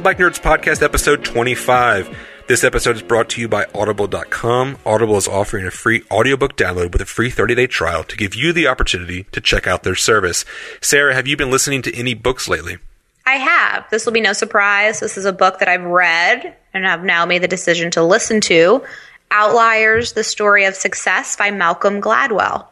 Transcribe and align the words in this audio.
The 0.00 0.04
Bike 0.04 0.16
Nerds 0.16 0.40
Podcast, 0.40 0.80
episode 0.80 1.26
25. 1.26 2.16
This 2.48 2.64
episode 2.64 2.96
is 2.96 3.02
brought 3.02 3.28
to 3.28 3.40
you 3.42 3.48
by 3.48 3.66
Audible.com. 3.74 4.78
Audible 4.86 5.18
is 5.18 5.28
offering 5.28 5.66
a 5.66 5.70
free 5.70 6.02
audiobook 6.10 6.56
download 6.56 6.92
with 6.92 7.02
a 7.02 7.04
free 7.04 7.28
30 7.28 7.54
day 7.54 7.66
trial 7.66 8.02
to 8.04 8.16
give 8.16 8.34
you 8.34 8.54
the 8.54 8.66
opportunity 8.66 9.24
to 9.24 9.42
check 9.42 9.66
out 9.66 9.82
their 9.82 9.94
service. 9.94 10.46
Sara, 10.80 11.14
have 11.14 11.28
you 11.28 11.36
been 11.36 11.50
listening 11.50 11.82
to 11.82 11.94
any 11.94 12.14
books 12.14 12.48
lately? 12.48 12.78
I 13.26 13.34
have. 13.34 13.90
This 13.90 14.06
will 14.06 14.14
be 14.14 14.22
no 14.22 14.32
surprise. 14.32 15.00
This 15.00 15.18
is 15.18 15.26
a 15.26 15.34
book 15.34 15.58
that 15.58 15.68
I've 15.68 15.84
read 15.84 16.56
and 16.72 16.86
have 16.86 17.04
now 17.04 17.26
made 17.26 17.42
the 17.42 17.46
decision 17.46 17.90
to 17.90 18.02
listen 18.02 18.40
to. 18.40 18.82
Outliers: 19.30 20.14
The 20.14 20.24
Story 20.24 20.64
of 20.64 20.76
Success 20.76 21.36
by 21.36 21.50
Malcolm 21.50 22.00
Gladwell. 22.00 22.68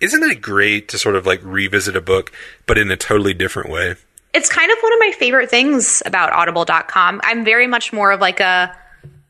Isn't 0.00 0.22
it 0.22 0.40
great 0.40 0.86
to 0.90 0.98
sort 0.98 1.16
of 1.16 1.26
like 1.26 1.40
revisit 1.42 1.96
a 1.96 2.00
book, 2.00 2.30
but 2.64 2.78
in 2.78 2.92
a 2.92 2.96
totally 2.96 3.34
different 3.34 3.70
way? 3.70 3.96
It's 4.34 4.48
kind 4.48 4.70
of 4.70 4.78
one 4.80 4.92
of 4.92 4.98
my 4.98 5.12
favorite 5.18 5.50
things 5.50 6.02
about 6.04 6.32
audible.com. 6.32 7.20
I'm 7.24 7.44
very 7.44 7.66
much 7.66 7.92
more 7.92 8.12
of 8.12 8.20
like 8.20 8.40
a 8.40 8.76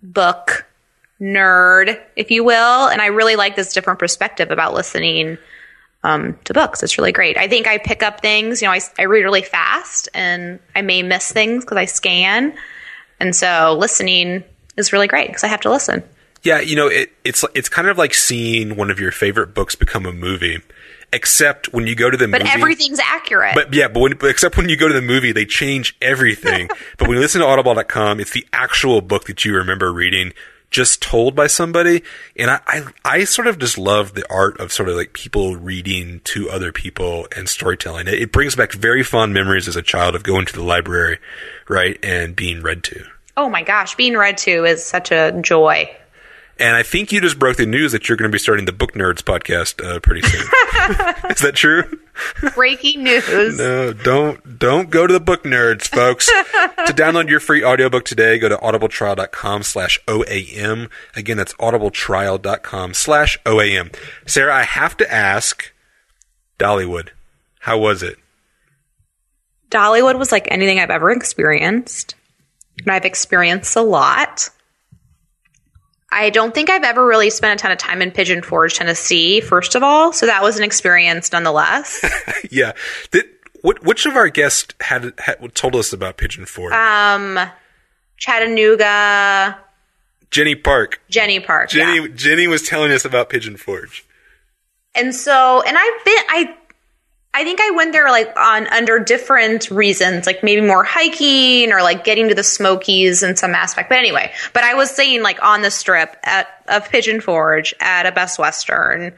book 0.03 0.67
nerd, 1.21 2.01
if 2.17 2.31
you 2.31 2.45
will, 2.45 2.89
and 2.89 3.01
I 3.01 3.07
really 3.07 3.37
like 3.37 3.57
this 3.57 3.73
different 3.73 3.99
perspective 3.99 4.51
about 4.51 4.75
listening 4.75 5.39
um, 6.05 6.39
to 6.45 6.55
books. 6.55 6.83
It's 6.83 6.99
really 6.99 7.13
great. 7.13 7.37
I 7.37 7.49
think 7.49 7.67
I 7.67 7.79
pick 7.79 8.03
up 8.03 8.21
things, 8.21 8.63
you 8.63 8.69
know, 8.69 8.73
I, 8.73 8.81
I 8.99 9.05
read 9.05 9.23
really 9.23 9.43
fast 9.43 10.09
and 10.15 10.61
I 10.75 10.83
may 10.83 11.03
miss 11.03 11.31
things 11.33 11.65
because 11.65 11.77
I 11.77 11.87
scan. 11.87 12.55
And 13.21 13.35
so 13.35 13.77
listening 13.79 14.45
is 14.77 14.93
really 14.93 15.09
great 15.09 15.29
because 15.29 15.45
I 15.45 15.49
have 15.49 15.61
to 15.63 15.71
listen. 15.71 16.05
Yeah, 16.45 16.61
you 16.61 16.77
know, 16.77 16.87
it, 16.87 17.11
it's 17.25 17.45
it's 17.55 17.69
kind 17.69 17.89
of 17.89 17.99
like 17.99 18.15
seeing 18.15 18.77
one 18.77 18.91
of 18.91 19.01
your 19.01 19.11
favorite 19.11 19.55
books 19.55 19.75
become 19.75 20.07
a 20.07 20.13
movie, 20.13 20.61
except 21.13 21.73
when 21.73 21.87
you 21.87 21.95
go 21.95 22.11
to 22.11 22.17
the 22.17 22.29
But 22.29 22.41
movie. 22.43 22.51
But 22.51 22.59
everything's 22.59 23.01
accurate. 23.01 23.55
But 23.55 23.73
yeah, 23.73 23.89
but, 23.89 24.01
when, 24.01 24.19
except 24.23 24.57
when 24.57 24.69
you 24.69 24.77
go 24.77 24.89
to 24.89 24.95
the 24.95 25.03
movie, 25.03 25.33
they 25.33 25.45
change 25.45 25.97
everything. 26.03 26.69
but 26.99 27.09
when 27.09 27.17
you 27.17 27.21
listen 27.21 27.41
to 27.41 27.47
Audible.com, 27.47 28.21
it's 28.21 28.33
the 28.33 28.47
actual 28.53 29.01
book 29.01 29.25
that 29.25 29.45
you 29.45 29.55
remember 29.55 29.93
reading, 29.93 30.33
just 30.71 31.01
told 31.01 31.35
by 31.35 31.47
somebody. 31.47 32.03
And 32.37 32.51
I, 32.51 32.61
I, 32.67 32.83
I 33.05 33.25
sort 33.25 33.47
of 33.47 33.59
just 33.59 33.79
love 33.79 34.15
the 34.15 34.31
art 34.31 34.61
of 34.61 34.73
sort 34.73 34.89
of 34.89 34.97
like 34.97 35.13
people 35.13 35.57
reading 35.57 36.21
to 36.25 36.51
other 36.51 36.73
people 36.73 37.27
and 37.35 37.49
storytelling. 37.49 38.07
It, 38.07 38.15
it 38.15 38.33
brings 38.33 38.55
back 38.55 38.73
very 38.73 39.03
fond 39.03 39.33
memories 39.33 39.69
as 39.69 39.77
a 39.77 39.83
child 39.83 40.15
of 40.15 40.23
going 40.23 40.47
to 40.47 40.53
the 40.53 40.63
library, 40.63 41.19
right, 41.69 41.99
and 42.03 42.37
being 42.37 42.63
read 42.63 42.83
to. 42.85 43.05
oh 43.37 43.49
my 43.49 43.63
gosh, 43.63 43.95
being 43.95 44.17
read 44.17 44.37
to 44.39 44.65
is 44.65 44.85
such 44.85 45.11
a 45.13 45.33
joy. 45.41 45.89
And 46.61 46.75
I 46.75 46.83
think 46.83 47.13
you 47.13 47.21
just 47.21 47.39
broke 47.39 47.57
the 47.57 47.67
news 47.67 47.93
that 47.93 48.09
you're 48.09 48.17
going 48.17 48.31
to 48.31 48.35
be 48.35 48.39
starting 48.39 48.65
the 48.65 48.73
Book 48.73 48.93
Nerds 48.95 49.23
podcast 49.23 49.85
uh, 49.85 50.01
pretty 50.01 50.23
soon. 50.23 50.41
Is 51.31 51.41
that 51.41 51.53
true? 51.55 51.85
Breaking 52.55 53.05
news. 53.05 53.59
No, 53.59 53.93
don't 53.93 54.59
don't 54.59 54.91
go 54.91 55.07
to 55.07 55.13
the 55.13 55.21
book 55.21 55.45
nerds, 55.45 55.87
folks. 55.87 56.27
to 56.27 56.93
download 56.93 57.29
your 57.29 57.39
free 57.39 57.63
audiobook 57.63 58.05
today, 58.05 58.41
go 58.41 58.49
to 58.49 58.57
audibletrial.com 58.57 59.63
slash 59.63 60.01
OAM. 60.07 60.91
Again, 61.15 61.37
that's 61.37 61.55
audibletrial.com 61.55 62.95
slash 62.95 63.39
OAM. 63.45 63.95
Sara, 64.27 64.55
I 64.57 64.65
have 64.65 64.97
to 64.97 65.13
ask, 65.13 65.73
Dollywood, 66.59 67.11
how 67.61 67.79
was 67.79 68.03
it? 68.03 68.19
Dollywood 69.71 70.19
was 70.19 70.33
like 70.33 70.49
anything 70.51 70.81
I've 70.81 70.91
ever 70.91 71.13
experienced. 71.13 72.17
And 72.81 72.91
I've 72.91 73.05
experienced 73.05 73.77
a 73.77 73.83
lot. 73.83 74.51
I 76.11 76.31
don't 76.31 76.55
think 76.55 76.71
I've 76.71 76.85
ever 76.85 77.07
really 77.07 77.31
spent 77.31 77.61
a 77.61 77.63
ton 77.63 77.71
of 77.71 77.79
time 77.79 78.01
in 78.01 78.11
Pigeon 78.11 78.43
Forge, 78.43 78.75
Tennessee, 78.75 79.41
first 79.41 79.75
of 79.75 79.83
all. 79.83 80.13
So 80.13 80.27
that 80.27 80.43
was 80.43 80.57
an 80.57 80.65
experience 80.65 81.31
nonetheless. 81.33 82.03
yeah. 82.51 82.73
Did, 83.11 83.27
what, 83.63 83.85
which 83.85 84.07
of 84.07 84.17
our 84.17 84.29
guests 84.29 84.75
had, 84.81 85.13
had 85.19 85.55
told 85.55 85.77
us 85.77 85.93
about 85.93 86.17
Pigeon 86.17 86.47
Forge? 86.47 86.73
um, 86.73 87.39
Chattanooga, 88.17 89.59
Jenny 90.31 90.55
Park. 90.55 91.01
Jenny 91.09 91.41
Park. 91.41 91.73
yeah. 91.73 91.85
Jenny 91.85 92.09
Jenny 92.11 92.47
was 92.47 92.63
telling 92.63 92.93
us 92.93 93.05
about 93.05 93.31
Pigeon 93.31 93.57
Forge. 93.57 94.05
And 94.95 95.15
so, 95.15 95.63
and 95.63 95.77
I've 95.79 96.05
been, 96.05 96.23
I, 96.29 96.57
I 97.39 97.45
think 97.45 97.61
I 97.61 97.71
went 97.71 97.93
there 97.93 98.11
like 98.11 98.37
on 98.37 98.67
under 98.67 98.99
different 98.99 99.71
reasons, 99.71 100.27
like 100.27 100.43
maybe 100.43 100.61
more 100.61 100.83
hiking 100.83 101.71
or 101.71 101.83
like 101.83 102.03
getting 102.03 102.29
to 102.31 102.35
the 102.35 102.43
Smokies 102.43 103.23
in 103.23 103.37
some 103.37 103.55
aspect. 103.55 103.89
But 103.89 103.99
anyway, 103.99 104.33
but 104.53 104.65
I 104.65 104.75
was 104.75 104.91
saying 104.91 105.23
like 105.23 105.41
on 105.41 105.63
the 105.63 105.71
strip 105.71 106.17
at 106.25 106.49
of 106.67 106.91
Pigeon 106.91 107.21
Forge 107.21 107.75
at 107.79 108.07
a 108.07 108.13
Best 108.13 108.41
Western 108.41 109.15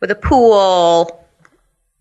with 0.00 0.10
a 0.10 0.16
pool, 0.16 1.24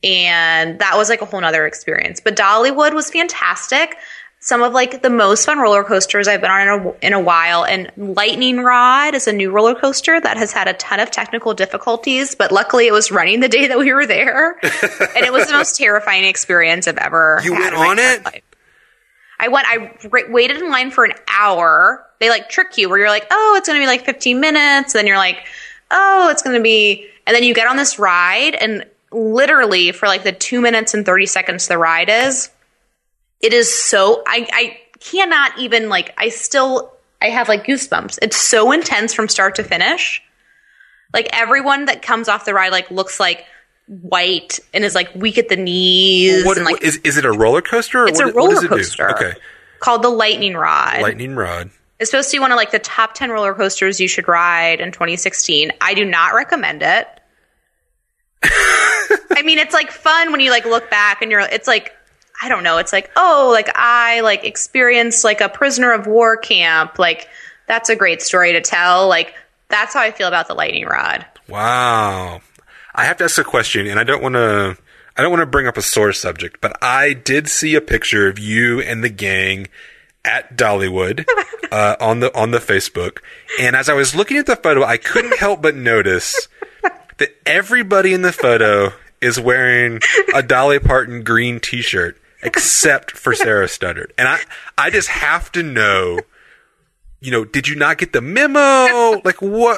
and 0.03 0.79
that 0.79 0.97
was 0.97 1.07
like 1.07 1.21
a 1.21 1.25
whole 1.25 1.39
nother 1.39 1.67
experience. 1.67 2.19
But 2.19 2.35
Dollywood 2.35 2.95
was 2.95 3.11
fantastic. 3.11 3.95
Some 4.41 4.63
of 4.63 4.71
like 4.71 5.01
the 5.01 5.09
most 5.09 5.45
fun 5.45 5.59
roller 5.59 5.83
coasters 5.83 6.27
I've 6.27 6.39
been 6.39 6.49
on 6.49 6.61
in 6.61 6.69
a, 6.69 7.07
in 7.07 7.13
a 7.13 7.19
while. 7.19 7.65
And 7.65 7.91
Lightning 7.97 8.59
Rod 8.59 9.13
is 9.13 9.27
a 9.27 9.33
new 9.33 9.51
roller 9.51 9.75
coaster 9.75 10.19
that 10.19 10.37
has 10.37 10.53
had 10.53 10.69
a 10.69 10.73
ton 10.73 11.01
of 11.01 11.11
technical 11.11 11.53
difficulties, 11.53 12.35
but 12.35 12.51
luckily 12.51 12.87
it 12.87 12.93
was 12.93 13.11
running 13.11 13.41
the 13.41 13.49
day 13.49 13.67
that 13.67 13.77
we 13.77 13.91
were 13.91 14.05
there, 14.05 14.57
and 14.63 15.25
it 15.25 15.33
was 15.33 15.47
the 15.47 15.53
most 15.53 15.75
terrifying 15.75 16.23
experience 16.23 16.87
I've 16.87 16.97
ever. 16.97 17.41
You 17.43 17.51
went 17.53 17.75
on 17.75 17.99
it? 17.99 18.23
life. 18.23 18.43
I 19.39 19.47
went. 19.47 19.67
I 19.67 20.27
waited 20.29 20.57
in 20.57 20.69
line 20.69 20.91
for 20.91 21.05
an 21.05 21.13
hour. 21.27 22.05
They 22.19 22.29
like 22.29 22.49
trick 22.49 22.77
you 22.77 22.89
where 22.89 22.97
you're 22.97 23.09
like, 23.09 23.27
oh, 23.31 23.55
it's 23.57 23.67
going 23.67 23.79
to 23.79 23.83
be 23.83 23.87
like 23.87 24.05
15 24.05 24.39
minutes. 24.39 24.93
Then 24.93 25.07
you're 25.07 25.17
like, 25.17 25.45
oh, 25.91 26.29
it's 26.29 26.43
going 26.43 26.55
to 26.55 26.61
be, 26.61 27.07
and 27.25 27.35
then 27.35 27.43
you 27.43 27.53
get 27.53 27.67
on 27.67 27.77
this 27.77 27.99
ride, 27.99 28.55
and 28.55 28.85
literally 29.11 29.91
for 29.91 30.07
like 30.07 30.23
the 30.23 30.31
two 30.31 30.61
minutes 30.61 30.93
and 30.93 31.05
30 31.05 31.25
seconds 31.25 31.67
the 31.67 31.77
ride 31.77 32.09
is, 32.09 32.49
it 33.41 33.53
is 33.53 33.73
so. 33.73 34.23
I 34.27 34.47
I 34.51 34.77
cannot 34.99 35.57
even 35.59 35.89
like. 35.89 36.13
I 36.17 36.29
still. 36.29 36.93
I 37.21 37.29
have 37.29 37.49
like 37.49 37.65
goosebumps. 37.65 38.19
It's 38.21 38.37
so 38.37 38.71
intense 38.71 39.13
from 39.13 39.27
start 39.27 39.55
to 39.55 39.63
finish. 39.63 40.21
Like 41.13 41.27
everyone 41.33 41.85
that 41.85 42.01
comes 42.01 42.29
off 42.29 42.45
the 42.45 42.53
ride 42.53 42.71
like 42.71 42.89
looks 42.91 43.19
like 43.19 43.45
white 43.87 44.59
and 44.73 44.85
is 44.85 44.93
like 44.93 45.13
weak 45.15 45.37
at 45.39 45.49
the 45.49 45.55
knees 45.57 46.45
What, 46.45 46.57
and 46.57 46.65
like 46.65 46.83
is 46.83 46.97
is 46.97 47.17
it 47.17 47.25
a 47.25 47.31
roller 47.31 47.61
coaster? 47.61 48.03
Or 48.03 48.07
It's 48.07 48.19
what, 48.19 48.29
a 48.29 48.33
roller 48.33 48.55
it 48.57 48.61
do? 48.61 48.67
coaster. 48.67 49.09
Okay, 49.15 49.33
called 49.79 50.03
the 50.03 50.09
lightning 50.09 50.53
rod. 50.53 51.01
lightning 51.01 51.35
rod. 51.35 51.71
It's 51.99 52.11
supposed 52.11 52.29
to 52.31 52.35
be 52.37 52.39
one 52.39 52.51
of 52.51 52.55
like 52.55 52.71
the 52.71 52.79
top 52.79 53.13
10 53.15 53.29
roller 53.31 53.53
coasters 53.53 53.99
you 53.99 54.07
should 54.07 54.27
ride 54.29 54.79
in 54.79 54.91
2016. 54.93 55.71
I 55.81 55.93
do 55.95 56.05
not 56.05 56.33
recommend 56.33 56.81
it. 56.83 57.07
I 58.43 59.41
mean, 59.43 59.57
it's 59.57 59.73
like 59.73 59.91
fun 59.91 60.31
when 60.31 60.39
you 60.39 60.51
like 60.51 60.65
look 60.65 60.89
back 60.89 61.21
and 61.21 61.31
you're 61.31 61.41
it's 61.41 61.67
like 61.67 61.93
I 62.41 62.49
don't 62.49 62.63
know, 62.63 62.77
it's 62.77 62.93
like, 62.93 63.11
oh, 63.15 63.49
like 63.51 63.69
I 63.75 64.21
like 64.21 64.45
experienced 64.45 65.23
like 65.23 65.41
a 65.41 65.49
prisoner 65.49 65.91
of 65.91 66.07
war 66.07 66.37
camp. 66.37 66.97
Like 66.97 67.27
that's 67.67 67.89
a 67.89 67.95
great 67.95 68.21
story 68.21 68.53
to 68.53 68.61
tell. 68.61 69.07
Like 69.07 69.33
that's 69.67 69.93
how 69.93 70.01
I 70.01 70.11
feel 70.11 70.27
about 70.27 70.47
the 70.47 70.53
lightning 70.53 70.85
rod. 70.85 71.25
Wow. 71.47 72.41
I 72.93 73.05
have 73.05 73.17
to 73.17 73.23
ask 73.23 73.37
a 73.37 73.43
question, 73.43 73.87
and 73.87 73.99
I 73.99 74.03
don't 74.03 74.21
want 74.21 74.35
to. 74.35 74.77
I 75.15 75.21
don't 75.21 75.31
want 75.31 75.41
to 75.41 75.47
bring 75.47 75.67
up 75.67 75.77
a 75.77 75.81
sore 75.81 76.13
subject, 76.13 76.61
but 76.61 76.77
I 76.81 77.13
did 77.13 77.49
see 77.49 77.75
a 77.75 77.81
picture 77.81 78.27
of 78.27 78.39
you 78.39 78.81
and 78.81 79.03
the 79.03 79.09
gang 79.09 79.67
at 80.23 80.55
Dollywood 80.57 81.25
uh, 81.71 81.95
on 81.99 82.19
the 82.19 82.35
on 82.37 82.51
the 82.51 82.59
Facebook, 82.59 83.19
and 83.59 83.75
as 83.75 83.89
I 83.89 83.93
was 83.93 84.15
looking 84.15 84.37
at 84.37 84.45
the 84.45 84.55
photo, 84.55 84.83
I 84.83 84.97
couldn't 84.97 85.37
help 85.37 85.61
but 85.61 85.75
notice 85.75 86.47
that 87.17 87.29
everybody 87.45 88.13
in 88.13 88.21
the 88.21 88.31
photo 88.31 88.93
is 89.21 89.39
wearing 89.39 89.99
a 90.33 90.41
Dolly 90.41 90.79
Parton 90.79 91.23
green 91.23 91.59
T-shirt 91.59 92.19
except 92.41 93.11
for 93.11 93.33
Sara 93.33 93.67
Studdard, 93.67 94.11
and 94.17 94.27
I 94.27 94.39
I 94.77 94.89
just 94.89 95.09
have 95.09 95.51
to 95.53 95.63
know. 95.63 96.19
You 97.21 97.31
know, 97.31 97.43
did 97.43 97.67
you 97.67 97.75
not 97.75 97.97
get 97.97 98.13
the 98.13 98.21
memo? 98.21 99.19
Like 99.25 99.41
what? 99.41 99.77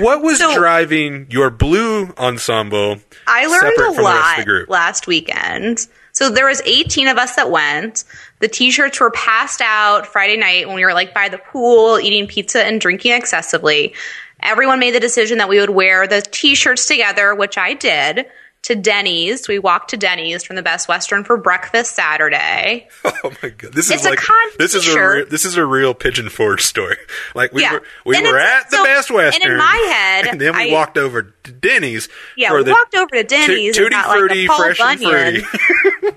What 0.00 0.20
was 0.22 0.38
So- 0.38 0.54
driving 0.54 1.26
your 1.30 1.48
blue 1.48 2.12
ensemble? 2.18 2.98
I 3.26 3.46
learned 3.46 3.72
a 3.72 3.76
from 3.76 3.96
the 3.96 4.02
rest 4.02 4.38
of 4.40 4.46
lot 4.46 4.68
last 4.68 5.06
weekend. 5.06 5.78
So 5.78 5.88
So 6.12 6.28
there 6.28 6.46
was 6.46 6.60
18 6.66 7.08
of 7.08 7.16
us 7.16 7.36
that 7.36 7.50
went. 7.50 8.04
The 8.40 8.48
t-shirts 8.48 9.00
were 9.00 9.10
passed 9.12 9.62
out 9.62 10.06
Friday 10.06 10.36
night 10.36 10.66
when 10.66 10.76
we 10.76 10.84
were 10.84 10.92
like 10.92 11.14
by 11.14 11.30
the 11.30 11.38
pool 11.38 11.98
eating 11.98 12.26
pizza 12.26 12.62
and 12.62 12.78
drinking 12.78 13.12
excessively. 13.12 13.94
Everyone 14.42 14.78
made 14.78 14.94
the 14.94 15.00
decision 15.00 15.38
that 15.38 15.48
we 15.48 15.58
would 15.60 15.70
wear 15.70 16.06
the 16.06 16.20
t-shirts 16.20 16.84
together, 16.84 17.34
which 17.34 17.56
I 17.56 17.72
did. 17.72 18.26
To 18.62 18.76
Denny's, 18.76 19.48
we 19.48 19.58
walked 19.58 19.90
to 19.90 19.96
Denny's 19.96 20.44
from 20.44 20.54
the 20.54 20.62
Best 20.62 20.86
Western 20.86 21.24
for 21.24 21.36
breakfast 21.36 21.96
Saturday. 21.96 22.88
Oh 23.24 23.30
my 23.42 23.50
god, 23.50 23.72
this 23.72 23.86
is 23.86 23.92
It's 23.92 24.04
like 24.04 24.18
this 24.58 24.74
is 24.74 24.88
a 24.94 25.00
re- 25.08 25.24
this 25.24 25.44
is 25.44 25.56
a 25.56 25.64
real 25.64 25.94
pigeon 25.94 26.28
forge 26.28 26.62
story. 26.62 26.96
Like 27.36 27.52
we 27.52 27.62
Yeah. 27.62 27.74
were 27.74 27.82
we 28.04 28.16
And 28.16 28.26
were 28.26 28.38
at 28.38 28.68
the 28.70 28.78
Best 28.78 29.10
Western, 29.12 29.42
and 29.42 29.52
in 29.52 29.58
my 29.58 29.76
head, 29.94 30.26
and 30.30 30.40
then 30.40 30.54
we 30.56 30.70
I- 30.70 30.72
walked 30.72 30.96
over 30.98 31.22
to 31.22 31.52
Denny's. 31.52 32.08
Yeah, 32.36 32.52
we 32.54 32.62
walked 32.64 32.94
over 32.96 33.08
to 33.10 33.22
Denny's 33.24 33.76
and 33.78 33.90
tutti 33.90 33.90
got, 33.90 34.08
like, 34.08 34.16
a 34.30 34.46
frutti, 34.46 34.46
fresh 34.46 34.80
and 34.80 35.00
Bunyan. 35.00 35.42
fruity. 35.42 36.16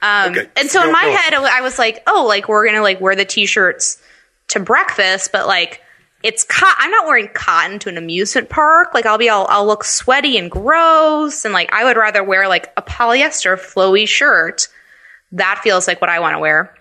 Um, 0.00 0.30
Okay, 0.30 0.46
and 0.56 0.70
so 0.70 0.82
in 0.84 0.92
my 0.92 1.04
on. 1.06 1.16
head, 1.16 1.34
I 1.34 1.60
was 1.60 1.78
like, 1.78 2.02
oh, 2.06 2.24
like 2.26 2.48
we're 2.48 2.64
gonna 2.66 2.82
like 2.82 3.00
wear 3.00 3.14
the 3.16 3.24
t-shirts 3.24 4.00
to 4.48 4.60
breakfast, 4.60 5.32
but 5.32 5.46
like 5.46 5.82
it's 6.22 6.44
co- 6.44 6.72
I'm 6.76 6.90
not 6.90 7.06
wearing 7.06 7.28
cotton 7.32 7.78
to 7.80 7.88
an 7.88 7.96
amusement 7.96 8.48
park. 8.48 8.94
Like 8.94 9.06
I'll 9.06 9.18
be 9.18 9.28
all 9.28 9.46
I'll 9.48 9.66
look 9.66 9.84
sweaty 9.84 10.36
and 10.36 10.50
gross, 10.50 11.44
and 11.44 11.54
like 11.54 11.72
I 11.72 11.84
would 11.84 11.96
rather 11.96 12.24
wear 12.24 12.48
like 12.48 12.72
a 12.76 12.82
polyester 12.82 13.56
flowy 13.56 14.06
shirt. 14.06 14.68
That 15.32 15.60
feels 15.62 15.86
like 15.86 16.00
what 16.00 16.10
I 16.10 16.20
want 16.20 16.34
to 16.34 16.38
wear. 16.38 16.74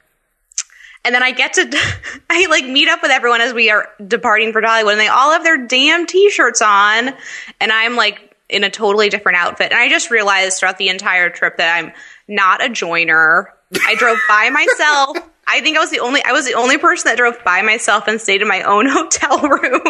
And 1.05 1.15
then 1.15 1.23
I 1.23 1.31
get 1.31 1.53
to, 1.53 1.77
I 2.29 2.47
like 2.47 2.65
meet 2.65 2.89
up 2.89 3.01
with 3.01 3.11
everyone 3.11 3.41
as 3.41 3.53
we 3.53 3.69
are 3.69 3.87
departing 4.05 4.51
for 4.51 4.61
Dollywood, 4.61 4.91
and 4.91 4.99
they 4.99 5.07
all 5.07 5.31
have 5.31 5.43
their 5.43 5.65
damn 5.65 6.05
t-shirts 6.05 6.61
on, 6.61 7.13
and 7.61 7.71
I'm 7.71 7.95
like 7.95 8.35
in 8.49 8.63
a 8.63 8.69
totally 8.69 9.09
different 9.09 9.37
outfit. 9.37 9.71
And 9.71 9.79
I 9.79 9.89
just 9.89 10.09
realized 10.09 10.59
throughout 10.59 10.77
the 10.77 10.89
entire 10.89 11.29
trip 11.29 11.57
that 11.57 11.77
I'm 11.77 11.91
not 12.27 12.63
a 12.63 12.69
joiner. 12.69 13.53
I 13.85 13.95
drove 13.95 14.17
by 14.27 14.49
myself. 14.51 15.17
I 15.47 15.61
think 15.61 15.77
I 15.77 15.79
was 15.79 15.89
the 15.89 15.99
only, 15.99 16.23
I 16.23 16.33
was 16.33 16.45
the 16.45 16.55
only 16.55 16.77
person 16.77 17.09
that 17.09 17.17
drove 17.17 17.43
by 17.43 17.61
myself 17.61 18.07
and 18.07 18.19
stayed 18.19 18.41
in 18.41 18.47
my 18.47 18.61
own 18.63 18.87
hotel 18.89 19.39
room. 19.39 19.81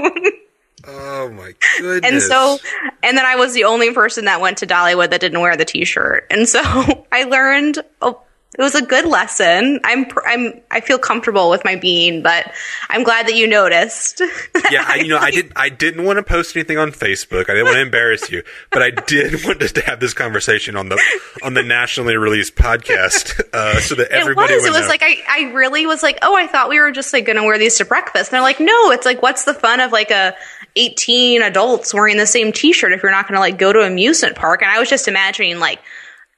Oh 0.90 1.30
my 1.30 1.54
goodness! 1.80 2.12
and 2.12 2.22
so, 2.22 2.60
and 3.04 3.18
then 3.18 3.26
I 3.26 3.36
was 3.36 3.54
the 3.54 3.66
only 3.66 3.92
person 3.92 4.26
that 4.26 4.40
went 4.40 4.60
to 4.60 4.68
Dollywood 4.68 5.10
that 5.10 5.20
didn't 5.20 5.42
wear 5.42 5.58
the 5.58 5.66
t-shirt. 5.66 6.28
And 6.30 6.48
so 6.48 6.62
I 7.12 7.24
learned, 7.24 7.80
oh, 8.02 8.22
it 8.58 8.62
was 8.62 8.74
a 8.74 8.82
good 8.82 9.06
lesson. 9.06 9.80
I'm, 9.84 10.08
I'm, 10.26 10.60
I 10.72 10.82
feel 10.82 10.98
comfortable 10.98 11.52
with 11.52 11.64
my 11.64 11.76
being, 11.76 12.24
but 12.24 12.52
I'm 12.90 13.04
glad 13.04 13.28
that 13.28 13.36
you 13.36 13.46
noticed. 13.46 14.20
yeah, 14.72 14.84
I, 14.88 14.96
you 14.96 15.10
know, 15.10 15.20
I 15.20 15.30
didn't, 15.30 15.54
I 15.56 15.70
didn't 15.70 16.06
want 16.06 16.18
to 16.18 16.24
post 16.24 16.56
anything 16.56 16.80
on 16.80 16.92
Facebook. 16.92 17.50
I 17.50 17.54
didn't 17.54 17.66
want 17.66 17.76
to 17.76 17.82
embarrass 17.82 18.32
you, 18.32 18.42
but 18.72 18.82
I 18.82 18.90
did 18.90 19.44
want 19.46 19.62
us 19.62 19.74
to 19.74 19.82
have 19.82 20.00
this 20.00 20.14
conversation 20.14 20.76
on 20.76 20.90
the 20.90 21.00
on 21.44 21.54
the 21.54 21.62
nationally 21.62 22.18
released 22.18 22.56
podcast, 22.56 23.40
uh, 23.54 23.80
so 23.80 23.94
that 23.96 24.10
everybody 24.10 24.54
it 24.54 24.58
was. 24.58 24.66
It 24.66 24.72
was 24.72 24.82
know. 24.82 24.88
like 24.88 25.04
I, 25.04 25.22
I 25.30 25.52
really 25.54 25.86
was 25.86 26.02
like, 26.02 26.18
oh, 26.24 26.36
I 26.36 26.48
thought 26.48 26.70
we 26.70 26.80
were 26.80 26.92
just 26.92 27.14
like 27.14 27.26
going 27.26 27.38
to 27.38 27.44
wear 27.44 27.60
these 27.60 27.78
to 27.78 27.86
breakfast. 27.86 28.32
And 28.32 28.38
they're 28.38 28.42
like, 28.42 28.60
no, 28.60 28.92
it's 28.92 29.06
like, 29.06 29.22
what's 29.22 29.44
the 29.44 29.54
fun 29.54 29.80
of 29.80 29.92
like 29.92 30.10
a 30.10 30.36
18 30.76 31.44
adults 31.44 31.94
wearing 31.94 32.18
the 32.18 32.26
same 32.26 32.52
T-shirt 32.52 32.92
if 32.92 33.04
you're 33.04 33.12
not 33.12 33.28
going 33.28 33.36
to 33.36 33.40
like 33.40 33.60
go 33.60 33.72
to 33.72 33.82
amusement 33.82 34.36
park? 34.36 34.64
And 34.64 34.72
I 34.72 34.80
was 34.80 34.90
just 34.90 35.08
imagining 35.08 35.60
like 35.60 35.80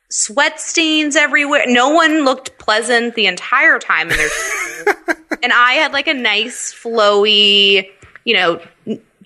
sweat 0.10 0.60
stains 0.60 1.16
everywhere. 1.16 1.64
No 1.68 1.90
one 1.90 2.26
looked 2.26 2.58
pleasant 2.58 3.16
the 3.16 3.28
entire 3.28 3.80
time 3.80 4.10
in 4.10 4.18
their 4.18 4.30
and 5.44 5.54
I 5.54 5.74
had 5.74 5.94
like 5.94 6.08
a 6.08 6.14
nice 6.14 6.74
flowy, 6.74 7.90
you 8.26 8.34
know, 8.34 8.62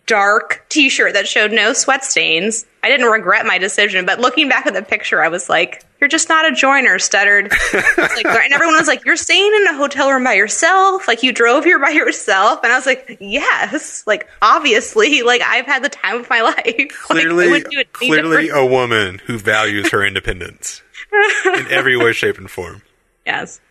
dark 0.06 0.66
t-shirt 0.70 1.14
that 1.14 1.28
showed 1.28 1.52
no 1.52 1.74
sweat 1.74 2.04
stains. 2.04 2.66
I 2.84 2.90
didn't 2.90 3.10
regret 3.10 3.46
my 3.46 3.58
decision, 3.58 4.06
but 4.06 4.20
looking 4.20 4.50
back 4.50 4.68
at 4.68 4.74
the 4.74 4.84
picture, 4.84 5.24
I 5.24 5.30
was 5.30 5.48
like, 5.48 5.84
"You're 6.04 6.10
just 6.10 6.28
not 6.28 6.46
a 6.46 6.52
joiner," 6.54 6.98
Studdard. 6.98 7.50
Like, 7.98 8.26
and 8.26 8.52
everyone 8.52 8.76
was 8.76 8.90
like, 8.90 9.06
"You're 9.06 9.16
staying 9.16 9.54
in 9.56 9.68
a 9.68 9.78
hotel 9.78 10.12
room 10.12 10.26
by 10.26 10.34
yourself? 10.34 11.08
Like 11.08 11.24
you 11.24 11.32
drove 11.32 11.64
here 11.64 11.80
by 11.80 11.92
yourself?" 11.92 12.60
And 12.62 12.74
I 12.74 12.76
was 12.76 12.86
like, 12.86 13.16
"Yes, 13.22 14.04
like 14.06 14.28
obviously, 14.42 15.22
like 15.22 15.42
I've 15.42 15.66
had 15.66 15.82
the 15.82 15.88
time 15.88 16.20
of 16.20 16.30
my 16.30 16.42
life. 16.52 16.90
clearly, 17.04 17.50
wouldn't 17.50 17.72
do 17.72 17.80
it 17.80 17.88
any 18.02 18.10
clearly 18.12 18.44
different." 18.48 18.68
a 18.68 18.70
woman 18.70 19.22
who 19.28 19.38
values 19.38 19.92
her 19.92 20.06
independence 20.06 20.82
in 21.46 21.68
every 21.72 21.96
way, 21.96 22.12
shape, 22.12 22.38
and 22.38 22.52
form. 22.52 22.82
yes, 23.26 23.62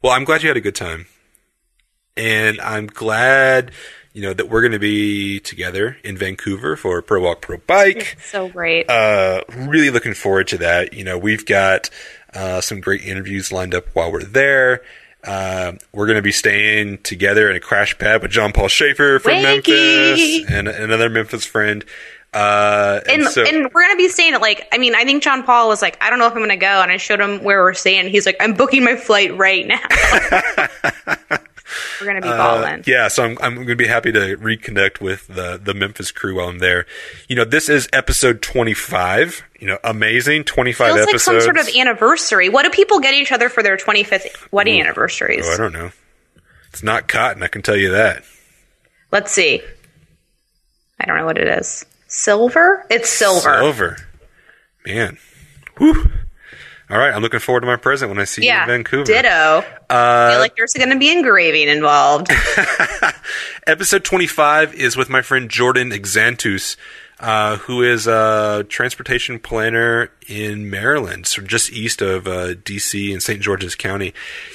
Well, 0.00 0.12
I'm 0.12 0.22
glad 0.22 0.42
you 0.44 0.48
had 0.48 0.56
a 0.56 0.60
good 0.60 0.76
time, 0.76 1.06
and 2.16 2.60
I'm 2.60 2.86
glad 2.86 3.72
you 4.14 4.22
know 4.22 4.32
that 4.32 4.48
we're 4.48 4.62
going 4.62 4.72
to 4.72 4.78
be 4.78 5.40
together 5.40 5.98
in 6.04 6.16
Vancouver 6.16 6.76
for 6.76 7.02
Pro 7.02 7.20
Walk 7.20 7.42
Pro 7.42 7.58
Bike. 7.58 8.16
so 8.24 8.48
great. 8.48 8.88
Uh, 8.88 9.42
really 9.54 9.90
looking 9.90 10.14
forward 10.14 10.48
to 10.48 10.58
that. 10.58 10.94
You 10.94 11.04
know, 11.04 11.18
we've 11.18 11.44
got 11.44 11.90
uh, 12.32 12.60
some 12.60 12.80
great 12.80 13.02
interviews 13.02 13.52
lined 13.52 13.74
up 13.74 13.86
while 13.92 14.10
we're 14.10 14.22
there. 14.22 14.82
Uh, 15.24 15.72
we're 15.92 16.06
going 16.06 16.16
to 16.16 16.22
be 16.22 16.32
staying 16.32 16.98
together 16.98 17.50
in 17.50 17.56
a 17.56 17.60
crash 17.60 17.98
pad 17.98 18.22
with 18.22 18.30
John 18.30 18.52
Paul 18.52 18.68
Schaefer 18.68 19.18
from. 19.18 19.42
Memphis 19.42 20.44
and 20.48 20.68
another 20.68 21.10
Memphis 21.10 21.44
friend. 21.44 21.84
Uh, 22.32 23.00
and, 23.08 23.22
and, 23.22 23.30
so, 23.30 23.44
and 23.44 23.72
we're 23.72 23.82
gonna 23.82 23.96
be 23.96 24.08
staying 24.08 24.34
at 24.34 24.40
like 24.40 24.66
I 24.72 24.78
mean 24.78 24.96
I 24.96 25.04
think 25.04 25.22
John 25.22 25.44
Paul 25.44 25.68
was 25.68 25.80
like 25.80 25.96
I 26.00 26.10
don't 26.10 26.18
know 26.18 26.26
if 26.26 26.32
I'm 26.32 26.40
gonna 26.40 26.56
go 26.56 26.66
and 26.82 26.90
I 26.90 26.96
showed 26.96 27.20
him 27.20 27.44
where 27.44 27.62
we're 27.62 27.74
staying 27.74 28.08
he's 28.08 28.26
like 28.26 28.34
I'm 28.40 28.54
booking 28.54 28.82
my 28.82 28.96
flight 28.96 29.38
right 29.38 29.64
now 29.64 29.78
we're 32.00 32.06
gonna 32.06 32.20
be 32.20 32.28
Uh, 32.28 32.36
balling 32.36 32.82
yeah, 32.86 33.08
so 33.08 33.24
I'm, 33.24 33.38
I'm 33.40 33.54
going 33.54 33.68
to 33.68 33.76
be 33.76 33.86
happy 33.86 34.12
to 34.12 34.36
reconnect 34.36 35.00
with 35.00 35.26
the 35.28 35.60
the 35.62 35.74
Memphis 35.74 36.10
crew 36.10 36.36
while 36.36 36.48
I'm 36.48 36.58
there. 36.58 36.86
You 37.28 37.36
know, 37.36 37.44
this 37.44 37.68
is 37.68 37.88
episode 37.92 38.42
25. 38.42 39.42
You 39.60 39.68
know, 39.68 39.78
amazing 39.84 40.44
25 40.44 40.94
feels 40.94 41.06
like 41.06 41.20
some 41.20 41.40
sort 41.40 41.56
of 41.58 41.68
anniversary 41.74 42.48
what 42.48 42.64
do 42.64 42.70
people 42.70 43.00
get 43.00 43.14
each 43.14 43.32
other 43.32 43.48
for 43.48 43.62
their 43.62 43.76
25th 43.76 44.52
wedding 44.52 44.80
anniversaries 44.80 45.46
oh, 45.48 45.54
I 45.54 45.56
don't 45.56 45.72
know. 45.72 45.90
It's 46.68 46.82
not 46.82 47.08
cotton, 47.08 47.42
I 47.42 47.48
can 47.48 47.62
tell 47.62 47.76
you 47.76 47.90
that. 47.92 48.24
let's 49.12 49.32
see 49.32 49.62
I 51.00 51.06
don't 51.06 51.16
know 51.16 51.24
what 51.24 51.38
it 51.38 51.48
is 51.48 51.86
silver 52.08 52.84
it's 52.90 53.08
silver 53.08 53.58
Silver. 53.60 53.96
Man. 54.86 55.18
Whew. 55.78 56.10
All 56.90 56.98
right, 56.98 57.14
I'm 57.14 57.22
looking 57.22 57.40
forward 57.40 57.60
to 57.62 57.66
my 57.66 57.76
present 57.76 58.10
when 58.10 58.18
I 58.18 58.24
see 58.24 58.42
you 58.42 58.48
yeah 58.48 58.62
in 58.64 58.68
Vancouver. 58.68 59.04
ditto. 59.04 59.28
Uh, 59.28 59.62
I 59.90 60.30
feel 60.32 60.40
like 60.40 60.54
there's 60.56 60.74
gonna 60.74 60.98
be 60.98 61.10
engraving 61.10 61.68
involved. 61.68 62.28
Episode 63.66 64.04
25 64.04 64.74
is 64.74 64.96
with 64.96 65.08
my 65.08 65.22
friend 65.22 65.48
Jordan 65.48 65.90
Exantus, 65.90 66.76
uh, 67.20 67.58
who 67.58 67.82
is 67.82 68.06
a 68.06 68.64
transportation 68.68 69.38
planner 69.38 70.10
in 70.26 70.68
Maryland, 70.68 71.26
so 71.26 71.42
just 71.42 71.72
east 71.72 72.02
of 72.02 72.26
uh, 72.26 72.54
DC 72.54 73.12
in 73.12 73.20
St. 73.20 73.40
George's 73.40 73.74
County. 73.74 74.12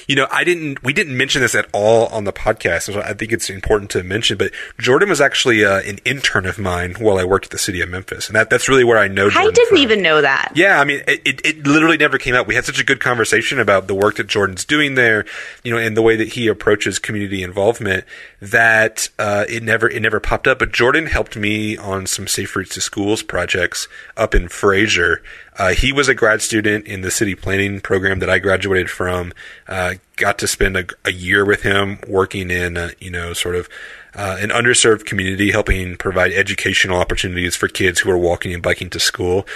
You 0.08 0.16
know, 0.16 0.26
I 0.30 0.44
didn't, 0.44 0.82
we 0.82 0.92
didn't 0.92 1.16
mention 1.16 1.40
this 1.40 1.54
at 1.54 1.68
all 1.72 2.06
on 2.08 2.24
the 2.24 2.32
podcast, 2.32 2.82
so 2.82 3.00
I 3.00 3.14
think 3.14 3.32
it's 3.32 3.48
important 3.48 3.90
to 3.92 4.02
mention. 4.02 4.36
But 4.36 4.52
Jordan 4.78 5.08
was 5.08 5.20
actually 5.20 5.64
uh, 5.64 5.80
an 5.80 5.98
intern 6.04 6.44
of 6.44 6.58
mine 6.58 6.94
while 6.98 7.18
I 7.18 7.24
worked 7.24 7.46
at 7.46 7.50
the 7.50 7.58
city 7.58 7.80
of 7.80 7.88
Memphis, 7.88 8.28
and 8.28 8.36
that, 8.36 8.50
that's 8.50 8.68
really 8.68 8.84
where 8.84 8.98
I 8.98 9.08
know. 9.08 9.30
Jordan 9.30 9.50
I 9.50 9.54
didn't 9.54 9.68
from. 9.68 9.78
even 9.78 10.02
know 10.02 10.20
that 10.20 10.52
Yeah, 10.54 10.80
I 10.80 10.84
mean, 10.84 11.02
it, 11.06 11.22
it, 11.24 11.46
it 11.46 11.66
literally 11.66 11.96
never 11.96 12.18
came 12.18 12.34
up. 12.34 12.46
We 12.46 12.56
had 12.56 12.64
such 12.64 12.80
a 12.80 12.84
good 12.84 13.00
conversation 13.00 13.58
about 13.58 13.86
the 13.86 13.94
work 13.94 14.16
that 14.16 14.26
Jordan's 14.26 14.64
doing 14.64 14.96
there, 14.96 15.24
you 15.64 15.72
know, 15.72 15.78
and 15.78 15.96
the 15.96 16.02
way 16.02 16.16
that 16.16 16.28
he 16.28 16.46
approaches 16.48 16.98
community 16.98 17.42
involvement 17.42 18.04
that 18.40 19.08
uh, 19.18 19.44
it 19.48 19.62
never 19.62 19.88
it 19.88 20.00
never 20.00 20.20
popped 20.20 20.48
up. 20.48 20.58
But 20.58 20.72
Jordan 20.72 21.06
helped 21.06 21.36
me 21.36 21.76
on 21.76 22.06
some 22.06 22.26
Safe 22.26 22.54
Routes 22.56 22.74
to 22.74 22.80
Schools 22.80 23.22
projects 23.22 23.88
up 24.16 24.34
in 24.34 24.48
Frayser. 24.48 25.18
Uh, 25.58 25.70
he 25.70 25.92
was 25.92 26.08
a 26.08 26.14
grad 26.14 26.40
student 26.40 26.86
in 26.86 27.02
the 27.02 27.10
city 27.10 27.34
planning 27.34 27.80
program 27.80 28.18
that 28.20 28.30
I 28.30 28.38
graduated 28.38 28.90
from. 28.90 29.32
Uh, 29.68 29.94
got 30.16 30.38
to 30.38 30.46
spend 30.46 30.76
a, 30.76 30.86
a 31.04 31.12
year 31.12 31.44
with 31.44 31.62
him 31.62 31.98
working 32.08 32.50
in, 32.50 32.78
uh, 32.78 32.90
you 32.98 33.10
know, 33.10 33.34
sort 33.34 33.56
of 33.56 33.68
uh, 34.14 34.38
an 34.40 34.48
underserved 34.50 35.04
community, 35.04 35.50
helping 35.50 35.96
provide 35.96 36.32
educational 36.32 36.98
opportunities 36.98 37.56
for 37.56 37.68
kids 37.68 38.00
who 38.00 38.10
are 38.10 38.18
walking 38.18 38.54
and 38.54 38.62
biking 38.62 38.90
to 38.90 39.00
school. 39.00 39.46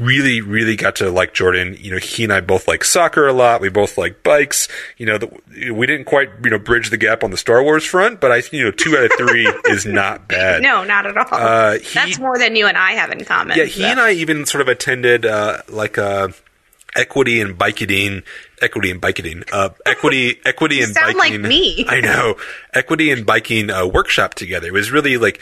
Uh, 0.00 0.04
really, 0.04 0.40
really 0.40 0.76
got 0.76 0.96
to 0.96 1.10
like 1.10 1.34
Jordan. 1.34 1.76
You 1.78 1.90
know, 1.92 1.98
he 1.98 2.24
and 2.24 2.32
I 2.32 2.40
both 2.40 2.66
like 2.68 2.84
soccer 2.84 3.26
a 3.26 3.32
lot. 3.32 3.60
We 3.60 3.68
both 3.68 3.98
like 3.98 4.22
bikes. 4.22 4.68
You 4.96 5.06
know, 5.06 5.18
the, 5.18 5.72
we 5.72 5.86
didn't 5.86 6.04
quite, 6.06 6.30
you 6.44 6.50
know, 6.50 6.58
bridge 6.58 6.90
the 6.90 6.96
gap 6.96 7.22
on 7.24 7.30
the 7.30 7.36
Star 7.36 7.62
Wars 7.62 7.84
front, 7.84 8.20
but 8.20 8.30
I, 8.32 8.42
you 8.52 8.64
know, 8.64 8.70
two 8.70 8.96
out 8.96 9.04
of 9.04 9.12
three 9.18 9.46
is 9.66 9.84
not 9.86 10.28
bad. 10.28 10.62
no 10.62 10.84
not 10.84 11.06
at 11.06 11.16
all 11.16 11.26
Uh, 11.30 11.78
he- 11.78 11.94
that's 11.94 12.18
more 12.18 12.38
than 12.38 12.54
you 12.56 12.66
and 12.66 12.76
I 12.78 12.92
have 12.92 13.10
in 13.10 13.24
common 13.24 13.56
Yeah, 13.56 13.64
he 13.64 13.84
and 13.84 14.00
I 14.00 14.12
even 14.12 14.46
sort 14.46 14.62
of 14.62 14.68
attended 14.68 15.26
uh, 15.26 15.62
like 15.68 15.98
a 15.98 16.32
equity 16.96 17.40
and 17.40 17.56
biking, 17.56 18.22
equity 18.62 18.90
and 18.90 19.00
biking, 19.00 19.44
uh, 19.52 19.70
equity, 19.86 20.36
equity 20.44 20.82
and 20.82 20.92
sound 20.94 21.16
like 21.16 21.38
me. 21.38 21.84
I 21.88 22.00
know 22.00 22.36
equity 22.74 23.10
and 23.10 23.24
biking 23.26 23.70
uh, 23.70 23.86
workshop 23.86 24.34
together. 24.34 24.66
It 24.68 24.72
was 24.72 24.90
really 24.90 25.16
like. 25.16 25.40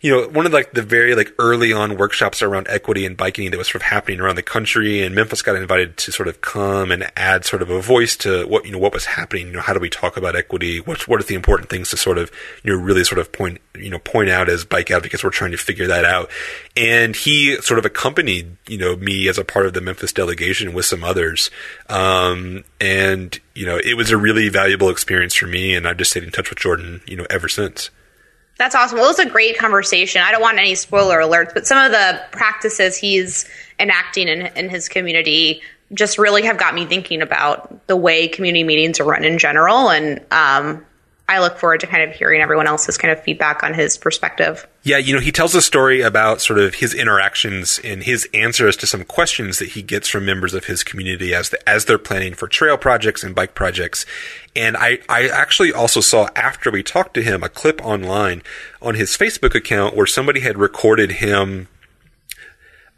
You 0.00 0.10
know, 0.10 0.28
one 0.28 0.46
of 0.46 0.52
like 0.52 0.72
the 0.72 0.82
very 0.82 1.14
like 1.14 1.32
early 1.38 1.72
on 1.72 1.96
workshops 1.96 2.42
around 2.42 2.66
equity 2.68 3.06
and 3.06 3.16
biking 3.16 3.50
that 3.50 3.56
was 3.56 3.68
sort 3.68 3.76
of 3.76 3.82
happening 3.82 4.20
around 4.20 4.36
the 4.36 4.42
country, 4.42 5.02
and 5.02 5.14
Memphis 5.14 5.42
got 5.42 5.56
invited 5.56 5.96
to 5.98 6.12
sort 6.12 6.28
of 6.28 6.40
come 6.40 6.90
and 6.90 7.10
add 7.16 7.44
sort 7.44 7.62
of 7.62 7.70
a 7.70 7.80
voice 7.80 8.16
to 8.18 8.46
what 8.46 8.66
you 8.66 8.72
know 8.72 8.78
what 8.78 8.92
was 8.92 9.06
happening. 9.06 9.48
You 9.48 9.52
know, 9.54 9.60
how 9.60 9.72
do 9.72 9.80
we 9.80 9.90
talk 9.90 10.16
about 10.16 10.36
equity? 10.36 10.80
What 10.80 11.08
what 11.08 11.20
are 11.20 11.24
the 11.24 11.34
important 11.34 11.70
things 11.70 11.90
to 11.90 11.96
sort 11.96 12.18
of 12.18 12.30
you 12.62 12.72
know 12.72 12.82
really 12.82 13.04
sort 13.04 13.18
of 13.18 13.32
point 13.32 13.60
you 13.74 13.90
know 13.90 13.98
point 13.98 14.28
out 14.28 14.48
as 14.48 14.64
bike 14.64 14.90
advocates? 14.90 15.24
We're 15.24 15.30
trying 15.30 15.52
to 15.52 15.58
figure 15.58 15.86
that 15.86 16.04
out, 16.04 16.30
and 16.76 17.16
he 17.16 17.56
sort 17.62 17.78
of 17.78 17.84
accompanied 17.84 18.56
you 18.68 18.78
know 18.78 18.96
me 18.96 19.28
as 19.28 19.38
a 19.38 19.44
part 19.44 19.66
of 19.66 19.72
the 19.72 19.80
Memphis 19.80 20.12
delegation 20.12 20.74
with 20.74 20.84
some 20.84 21.04
others, 21.04 21.50
um, 21.88 22.64
and 22.80 23.38
you 23.54 23.64
know 23.64 23.78
it 23.78 23.96
was 23.96 24.10
a 24.10 24.16
really 24.16 24.50
valuable 24.50 24.90
experience 24.90 25.34
for 25.34 25.46
me, 25.46 25.74
and 25.74 25.88
I've 25.88 25.96
just 25.96 26.10
stayed 26.10 26.24
in 26.24 26.32
touch 26.32 26.50
with 26.50 26.58
Jordan 26.58 27.00
you 27.06 27.16
know 27.16 27.26
ever 27.30 27.48
since. 27.48 27.90
That's 28.58 28.74
awesome. 28.74 28.96
Well, 28.98 29.06
it 29.06 29.18
was 29.18 29.18
a 29.18 29.28
great 29.28 29.58
conversation. 29.58 30.22
I 30.22 30.30
don't 30.30 30.40
want 30.40 30.58
any 30.58 30.74
spoiler 30.74 31.18
alerts, 31.18 31.52
but 31.52 31.66
some 31.66 31.84
of 31.84 31.92
the 31.92 32.20
practices 32.32 32.96
he's 32.96 33.46
enacting 33.78 34.28
in, 34.28 34.46
in 34.56 34.70
his 34.70 34.88
community 34.88 35.60
just 35.92 36.18
really 36.18 36.42
have 36.42 36.58
got 36.58 36.74
me 36.74 36.86
thinking 36.86 37.22
about 37.22 37.86
the 37.86 37.96
way 37.96 38.28
community 38.28 38.64
meetings 38.64 38.98
are 38.98 39.04
run 39.04 39.24
in 39.24 39.38
general. 39.38 39.90
And 39.90 40.20
um, 40.32 40.84
I 41.28 41.40
look 41.40 41.58
forward 41.58 41.80
to 41.80 41.86
kind 41.86 42.08
of 42.08 42.16
hearing 42.16 42.40
everyone 42.40 42.66
else's 42.66 42.96
kind 42.96 43.12
of 43.12 43.22
feedback 43.22 43.62
on 43.62 43.74
his 43.74 43.98
perspective. 43.98 44.66
Yeah, 44.84 44.98
you 44.98 45.12
know, 45.12 45.20
he 45.20 45.32
tells 45.32 45.54
a 45.54 45.62
story 45.62 46.00
about 46.00 46.40
sort 46.40 46.60
of 46.60 46.76
his 46.76 46.94
interactions 46.94 47.80
and 47.82 48.04
his 48.04 48.28
answers 48.32 48.76
to 48.78 48.86
some 48.86 49.04
questions 49.04 49.58
that 49.58 49.70
he 49.70 49.82
gets 49.82 50.08
from 50.08 50.24
members 50.24 50.54
of 50.54 50.66
his 50.66 50.84
community 50.84 51.34
as 51.34 51.50
the, 51.50 51.68
as 51.68 51.84
they're 51.84 51.98
planning 51.98 52.34
for 52.34 52.46
trail 52.46 52.78
projects 52.78 53.24
and 53.24 53.34
bike 53.34 53.54
projects. 53.54 54.06
And 54.56 54.76
I, 54.76 54.98
I 55.08 55.28
actually 55.28 55.72
also 55.72 56.00
saw 56.00 56.28
after 56.34 56.70
we 56.70 56.82
talked 56.82 57.12
to 57.14 57.22
him 57.22 57.42
a 57.42 57.48
clip 57.48 57.84
online 57.84 58.42
on 58.80 58.94
his 58.94 59.16
Facebook 59.16 59.54
account 59.54 59.94
where 59.94 60.06
somebody 60.06 60.40
had 60.40 60.56
recorded 60.56 61.12
him 61.12 61.68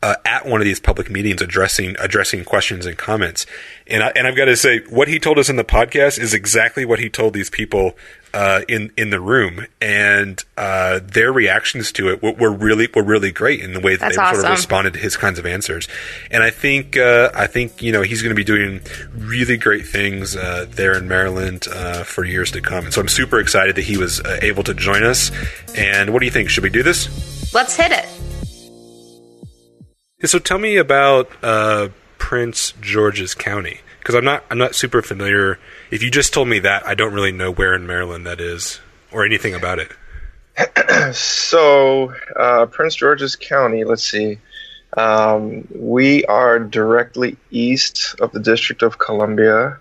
uh, 0.00 0.14
at 0.24 0.46
one 0.46 0.60
of 0.60 0.64
these 0.64 0.78
public 0.78 1.10
meetings 1.10 1.42
addressing 1.42 1.96
addressing 1.98 2.44
questions 2.44 2.86
and 2.86 2.96
comments. 2.96 3.44
And 3.88 4.04
I, 4.04 4.12
and 4.14 4.28
I've 4.28 4.36
got 4.36 4.44
to 4.44 4.56
say, 4.56 4.80
what 4.88 5.08
he 5.08 5.18
told 5.18 5.38
us 5.38 5.48
in 5.48 5.56
the 5.56 5.64
podcast 5.64 6.20
is 6.20 6.32
exactly 6.32 6.84
what 6.84 7.00
he 7.00 7.10
told 7.10 7.34
these 7.34 7.50
people 7.50 7.96
uh, 8.34 8.62
in 8.68 8.92
in 8.96 9.10
the 9.10 9.20
room, 9.20 9.66
and 9.80 10.42
uh, 10.56 11.00
their 11.02 11.32
reactions 11.32 11.92
to 11.92 12.10
it 12.10 12.22
were, 12.22 12.32
were, 12.32 12.52
really 12.52 12.88
were 12.94 13.02
really 13.02 13.32
great 13.32 13.60
in 13.60 13.72
the 13.72 13.80
way 13.80 13.96
that 13.96 14.00
That's 14.00 14.16
they 14.16 14.22
awesome. 14.22 14.40
sort 14.40 14.52
of 14.52 14.58
responded 14.58 14.92
to 14.94 14.98
his 14.98 15.16
kinds 15.16 15.38
of 15.38 15.46
answers. 15.46 15.88
And 16.30 16.42
I 16.42 16.50
think 16.50 16.96
uh, 16.96 17.30
I 17.34 17.46
think 17.46 17.82
you 17.82 17.92
know 17.92 18.02
he's 18.02 18.22
going 18.22 18.34
to 18.34 18.36
be 18.36 18.44
doing 18.44 18.80
really 19.14 19.56
great 19.56 19.86
things 19.86 20.36
uh, 20.36 20.66
there 20.68 20.96
in 20.96 21.08
Maryland 21.08 21.66
uh, 21.72 22.04
for 22.04 22.24
years 22.24 22.50
to 22.52 22.60
come. 22.60 22.84
And 22.84 22.94
so 22.94 23.00
I'm 23.00 23.08
super 23.08 23.38
excited 23.40 23.76
that 23.76 23.84
he 23.84 23.96
was 23.96 24.24
able 24.42 24.62
to 24.64 24.74
join 24.74 25.04
us. 25.04 25.30
And 25.76 26.12
what 26.12 26.20
do 26.20 26.26
you 26.26 26.32
think? 26.32 26.50
Should 26.50 26.64
we 26.64 26.70
do 26.70 26.82
this? 26.82 27.52
Let's 27.54 27.76
hit 27.76 27.92
it. 27.92 28.06
So 30.26 30.38
tell 30.38 30.58
me 30.58 30.76
about 30.76 31.30
uh, 31.42 31.88
Prince 32.18 32.74
George's 32.80 33.34
County 33.34 33.80
because 34.08 34.16
I'm 34.16 34.24
not 34.24 34.42
I'm 34.50 34.56
not 34.56 34.74
super 34.74 35.02
familiar. 35.02 35.58
If 35.90 36.02
you 36.02 36.10
just 36.10 36.32
told 36.32 36.48
me 36.48 36.60
that, 36.60 36.86
I 36.86 36.94
don't 36.94 37.12
really 37.12 37.30
know 37.30 37.52
where 37.52 37.74
in 37.74 37.86
Maryland 37.86 38.26
that 38.26 38.40
is 38.40 38.80
or 39.12 39.22
anything 39.22 39.54
about 39.54 39.80
it. 39.80 39.92
so 41.14 42.14
uh, 42.34 42.64
Prince 42.64 42.94
George's 42.94 43.36
County. 43.36 43.84
Let's 43.84 44.10
see. 44.10 44.38
Um, 44.96 45.68
we 45.70 46.24
are 46.24 46.58
directly 46.58 47.36
east 47.50 48.16
of 48.18 48.32
the 48.32 48.40
District 48.40 48.80
of 48.80 48.98
Columbia. 48.98 49.78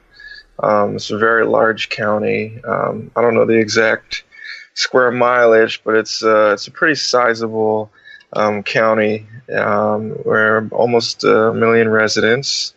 Um, 0.60 0.98
it's 0.98 1.10
a 1.10 1.18
very 1.18 1.46
large 1.46 1.88
county. 1.88 2.62
Um, 2.66 3.12
I 3.16 3.22
don't 3.22 3.34
know 3.34 3.46
the 3.46 3.58
exact 3.58 4.26
square 4.74 5.10
mileage, 5.10 5.82
but 5.86 5.96
it's 5.96 6.22
uh, 6.22 6.52
it's 6.52 6.68
a 6.68 6.72
pretty 6.72 6.96
sizable 6.96 7.92
um, 8.34 8.62
county. 8.64 9.26
Um, 9.56 10.18
we're 10.26 10.68
almost 10.74 11.24
a 11.24 11.54
million 11.54 11.88
residents. 11.88 12.74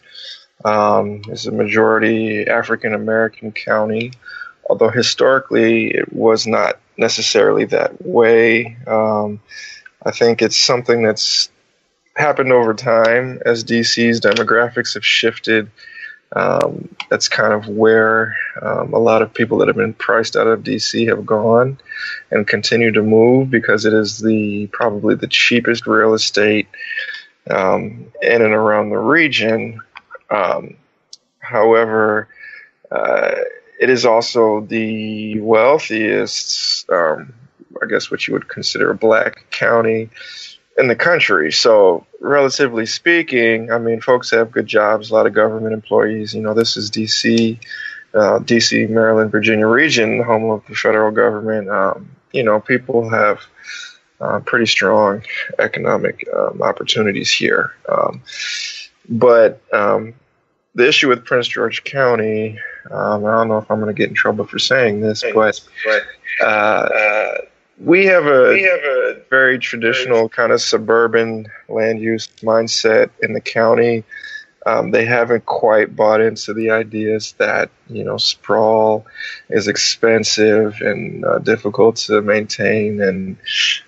Um, 0.65 1.23
it's 1.29 1.47
a 1.47 1.53
majority 1.53 2.47
African 2.47 2.95
American 2.95 3.53
county, 3.53 4.13
although 4.69 4.91
historically 4.91 5.91
it 5.91 6.13
was 6.13 6.47
not 6.47 6.79
necessarily 6.97 7.65
that 7.67 8.05
way. 8.05 8.77
Um, 8.87 9.41
I 10.05 10.11
think 10.11 10.43
it's 10.43 10.57
something 10.57 11.03
that's 11.03 11.51
happened 12.17 12.53
over 12.53 12.75
time 12.75 13.41
as 13.45 13.65
DC's 13.65 14.21
demographics 14.21 14.95
have 14.95 15.05
shifted. 15.05 15.71
Um, 16.33 16.95
that's 17.09 17.29
kind 17.29 17.53
of 17.53 17.67
where 17.67 18.37
um, 18.63 18.93
a 18.93 18.99
lot 18.99 19.23
of 19.23 19.35
people 19.35 19.59
that 19.59 19.69
have 19.69 19.77
been 19.77 19.95
priced 19.95 20.37
out 20.37 20.47
of 20.47 20.63
DC 20.63 21.09
have 21.09 21.27
gone 21.27 21.79
and 22.31 22.47
continue 22.47 22.93
to 22.93 23.03
move 23.03 23.51
because 23.51 23.85
it 23.85 23.93
is 23.93 24.21
the 24.21 24.69
probably 24.69 25.17
the 25.17 25.27
cheapest 25.27 25.89
real 25.89 26.15
estate 26.15 26.69
um, 27.51 28.13
in 28.23 28.43
and 28.43 28.55
around 28.55 28.91
the 28.91 28.99
region. 28.99 29.81
Um, 30.31 30.77
however, 31.41 32.29
uh, 32.91 33.35
it 33.81 33.89
is 33.89 34.05
also 34.05 34.61
the 34.61 35.41
wealthiest, 35.41 36.89
um, 36.91 37.33
I 37.83 37.87
guess, 37.87 38.11
what 38.11 38.27
you 38.27 38.35
would 38.35 38.49
consider 38.49 38.91
a 38.91 38.95
black 38.95 39.51
county 39.51 40.11
in 40.77 40.89
the 40.89 40.97
country. 40.97 41.51
So, 41.51 42.07
relatively 42.21 42.87
speaking, 42.87 43.73
I 43.73 43.79
mean, 43.79 44.01
folks 44.01 44.31
have 44.31 44.51
good 44.51 44.67
jobs, 44.67 45.11
a 45.11 45.15
lot 45.15 45.27
of 45.27 45.35
government 45.35 45.73
employees. 45.73 46.35
You 46.35 46.43
know, 46.43 46.55
this 46.55 46.77
is 46.77 46.91
DC, 46.91 47.59
uh, 48.15 48.41
DC, 48.41 48.89
Maryland, 48.91 49.31
Virginia 49.31 49.67
region, 49.67 50.19
the 50.19 50.25
home 50.25 50.51
of 50.51 50.67
the 50.67 50.75
federal 50.75 51.11
government. 51.11 51.69
Um, 51.71 52.11
you 52.33 52.43
know, 52.43 52.61
people 52.61 53.09
have 53.11 53.41
uh, 54.21 54.41
pretty 54.41 54.67
strong 54.67 55.23
economic 55.59 56.29
um, 56.37 56.61
opportunities 56.63 57.33
here. 57.33 57.73
Um, 57.89 58.23
but 59.11 59.61
um, 59.73 60.15
the 60.75 60.89
issue 60.89 61.09
with 61.09 61.25
Prince 61.25 61.49
George 61.49 61.83
County, 61.85 62.59
um, 62.91 63.27
I 63.27 63.33
don't 63.33 63.49
know 63.49 63.59
if 63.59 63.71
I'm 63.71 63.81
going 63.81 63.95
to 63.95 63.99
get 63.99 64.09
in 64.09 64.15
trouble 64.15 64.47
for 64.47 64.59
saying 64.59 65.01
this, 65.01 65.25
but 65.35 65.61
uh, 66.41 66.45
uh, 66.45 67.39
we 67.81 68.07
have 68.07 68.27
a 68.27 68.53
we 68.53 68.63
have 68.63 68.81
a 68.81 69.21
very 69.29 69.59
traditional 69.59 70.29
kind 70.29 70.53
of 70.53 70.61
suburban 70.61 71.49
land 71.69 72.01
use 72.01 72.29
mindset 72.43 73.11
in 73.23 73.33
the 73.33 73.41
county. 73.41 74.05
Um, 74.67 74.91
they 74.91 75.07
haven't 75.07 75.47
quite 75.47 75.97
bought 75.97 76.21
into 76.21 76.53
the 76.53 76.71
ideas 76.71 77.35
that 77.39 77.71
you 77.89 78.05
know 78.05 78.19
sprawl 78.19 79.07
is 79.49 79.69
expensive 79.69 80.77
and 80.81 81.25
uh, 81.25 81.39
difficult 81.39 81.97
to 81.97 82.21
maintain, 82.21 83.01
and 83.01 83.39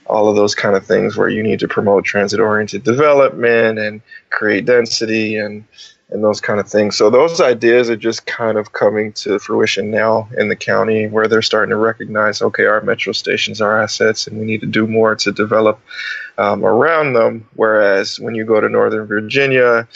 all 0.06 0.28
of 0.28 0.36
those 0.36 0.54
kind 0.54 0.74
of 0.74 0.86
things 0.86 1.16
where 1.16 1.28
you 1.28 1.42
need 1.42 1.60
to 1.60 1.68
promote 1.68 2.04
transit-oriented 2.04 2.84
development 2.84 3.78
and 3.78 4.00
create 4.30 4.64
density 4.64 5.36
and 5.36 5.64
and 6.12 6.22
those 6.22 6.40
kind 6.40 6.60
of 6.60 6.68
things. 6.68 6.96
So 6.96 7.10
those 7.10 7.40
ideas 7.40 7.88
are 7.88 7.96
just 7.96 8.26
kind 8.26 8.58
of 8.58 8.72
coming 8.72 9.12
to 9.14 9.38
fruition 9.38 9.90
now 9.90 10.28
in 10.36 10.48
the 10.48 10.56
county 10.56 11.08
where 11.08 11.26
they're 11.26 11.42
starting 11.42 11.70
to 11.70 11.76
recognize, 11.76 12.42
okay, 12.42 12.66
our 12.66 12.82
metro 12.82 13.14
stations 13.14 13.60
are 13.60 13.82
assets 13.82 14.26
and 14.26 14.38
we 14.38 14.44
need 14.44 14.60
to 14.60 14.66
do 14.66 14.86
more 14.86 15.16
to 15.16 15.32
develop 15.32 15.80
um, 16.36 16.64
around 16.64 17.14
them. 17.14 17.48
Whereas 17.54 18.20
when 18.20 18.34
you 18.34 18.44
go 18.44 18.60
to 18.60 18.68
Northern 18.68 19.06
Virginia, 19.06 19.88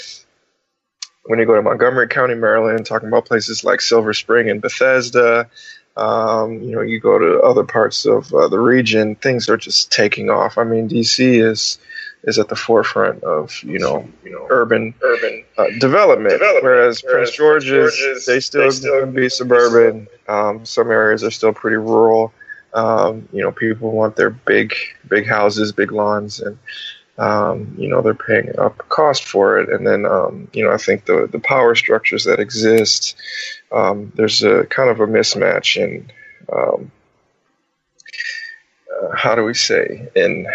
when 1.27 1.39
you 1.39 1.47
go 1.47 1.55
to 1.55 1.63
Montgomery 1.63 2.09
County, 2.09 2.35
Maryland, 2.35 2.87
talking 2.87 3.09
about 3.09 3.27
places 3.27 3.65
like 3.65 3.81
Silver 3.81 4.15
Spring 4.15 4.49
and 4.51 4.61
Bethesda, 4.61 5.49
um, 5.97 6.63
you 6.63 6.73
know, 6.73 6.83
you 6.83 7.01
go 7.01 7.19
to 7.19 7.41
other 7.41 7.65
parts 7.65 8.05
of 8.05 8.33
uh, 8.35 8.49
the 8.49 8.59
region, 8.59 9.15
things 9.17 9.49
are 9.49 9.57
just 9.57 9.91
taking 9.91 10.29
off. 10.29 10.59
I 10.59 10.65
mean, 10.65 10.89
DC 10.89 11.43
is 11.43 11.79
is 12.25 12.39
at 12.39 12.49
the 12.49 12.57
forefront 12.57 13.23
of 13.23 13.63
you 13.63 13.79
know 13.79 14.07
you 14.25 14.33
know 14.33 14.47
urban 14.51 14.95
urban 15.01 15.45
uh, 15.57 15.67
development, 15.79 16.33
development, 16.33 16.65
whereas, 16.65 17.03
whereas 17.03 17.31
Prince 17.31 17.37
George's 17.37 18.27
they 18.27 18.41
still, 18.41 18.63
they 18.63 18.71
still 18.71 19.07
be 19.07 19.29
suburban. 19.29 20.09
Um, 20.29 20.67
some 20.67 20.91
areas 20.91 21.25
are 21.25 21.31
still 21.31 21.53
pretty 21.53 21.77
rural. 21.77 22.33
Um, 22.75 23.29
you 23.33 23.43
know, 23.43 23.53
people 23.53 23.91
want 23.93 24.17
their 24.17 24.31
big 24.31 24.75
big 25.09 25.27
houses, 25.27 25.73
big 25.73 25.93
lawns, 25.93 26.41
and 26.41 26.59
um, 27.19 27.75
you 27.79 27.89
know 27.89 28.03
they're 28.03 28.15
paying 28.15 28.59
up 28.59 28.77
cost 28.89 29.25
for 29.25 29.59
it. 29.59 29.71
And 29.71 29.87
then 29.87 30.05
um, 30.07 30.49
you 30.53 30.65
know 30.65 30.73
I 30.73 30.77
think 30.77 31.05
the 31.05 31.29
the 31.31 31.41
power 31.41 31.75
structures 31.75 32.25
that 32.25 32.41
exist, 32.41 33.17
um, 33.73 34.13
there's 34.15 34.43
a 34.43 34.65
kind 34.67 34.91
of 34.91 35.01
a 35.01 35.07
mismatch 35.07 35.77
in 35.77 36.11
um, 36.53 36.91
uh, 38.91 39.17
how 39.17 39.35
do 39.35 39.45
we 39.45 39.55
say 39.55 40.09
in 40.15 40.47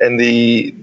and 0.00 0.18
the 0.18 0.74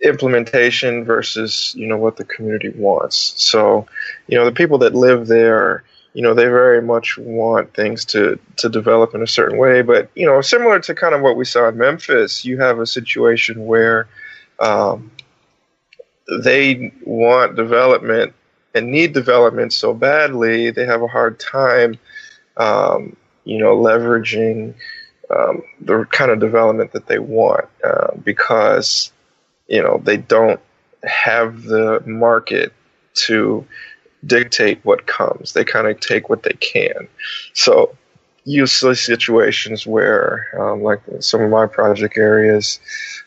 implementation 0.00 1.04
versus 1.04 1.74
you 1.76 1.86
know 1.86 1.96
what 1.96 2.16
the 2.16 2.24
community 2.24 2.70
wants. 2.70 3.34
So, 3.36 3.86
you 4.26 4.38
know, 4.38 4.44
the 4.44 4.52
people 4.52 4.78
that 4.78 4.94
live 4.94 5.26
there, 5.26 5.84
you 6.18 6.24
know, 6.24 6.34
they 6.34 6.46
very 6.46 6.82
much 6.82 7.16
want 7.16 7.74
things 7.74 8.04
to 8.06 8.40
to 8.56 8.68
develop 8.68 9.14
in 9.14 9.22
a 9.22 9.26
certain 9.28 9.56
way. 9.56 9.82
But 9.82 10.10
you 10.16 10.26
know, 10.26 10.40
similar 10.40 10.80
to 10.80 10.92
kind 10.92 11.14
of 11.14 11.20
what 11.20 11.36
we 11.36 11.44
saw 11.44 11.68
in 11.68 11.78
Memphis, 11.78 12.44
you 12.44 12.58
have 12.58 12.80
a 12.80 12.86
situation 12.86 13.66
where 13.66 14.08
um, 14.58 15.12
they 16.42 16.92
want 17.04 17.54
development 17.54 18.32
and 18.74 18.90
need 18.90 19.12
development 19.12 19.72
so 19.72 19.94
badly, 19.94 20.72
they 20.72 20.86
have 20.86 21.02
a 21.02 21.06
hard 21.06 21.38
time, 21.38 22.00
um, 22.56 23.14
you 23.44 23.58
know, 23.58 23.76
leveraging 23.76 24.74
um, 25.30 25.62
the 25.80 26.04
kind 26.10 26.32
of 26.32 26.40
development 26.40 26.90
that 26.94 27.06
they 27.06 27.20
want 27.20 27.66
uh, 27.84 28.16
because 28.24 29.12
you 29.68 29.80
know 29.80 30.00
they 30.02 30.16
don't 30.16 30.58
have 31.04 31.62
the 31.62 32.02
market 32.04 32.72
to 33.14 33.64
dictate 34.28 34.84
what 34.84 35.06
comes. 35.06 35.52
They 35.52 35.64
kind 35.64 35.88
of 35.88 35.98
take 35.98 36.28
what 36.28 36.44
they 36.44 36.52
can. 36.52 37.08
So 37.54 37.96
see 38.66 38.94
situations 38.94 39.86
where, 39.86 40.48
um, 40.58 40.82
like 40.82 41.00
some 41.20 41.42
of 41.42 41.50
my 41.50 41.66
project 41.66 42.16
areas, 42.16 42.80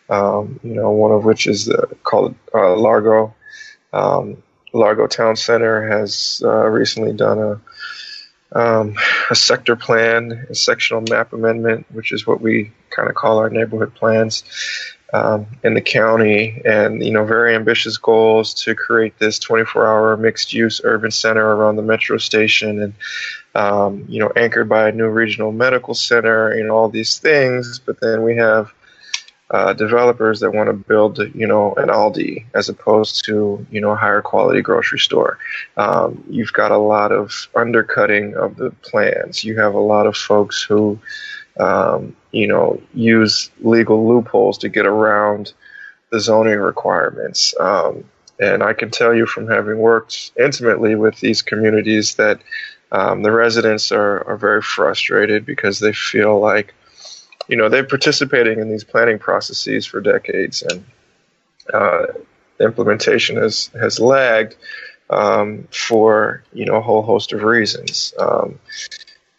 um, 0.09 0.59
you 0.63 0.73
know, 0.73 0.91
one 0.91 1.11
of 1.11 1.25
which 1.25 1.47
is 1.47 1.69
uh, 1.69 1.85
called 2.03 2.35
uh, 2.53 2.75
Largo. 2.75 3.33
Um, 3.93 4.41
Largo 4.73 5.07
Town 5.07 5.35
Center 5.35 5.87
has 5.87 6.41
uh, 6.45 6.67
recently 6.67 7.13
done 7.13 7.39
a 7.39 7.61
um, 8.53 8.95
a 9.29 9.35
sector 9.35 9.75
plan, 9.77 10.47
a 10.49 10.55
sectional 10.55 11.01
map 11.09 11.33
amendment, 11.33 11.85
which 11.91 12.11
is 12.11 12.27
what 12.27 12.41
we 12.41 12.71
kind 12.89 13.09
of 13.09 13.15
call 13.15 13.37
our 13.37 13.49
neighborhood 13.49 13.95
plans 13.95 14.43
um, 15.13 15.47
in 15.63 15.73
the 15.73 15.81
county, 15.81 16.61
and 16.63 17.03
you 17.03 17.11
know, 17.11 17.25
very 17.25 17.55
ambitious 17.55 17.97
goals 17.97 18.53
to 18.63 18.75
create 18.75 19.17
this 19.19 19.39
24-hour 19.39 20.17
mixed-use 20.17 20.81
urban 20.83 21.11
center 21.11 21.45
around 21.45 21.75
the 21.75 21.81
metro 21.81 22.17
station, 22.17 22.81
and 22.81 22.93
um, 23.53 24.05
you 24.07 24.19
know, 24.19 24.31
anchored 24.35 24.69
by 24.69 24.89
a 24.89 24.91
new 24.91 25.07
regional 25.07 25.51
medical 25.51 25.93
center, 25.93 26.49
and 26.49 26.71
all 26.71 26.89
these 26.89 27.17
things. 27.19 27.79
But 27.79 27.99
then 27.99 28.23
we 28.23 28.37
have 28.37 28.73
uh, 29.51 29.73
developers 29.73 30.39
that 30.39 30.51
want 30.51 30.67
to 30.67 30.73
build, 30.73 31.19
you 31.35 31.45
know, 31.45 31.73
an 31.75 31.89
Aldi 31.89 32.45
as 32.55 32.69
opposed 32.69 33.25
to, 33.25 33.65
you 33.69 33.81
know, 33.81 33.91
a 33.91 33.95
higher 33.97 34.21
quality 34.21 34.61
grocery 34.61 34.99
store. 34.99 35.37
Um, 35.75 36.23
you've 36.29 36.53
got 36.53 36.71
a 36.71 36.77
lot 36.77 37.11
of 37.11 37.49
undercutting 37.53 38.35
of 38.35 38.55
the 38.55 38.71
plans. 38.81 39.43
You 39.43 39.59
have 39.59 39.73
a 39.73 39.79
lot 39.79 40.07
of 40.07 40.15
folks 40.15 40.63
who, 40.63 40.99
um, 41.59 42.15
you 42.31 42.47
know, 42.47 42.81
use 42.93 43.51
legal 43.59 44.07
loopholes 44.07 44.59
to 44.59 44.69
get 44.69 44.85
around 44.85 45.53
the 46.11 46.19
zoning 46.19 46.59
requirements. 46.59 47.53
Um, 47.59 48.05
and 48.39 48.63
I 48.63 48.73
can 48.73 48.89
tell 48.89 49.13
you 49.13 49.25
from 49.25 49.47
having 49.47 49.77
worked 49.77 50.31
intimately 50.39 50.95
with 50.95 51.19
these 51.19 51.41
communities 51.41 52.15
that 52.15 52.41
um, 52.91 53.23
the 53.23 53.31
residents 53.31 53.91
are, 53.91 54.27
are 54.27 54.37
very 54.37 54.61
frustrated 54.61 55.45
because 55.45 55.79
they 55.79 55.93
feel 55.93 56.39
like 56.39 56.73
you 57.47 57.57
know, 57.57 57.69
they're 57.69 57.83
participating 57.83 58.59
in 58.59 58.69
these 58.69 58.85
planning 58.85 59.19
processes 59.19 59.85
for 59.85 59.99
decades, 59.99 60.61
and 60.61 60.85
uh, 61.73 62.07
implementation 62.59 63.37
has 63.37 63.69
has 63.79 63.99
lagged 63.99 64.55
um, 65.09 65.67
for 65.69 66.43
you 66.53 66.65
know 66.65 66.75
a 66.75 66.81
whole 66.81 67.01
host 67.01 67.33
of 67.33 67.43
reasons. 67.43 68.13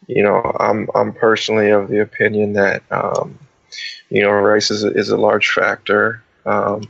You 0.07 0.23
know, 0.23 0.57
I'm 0.59 0.89
I'm 0.95 1.13
personally 1.13 1.71
of 1.71 1.89
the 1.89 2.01
opinion 2.01 2.55
that 2.55 2.83
um, 2.91 3.39
you 4.11 4.23
know 4.23 4.31
race 4.31 4.71
is 4.71 4.85
a, 4.85 4.89
is 4.93 5.11
a 5.11 5.17
large 5.17 5.51
factor. 5.51 6.23
Um, 6.45 6.83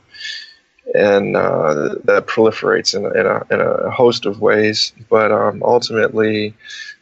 and 0.95 1.37
uh, 1.37 1.95
that 2.05 2.27
proliferates 2.27 2.95
in 2.95 3.05
a, 3.05 3.11
in, 3.11 3.27
a, 3.27 3.47
in 3.51 3.61
a, 3.61 3.91
host 3.91 4.27
of 4.27 4.41
ways, 4.41 4.93
but 5.09 5.31
um, 5.31 5.63
ultimately, 5.63 6.55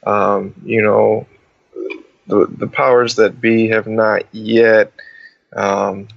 um, 0.04 0.54
you 0.64 0.82
know, 0.82 1.26
the, 2.26 2.46
the 2.46 2.68
powers 2.68 3.16
that 3.16 3.40
be 3.40 3.68
have 3.68 3.86
not 3.86 4.22
yet 4.32 4.92
um, 5.54 6.08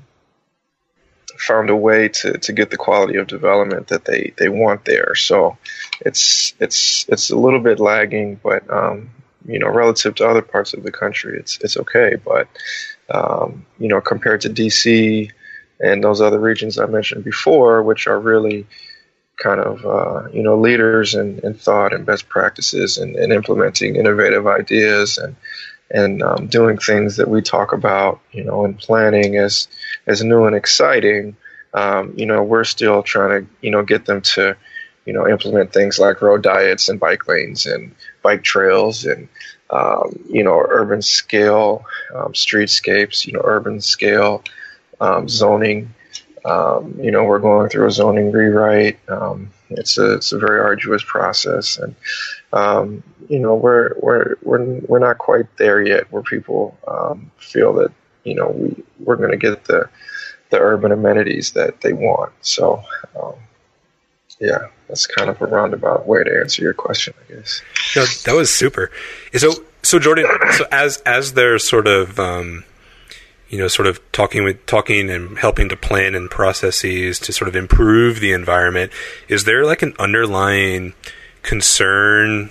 found 1.38 1.70
a 1.70 1.76
way 1.76 2.10
to, 2.10 2.38
to 2.38 2.54
get 2.54 2.70
the 2.70 2.78
quality 2.78 3.18
of 3.18 3.28
development 3.28 3.88
that 3.88 4.06
they, 4.06 4.34
they 4.38 4.50
want 4.50 4.86
there. 4.86 5.16
So 5.16 5.58
it's 6.02 6.54
it's 6.60 7.06
it's 7.10 7.32
a 7.32 7.38
little 7.38 7.60
bit 7.60 7.80
lagging, 7.80 8.36
but 8.36 8.70
um, 8.72 9.10
you 9.46 9.60
know, 9.60 9.68
relative 9.68 10.16
to 10.16 10.28
other 10.28 10.42
parts 10.42 10.74
of 10.74 10.84
the 10.84 10.92
country, 10.92 11.38
it's 11.40 11.58
it's 11.60 11.78
okay. 11.78 12.16
But 12.16 12.48
um, 13.10 13.66
you 13.80 13.88
know, 13.88 14.02
compared 14.02 14.42
to 14.42 14.50
DC 14.50 15.32
and 15.80 16.04
those 16.04 16.22
other 16.22 16.40
regions 16.40 16.80
I 16.80 16.86
mentioned 16.86 17.24
before, 17.24 17.84
which 17.84 18.08
are 18.08 18.20
really 18.20 18.66
kind 19.42 19.60
of 19.60 19.86
uh, 19.86 20.30
you 20.32 20.44
know 20.44 20.58
leaders 20.60 21.16
in, 21.16 21.40
in 21.40 21.54
thought 21.54 21.94
and 21.94 22.06
best 22.06 22.30
practices 22.30 22.98
and, 22.98 23.16
and 23.16 23.34
implementing 23.34 23.96
innovative 23.96 24.48
ideas 24.48 25.18
and 25.18 25.36
and 25.94 26.24
um, 26.24 26.48
doing 26.48 26.78
things 26.78 27.18
that 27.18 27.30
we 27.30 27.42
talk 27.42 27.72
about, 27.72 28.20
you 28.32 28.44
know, 28.44 28.66
and 28.66 28.78
planning 28.78 29.38
as 29.38 29.68
as 30.08 30.24
new 30.24 30.46
and 30.46 30.56
exciting. 30.56 31.36
Um, 31.74 32.14
you 32.16 32.26
know, 32.26 32.44
we're 32.44 32.64
still 32.66 33.04
trying 33.04 33.46
to, 33.46 33.52
you 33.62 33.72
know, 33.72 33.84
get 33.84 34.06
them 34.06 34.22
to, 34.22 34.58
you 35.06 35.14
know, 35.14 35.28
implement 35.28 35.74
things 35.74 36.00
like 36.00 36.22
road 36.22 36.44
diets 36.44 36.90
and 36.90 37.00
bike 37.00 37.28
lanes 37.28 37.66
and 37.66 37.96
bike 38.22 38.44
trails 38.44 39.06
and, 39.06 39.28
um, 39.70 40.24
you 40.30 40.44
know, 40.44 40.64
urban 40.68 41.02
scale 41.02 41.86
um, 42.14 42.34
streetscapes, 42.34 43.26
you 43.26 43.34
know, 43.34 43.42
urban 43.44 43.82
scale 43.82 44.44
um, 45.02 45.28
zoning. 45.28 45.94
Um, 46.46 47.00
you 47.02 47.12
know, 47.12 47.24
we're 47.24 47.40
going 47.40 47.70
through 47.70 47.88
a 47.88 47.92
zoning 47.92 48.32
rewrite. 48.32 49.00
it's 49.70 49.98
a 49.98 50.16
it's 50.16 50.32
a 50.32 50.38
very 50.38 50.60
arduous 50.60 51.04
process, 51.04 51.78
and 51.78 51.96
um, 52.52 53.04
you 53.30 53.40
know, 53.40 53.56
we're 53.56 53.94
we're 54.00 54.36
we're 54.42 54.80
we're 54.82 55.00
not 55.00 55.18
quite 55.18 55.46
there 55.58 55.82
yet, 55.82 56.12
where 56.12 56.22
people 56.22 56.78
um, 56.88 57.32
feel 57.38 57.74
that 57.74 57.92
you 58.24 58.36
know 58.36 58.50
we 58.50 58.84
we're 59.00 59.16
going 59.16 59.32
to 59.32 59.38
get 59.38 59.66
the 59.66 59.90
the 60.50 60.60
urban 60.60 60.92
amenities 60.92 61.54
that 61.54 61.82
they 61.82 61.94
want. 61.94 62.34
So, 62.42 62.84
um, 63.20 63.36
yeah, 64.40 64.68
that's 64.88 65.08
kind 65.08 65.30
of 65.30 65.42
a 65.42 65.46
roundabout 65.46 66.08
way 66.08 66.24
to 66.24 66.40
answer 66.40 66.62
your 66.62 66.74
question, 66.74 67.14
I 67.30 67.34
guess. 67.34 67.62
No, 67.96 68.06
that 68.26 68.38
was 68.38 68.54
super. 68.54 68.92
So, 69.34 69.54
so 69.82 70.00
Jordan, 70.00 70.26
so 70.52 70.66
as 70.72 70.98
as 71.06 71.34
they're 71.34 71.60
sort 71.60 71.88
of 71.88 72.20
um, 72.20 72.64
you 73.50 73.58
know, 73.58 73.68
sort 73.68 73.88
of 73.88 74.00
talking 74.12 74.44
with 74.44 74.66
talking 74.66 75.10
and 75.10 75.38
helping 75.38 75.70
to 75.70 75.78
plan 75.78 76.16
and 76.16 76.30
processes 76.30 77.20
to 77.20 77.32
sort 77.32 77.48
of 77.48 77.56
improve 77.56 78.20
the 78.20 78.32
environment. 78.32 78.92
Is 79.28 79.44
there 79.44 79.64
like 79.66 79.82
an 79.84 79.94
underlying 80.00 80.94
concern 81.44 82.50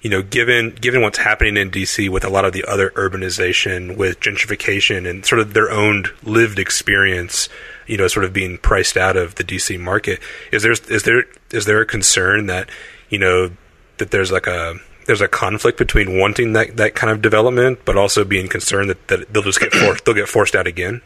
you 0.00 0.08
know, 0.08 0.22
given 0.22 0.70
given 0.70 1.02
what's 1.02 1.18
happening 1.18 1.56
in 1.56 1.70
DC 1.70 2.08
with 2.08 2.24
a 2.24 2.30
lot 2.30 2.44
of 2.44 2.52
the 2.52 2.64
other 2.64 2.90
urbanization, 2.90 3.96
with 3.96 4.18
gentrification 4.20 5.08
and 5.08 5.26
sort 5.26 5.40
of 5.40 5.52
their 5.52 5.70
own 5.70 6.04
lived 6.22 6.58
experience, 6.58 7.48
you 7.90 7.96
know, 7.96 8.06
sort 8.06 8.24
of 8.24 8.32
being 8.32 8.58
priced 8.58 8.96
out 8.96 9.16
of 9.16 9.34
the 9.34 9.44
DC 9.44 9.78
market, 9.78 10.20
is 10.52 10.62
there 10.62 10.72
is 10.72 11.02
there 11.02 11.24
is 11.50 11.64
there 11.64 11.80
a 11.80 11.86
concern 11.86 12.46
that 12.46 12.70
you 13.08 13.18
know 13.18 13.50
that 13.98 14.10
there's 14.12 14.30
like 14.30 14.46
a 14.46 14.76
there's 15.06 15.20
a 15.20 15.28
conflict 15.28 15.76
between 15.76 16.18
wanting 16.18 16.52
that, 16.52 16.76
that 16.76 16.94
kind 16.94 17.10
of 17.12 17.20
development, 17.20 17.80
but 17.84 17.96
also 17.96 18.22
being 18.22 18.46
concerned 18.46 18.90
that, 18.90 19.08
that 19.08 19.32
they'll 19.32 19.42
just 19.42 19.58
get 19.58 19.72
forced 19.72 20.04
they'll 20.04 20.14
get 20.14 20.28
forced 20.28 20.54
out 20.54 20.66
again. 20.66 21.02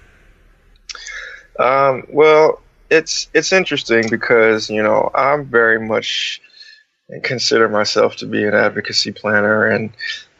Um, 1.58 2.04
well, 2.10 2.60
it's 2.90 3.28
it's 3.32 3.52
interesting 3.52 4.08
because 4.10 4.68
you 4.68 4.82
know 4.82 5.10
I'm 5.14 5.46
very 5.46 5.80
much 5.80 6.42
consider 7.22 7.68
myself 7.68 8.16
to 8.16 8.26
be 8.26 8.44
an 8.44 8.54
advocacy 8.54 9.12
planner. 9.12 9.66
And, 9.66 9.90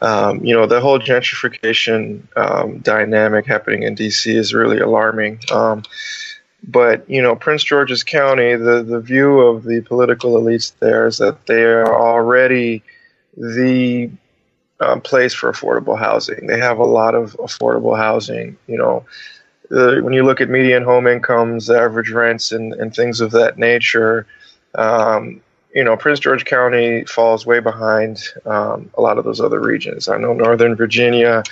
um, 0.01 0.43
you 0.43 0.55
know, 0.55 0.65
the 0.65 0.81
whole 0.81 0.99
gentrification 0.99 2.23
um, 2.35 2.79
dynamic 2.79 3.45
happening 3.45 3.83
in 3.83 3.95
DC 3.95 4.33
is 4.33 4.53
really 4.53 4.79
alarming. 4.79 5.39
Um, 5.51 5.83
but, 6.67 7.07
you 7.09 7.21
know, 7.21 7.35
Prince 7.35 7.63
George's 7.63 8.03
County, 8.03 8.55
the, 8.55 8.83
the 8.83 8.99
view 8.99 9.39
of 9.39 9.63
the 9.63 9.81
political 9.81 10.33
elites 10.33 10.73
there 10.79 11.07
is 11.07 11.17
that 11.19 11.45
they 11.45 11.63
are 11.63 11.95
already 11.95 12.83
the 13.37 14.09
um, 14.79 15.01
place 15.01 15.33
for 15.33 15.51
affordable 15.51 15.97
housing. 15.97 16.47
They 16.47 16.59
have 16.59 16.79
a 16.79 16.85
lot 16.85 17.15
of 17.15 17.33
affordable 17.33 17.97
housing, 17.97 18.57
you 18.67 18.77
know. 18.77 19.05
When 19.69 20.13
you 20.13 20.23
look 20.23 20.41
at 20.41 20.49
median 20.49 20.83
home 20.83 21.07
incomes, 21.07 21.69
average 21.71 22.11
rents, 22.11 22.51
and, 22.51 22.73
and 22.73 22.95
things 22.95 23.19
of 23.19 23.31
that 23.31 23.57
nature, 23.57 24.27
um, 24.75 25.41
you 25.73 25.83
know, 25.83 25.97
Prince 25.97 26.19
George 26.19 26.45
County 26.45 27.03
falls 27.05 27.45
way 27.45 27.59
behind 27.59 28.23
um, 28.45 28.91
a 28.95 29.01
lot 29.01 29.17
of 29.17 29.25
those 29.25 29.41
other 29.41 29.59
regions. 29.59 30.07
I 30.07 30.17
know 30.17 30.33
Northern 30.33 30.75
Virginia 30.75 31.43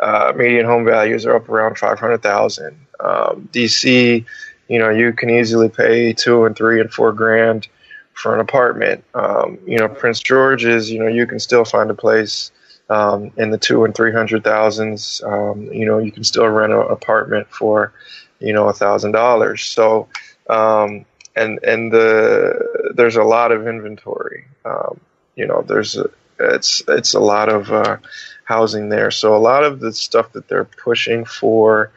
uh, 0.00 0.32
median 0.36 0.66
home 0.66 0.84
values 0.84 1.24
are 1.26 1.36
up 1.36 1.48
around 1.48 1.78
five 1.78 1.98
hundred 1.98 2.22
thousand. 2.22 2.78
Um, 3.00 3.48
DC, 3.52 4.24
you 4.68 4.78
know, 4.78 4.90
you 4.90 5.12
can 5.12 5.30
easily 5.30 5.68
pay 5.68 6.12
two 6.12 6.44
and 6.44 6.56
three 6.56 6.80
and 6.80 6.92
four 6.92 7.12
grand 7.12 7.68
for 8.14 8.34
an 8.34 8.40
apartment. 8.40 9.04
Um, 9.14 9.58
you 9.66 9.78
know, 9.78 9.88
Prince 9.88 10.20
George's, 10.20 10.90
you 10.90 10.98
know, 10.98 11.08
you 11.08 11.26
can 11.26 11.38
still 11.38 11.64
find 11.64 11.90
a 11.90 11.94
place 11.94 12.50
um, 12.88 13.32
in 13.36 13.50
the 13.50 13.58
two 13.58 13.84
and 13.84 13.94
three 13.94 14.12
hundred 14.12 14.44
thousands. 14.44 15.22
Um, 15.24 15.72
you 15.72 15.86
know, 15.86 15.98
you 15.98 16.12
can 16.12 16.24
still 16.24 16.48
rent 16.48 16.72
an 16.72 16.80
apartment 16.80 17.48
for, 17.50 17.92
you 18.40 18.52
know, 18.52 18.68
a 18.68 18.72
thousand 18.72 19.12
dollars. 19.12 19.62
So 19.62 20.08
um, 20.48 21.04
and 21.34 21.62
and 21.62 21.92
the 21.92 22.92
there's 22.94 23.16
a 23.16 23.24
lot 23.24 23.52
of 23.52 23.66
inventory. 23.66 24.46
Um, 24.64 25.00
you 25.36 25.46
know, 25.46 25.62
there's 25.62 25.96
a, 25.96 26.10
it's 26.38 26.82
it's 26.88 27.14
a 27.14 27.20
lot 27.20 27.48
of 27.48 27.70
uh, 27.70 27.98
housing 28.44 28.88
there. 28.88 29.10
So 29.10 29.36
a 29.36 29.38
lot 29.38 29.64
of 29.64 29.80
the 29.80 29.92
stuff 29.92 30.32
that 30.32 30.48
they're 30.48 30.64
pushing 30.64 31.24
for 31.24 31.90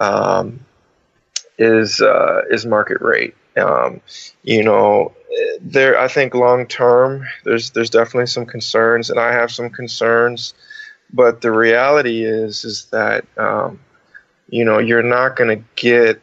um, 0.00 0.60
is 1.58 2.00
uh, 2.00 2.42
is 2.50 2.66
market 2.66 3.00
rate. 3.00 3.34
Um, 3.56 4.00
you 4.42 4.64
know, 4.64 5.12
there 5.60 5.98
I 5.98 6.08
think 6.08 6.34
long 6.34 6.66
term 6.66 7.26
there's 7.44 7.70
there's 7.70 7.90
definitely 7.90 8.26
some 8.26 8.46
concerns, 8.46 9.10
and 9.10 9.20
I 9.20 9.32
have 9.32 9.52
some 9.52 9.70
concerns 9.70 10.54
But 11.12 11.40
the 11.42 11.52
reality 11.52 12.24
is, 12.24 12.64
is 12.64 12.86
that 12.86 13.26
um, 13.36 13.80
you 14.48 14.64
know 14.64 14.78
you're 14.78 15.02
not 15.02 15.36
going 15.36 15.58
to 15.58 15.64
get 15.76 16.22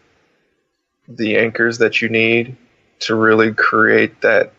the 1.08 1.38
anchors 1.38 1.80
that 1.80 2.02
you 2.02 2.10
need 2.10 2.58
to 3.02 3.16
really 3.16 3.54
create 3.54 4.22
that 4.22 4.54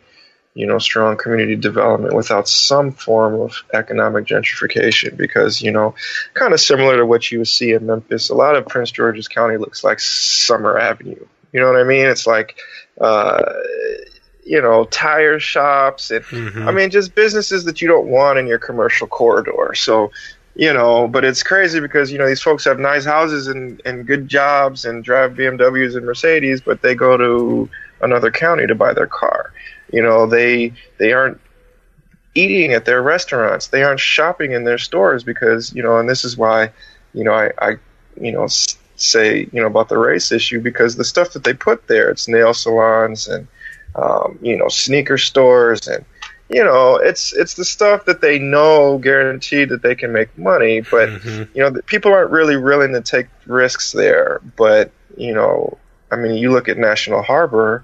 you 0.55 0.67
know 0.67 0.79
strong 0.79 1.17
community 1.17 1.55
development 1.55 2.15
without 2.15 2.49
some 2.49 2.91
form 2.93 3.35
of 3.41 3.63
economic 3.73 4.27
gentrification 4.27 5.17
because 5.17 5.63
you 5.63 5.71
know 5.71 5.95
kind 6.35 6.53
of 6.53 6.61
similar 6.61 6.97
to 6.97 7.07
what 7.07 7.31
you 7.31 7.39
would 7.39 7.49
see 7.49 7.73
in 7.73 7.87
Memphis 7.87 8.31
a 8.31 8.35
lot 8.35 8.57
of 8.57 8.67
Prince 8.67 8.91
George's 8.91 9.29
County 9.29 9.57
looks 9.57 9.85
like 9.85 10.01
Summer 10.01 10.79
Avenue. 10.79 11.25
You 11.53 11.61
know 11.61 11.67
what 11.67 11.81
I 11.81 11.85
mean? 11.85 12.07
It's 12.07 12.27
like 12.27 12.59
uh, 13.01 13.43
you 14.45 14.61
know 14.61 14.85
tire 14.85 15.39
shops 15.39 16.11
and 16.11 16.25
Mhm. 16.25 16.67
I 16.67 16.73
mean 16.73 16.91
just 16.91 17.15
businesses 17.15 17.65
that 17.65 17.81
you 17.81 17.89
don't 17.89 18.09
want 18.09 18.39
in 18.39 18.47
your 18.47 18.59
commercial 18.59 19.07
corridor. 19.07 19.75
So 19.75 20.11
you 20.57 20.73
know 20.73 21.07
but 21.07 21.25
it's 21.25 21.45
crazy 21.45 21.79
because 21.79 22.11
you 22.11 22.19
know 22.19 22.27
these 22.27 22.43
folks 22.43 22.65
have 22.65 22.79
nice 22.81 23.05
houses 23.05 23.47
and, 23.47 23.81
and 23.85 24.05
good 24.07 24.27
jobs 24.29 24.85
and 24.85 25.05
drive 25.05 25.35
BMWs 25.35 25.97
and 25.97 26.05
Mercedes 26.05 26.61
but 26.61 26.83
they 26.83 26.95
go 26.97 27.17
to 27.17 27.71
another 28.01 28.31
county 28.33 28.67
to 28.67 28.75
buy 28.75 28.93
their 28.93 29.07
car 29.07 29.53
you 29.93 30.03
know 30.03 30.27
they 30.27 30.73
they 30.99 31.13
aren't 31.13 31.41
eating 32.35 32.73
at 32.73 32.85
their 32.85 33.03
restaurants 33.03 33.69
they 33.69 33.83
aren't 33.83 34.01
shopping 34.01 34.53
in 34.53 34.65
their 34.65 34.79
stores 34.79 35.25
because 35.25 35.73
you 35.75 35.83
know 35.83 35.99
and 35.99 36.09
this 36.09 36.25
is 36.25 36.37
why 36.37 36.71
you 37.13 37.25
know 37.25 37.33
i, 37.33 37.51
I 37.61 37.77
you 38.21 38.33
know 38.33 38.47
say 38.97 39.49
you 39.53 39.61
know 39.61 39.67
about 39.67 39.89
the 39.89 39.99
race 39.99 40.31
issue 40.31 40.61
because 40.61 40.95
the 40.97 41.05
stuff 41.05 41.33
that 41.33 41.43
they 41.45 41.55
put 41.55 41.87
there 41.89 42.11
it's 42.11 42.29
nail 42.29 42.55
salons 42.55 43.27
and 43.29 43.49
um, 43.97 44.39
you 44.41 44.57
know 44.57 44.69
sneaker 44.69 45.19
stores 45.19 45.89
and 45.89 46.05
you 46.49 46.63
know 46.63 46.97
it's 46.97 47.33
it's 47.33 47.55
the 47.55 47.65
stuff 47.65 48.05
that 48.05 48.21
they 48.21 48.39
know 48.39 48.99
guaranteed 48.99 49.69
that 49.71 49.83
they 49.83 49.95
can 49.97 50.13
make 50.13 50.37
money 50.39 50.81
but 50.81 51.09
Mhm. 51.09 51.49
you 51.55 51.63
know 51.63 51.71
the 51.71 51.83
people 51.83 52.13
aren't 52.13 52.31
really 52.31 52.57
willing 52.57 52.93
to 52.93 53.01
take 53.01 53.27
risks 53.47 53.91
there 53.93 54.41
but 54.57 54.93
you 55.17 55.35
know 55.35 55.77
i 56.13 56.17
mean 56.17 56.35
you 56.37 56.53
look 56.53 56.69
at 56.69 56.79
national 56.79 57.23
harbor 57.23 57.83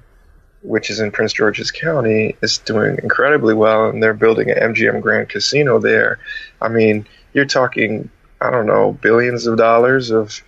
which 0.63 0.91
is 0.91 1.01
in 1.01 1.11
Prince 1.13 1.33
George's 1.33 1.71
County, 1.71 2.37
is 2.43 2.59
doing 2.59 2.99
incredibly 3.03 3.55
well, 3.55 3.89
and 3.89 4.03
they're 4.03 4.15
building 4.15 4.51
an 4.51 4.75
MGM 4.75 5.01
Grand 5.01 5.29
Casino 5.29 5.79
there. 5.79 6.19
I 6.61 6.69
mean, 6.69 7.07
you're 7.33 7.45
talking, 7.45 8.11
I 8.41 8.51
don't 8.51 8.67
know, 8.67 8.93
billions 8.93 9.47
of 9.47 9.57
dollars 9.59 10.11
of 10.11 10.43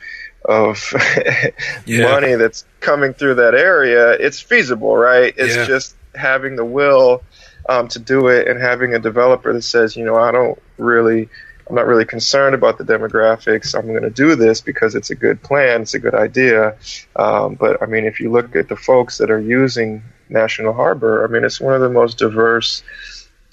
of 0.44 0.92
Yeah. 1.86 2.10
money 2.10 2.34
that's 2.36 2.64
coming 2.80 3.12
through 3.12 3.36
that 3.36 3.54
area. 3.54 4.12
It's 4.12 4.40
feasible, 4.40 4.96
right? 4.96 5.34
It's 5.36 5.56
Yeah. 5.56 5.64
just 5.66 5.94
having 6.14 6.56
the 6.56 6.64
will 6.64 7.22
um, 7.68 7.88
to 7.88 7.98
do 7.98 8.28
it 8.28 8.48
and 8.48 8.58
having 8.60 8.94
a 8.94 8.98
developer 8.98 9.52
that 9.52 9.62
says, 9.62 9.96
you 9.96 10.04
know, 10.04 10.16
I 10.16 10.32
don't 10.32 10.58
really. 10.78 11.28
I'm 11.68 11.74
not 11.74 11.86
really 11.86 12.06
concerned 12.06 12.54
about 12.54 12.78
the 12.78 12.84
demographics. 12.84 13.78
I'm 13.78 13.86
going 13.88 14.02
to 14.02 14.10
do 14.10 14.34
this 14.36 14.60
because 14.60 14.94
it's 14.94 15.10
a 15.10 15.14
good 15.14 15.42
plan. 15.42 15.82
It's 15.82 15.94
a 15.94 15.98
good 15.98 16.14
idea. 16.14 16.76
Um, 17.14 17.56
but 17.56 17.82
I 17.82 17.86
mean, 17.86 18.04
if 18.04 18.20
you 18.20 18.30
look 18.30 18.56
at 18.56 18.68
the 18.68 18.76
folks 18.76 19.18
that 19.18 19.30
are 19.30 19.40
using 19.40 20.02
National 20.30 20.72
Harbor, 20.72 21.24
I 21.24 21.30
mean, 21.30 21.44
it's 21.44 21.60
one 21.60 21.74
of 21.74 21.82
the 21.82 21.90
most 21.90 22.18
diverse, 22.18 22.82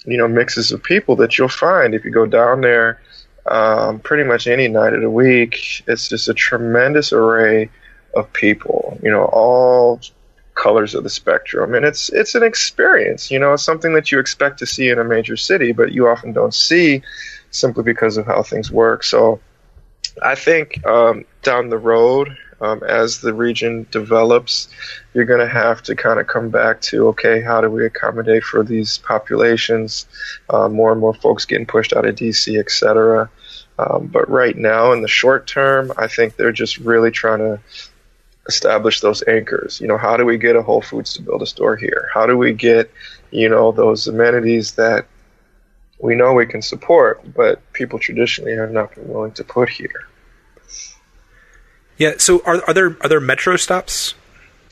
you 0.06 0.16
know, 0.16 0.28
mixes 0.28 0.72
of 0.72 0.82
people 0.82 1.16
that 1.16 1.36
you'll 1.36 1.48
find 1.48 1.94
if 1.94 2.04
you 2.04 2.10
go 2.10 2.26
down 2.26 2.62
there. 2.62 3.00
Um, 3.44 4.00
pretty 4.00 4.24
much 4.24 4.46
any 4.46 4.66
night 4.66 4.92
of 4.92 5.02
the 5.02 5.10
week, 5.10 5.84
it's 5.86 6.08
just 6.08 6.28
a 6.28 6.34
tremendous 6.34 7.12
array 7.12 7.70
of 8.14 8.32
people. 8.32 8.98
You 9.02 9.10
know, 9.10 9.24
all 9.24 10.00
colors 10.54 10.94
of 10.94 11.04
the 11.04 11.10
spectrum, 11.10 11.74
and 11.74 11.84
it's 11.84 12.08
it's 12.08 12.34
an 12.34 12.42
experience. 12.42 13.30
You 13.30 13.38
know, 13.38 13.52
it's 13.52 13.62
something 13.62 13.92
that 13.92 14.10
you 14.10 14.18
expect 14.18 14.58
to 14.60 14.66
see 14.66 14.88
in 14.88 14.98
a 14.98 15.04
major 15.04 15.36
city, 15.36 15.70
but 15.70 15.92
you 15.92 16.08
often 16.08 16.32
don't 16.32 16.54
see 16.54 17.02
simply 17.56 17.82
because 17.82 18.16
of 18.16 18.26
how 18.26 18.42
things 18.42 18.70
work. 18.70 19.04
So. 19.04 19.40
I 20.22 20.34
think 20.34 20.86
um, 20.86 21.26
down 21.42 21.68
the 21.68 21.76
road, 21.76 22.38
um, 22.60 22.82
as 22.82 23.20
the 23.20 23.34
region 23.34 23.86
develops, 23.90 24.68
you're 25.12 25.24
going 25.24 25.40
to 25.40 25.48
have 25.48 25.82
to 25.84 25.94
kind 25.94 26.18
of 26.18 26.26
come 26.26 26.48
back 26.48 26.80
to 26.82 27.08
okay, 27.08 27.42
how 27.42 27.60
do 27.60 27.68
we 27.68 27.84
accommodate 27.84 28.44
for 28.44 28.62
these 28.62 28.98
populations? 28.98 30.06
Uh, 30.48 30.68
more 30.68 30.92
and 30.92 31.00
more 31.00 31.14
folks 31.14 31.44
getting 31.44 31.66
pushed 31.66 31.92
out 31.92 32.06
of 32.06 32.14
DC, 32.14 32.58
et 32.58 32.70
cetera. 32.70 33.30
Um, 33.78 34.06
but 34.06 34.30
right 34.30 34.56
now, 34.56 34.92
in 34.92 35.02
the 35.02 35.08
short 35.08 35.46
term, 35.46 35.92
I 35.98 36.06
think 36.06 36.36
they're 36.36 36.52
just 36.52 36.78
really 36.78 37.10
trying 37.10 37.40
to 37.40 37.60
establish 38.48 39.00
those 39.00 39.22
anchors. 39.28 39.80
You 39.80 39.88
know, 39.88 39.98
how 39.98 40.16
do 40.16 40.24
we 40.24 40.38
get 40.38 40.56
a 40.56 40.62
Whole 40.62 40.80
Foods 40.80 41.14
to 41.14 41.22
build 41.22 41.42
a 41.42 41.46
store 41.46 41.76
here? 41.76 42.08
How 42.14 42.24
do 42.26 42.38
we 42.38 42.54
get, 42.54 42.90
you 43.30 43.50
know, 43.50 43.72
those 43.72 44.08
amenities 44.08 44.72
that 44.72 45.06
we 45.98 46.14
know 46.14 46.32
we 46.34 46.46
can 46.46 46.62
support, 46.62 47.20
but 47.34 47.60
people 47.72 47.98
traditionally 47.98 48.54
have 48.56 48.70
not 48.70 48.94
been 48.94 49.08
willing 49.08 49.32
to 49.32 49.44
put 49.44 49.68
here? 49.68 50.06
Yeah. 51.98 52.14
So 52.18 52.42
are 52.44 52.62
are 52.66 52.74
there 52.74 52.96
are 53.00 53.08
there 53.08 53.20
metro 53.20 53.56
stops? 53.56 54.14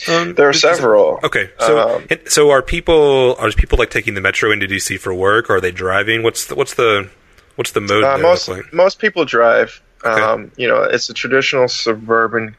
Um, 0.08 0.34
There 0.34 0.48
are 0.48 0.50
is- 0.50 0.56
is 0.58 0.64
it- 0.64 0.76
several. 0.76 1.20
Okay, 1.22 1.50
so 1.60 1.78
Um, 1.78 2.06
so 2.26 2.50
are 2.50 2.60
people 2.62 3.36
are 3.38 3.50
people 3.52 3.78
like 3.78 3.90
taking 3.90 4.14
the 4.14 4.20
metro 4.20 4.50
into 4.50 4.66
DC 4.66 4.98
for 4.98 5.14
work? 5.14 5.48
Or 5.48 5.56
are 5.56 5.60
they 5.60 5.70
driving? 5.70 6.22
What's 6.22 6.46
the, 6.46 6.54
what's 6.56 6.74
the 6.74 7.08
what's 7.56 7.70
the 7.70 7.80
mode 7.80 8.04
Uh, 8.04 8.18
most 8.18 8.48
like? 8.48 8.72
most 8.72 8.98
people 8.98 9.24
drive. 9.24 9.80
Okay. 10.04 10.20
Um, 10.20 10.50
you 10.56 10.68
know, 10.68 10.82
it's 10.82 11.08
a 11.08 11.14
traditional 11.14 11.68
suburban 11.68 12.56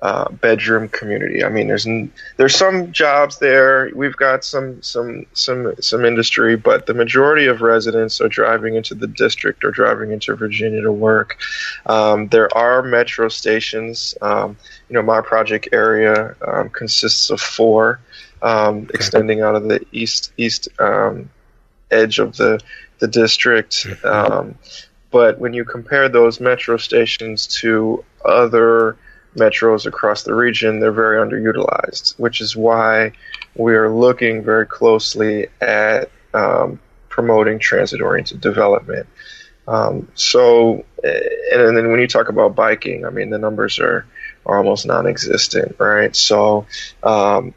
uh, 0.00 0.30
bedroom 0.30 0.88
community. 0.88 1.44
I 1.44 1.48
mean, 1.48 1.66
there's 1.66 1.86
there's 2.36 2.54
some 2.54 2.92
jobs 2.92 3.38
there. 3.38 3.90
We've 3.94 4.16
got 4.16 4.44
some 4.44 4.80
some 4.82 5.26
some 5.32 5.74
some 5.80 6.04
industry, 6.04 6.56
but 6.56 6.86
the 6.86 6.94
majority 6.94 7.46
of 7.46 7.62
residents 7.62 8.20
are 8.20 8.28
driving 8.28 8.76
into 8.76 8.94
the 8.94 9.08
district 9.08 9.64
or 9.64 9.72
driving 9.72 10.12
into 10.12 10.36
Virginia 10.36 10.82
to 10.82 10.92
work. 10.92 11.38
Um, 11.86 12.28
there 12.28 12.54
are 12.56 12.82
metro 12.82 13.28
stations. 13.28 14.14
Um, 14.22 14.56
you 14.88 14.94
know, 14.94 15.02
my 15.02 15.20
project 15.20 15.68
area 15.72 16.36
um, 16.46 16.68
consists 16.68 17.30
of 17.30 17.40
four, 17.40 18.00
um, 18.40 18.88
extending 18.94 19.40
out 19.40 19.56
of 19.56 19.64
the 19.64 19.84
east 19.90 20.32
east 20.36 20.68
um, 20.78 21.28
edge 21.90 22.20
of 22.20 22.36
the 22.36 22.60
the 23.00 23.08
district. 23.08 23.86
Um, 24.04 24.56
but 25.10 25.38
when 25.38 25.54
you 25.54 25.64
compare 25.64 26.08
those 26.08 26.38
metro 26.38 26.76
stations 26.76 27.46
to 27.46 28.04
other 28.24 28.96
metros 29.36 29.86
across 29.86 30.22
the 30.22 30.34
region, 30.34 30.80
they're 30.80 30.92
very 30.92 31.18
underutilized, 31.18 32.18
which 32.18 32.40
is 32.40 32.56
why 32.56 33.12
we 33.54 33.74
are 33.74 33.90
looking 33.90 34.42
very 34.42 34.66
closely 34.66 35.48
at 35.60 36.10
um, 36.34 36.80
promoting 37.08 37.58
transit 37.58 38.00
oriented 38.00 38.40
development. 38.40 39.06
Um, 39.66 40.08
so, 40.14 40.84
eh, 41.04 41.20
and 41.52 41.76
then 41.76 41.90
when 41.90 42.00
you 42.00 42.08
talk 42.08 42.28
about 42.28 42.54
biking, 42.54 43.04
I 43.04 43.10
mean, 43.10 43.30
the 43.30 43.38
numbers 43.38 43.78
are, 43.78 44.06
are 44.46 44.56
almost 44.56 44.86
non 44.86 45.06
existent, 45.06 45.76
right? 45.78 46.14
So, 46.16 46.66
um, 47.02 47.54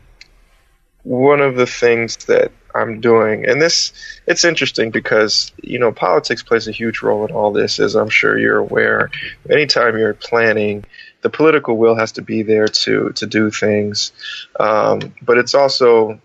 one 1.03 1.41
of 1.41 1.55
the 1.55 1.65
things 1.65 2.17
that 2.25 2.51
I'm 2.75 3.01
doing, 3.01 3.45
and 3.45 3.61
this 3.61 3.91
it's 4.27 4.45
interesting 4.45 4.91
because 4.91 5.51
you 5.61 5.79
know 5.79 5.91
politics 5.91 6.43
plays 6.43 6.67
a 6.67 6.71
huge 6.71 7.01
role 7.01 7.25
in 7.25 7.31
all 7.31 7.51
this, 7.51 7.79
as 7.79 7.95
I'm 7.95 8.09
sure 8.09 8.37
you're 8.37 8.57
aware. 8.57 9.09
Anytime 9.49 9.97
you're 9.97 10.13
planning, 10.13 10.85
the 11.21 11.29
political 11.29 11.77
will 11.77 11.95
has 11.95 12.13
to 12.13 12.21
be 12.21 12.43
there 12.43 12.67
to 12.67 13.11
to 13.13 13.27
do 13.27 13.51
things, 13.51 14.11
um, 14.59 15.13
but 15.21 15.37
it's 15.37 15.55
also 15.55 16.19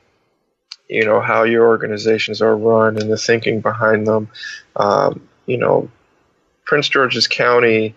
you 0.89 1.05
know 1.05 1.21
how 1.21 1.45
your 1.45 1.67
organizations 1.67 2.43
are 2.43 2.57
run 2.57 2.99
and 2.99 3.11
the 3.11 3.17
thinking 3.17 3.61
behind 3.61 4.07
them. 4.07 4.29
Um, 4.75 5.29
you 5.47 5.59
know, 5.59 5.91
Prince 6.65 6.89
George's 6.89 7.29
County 7.29 7.95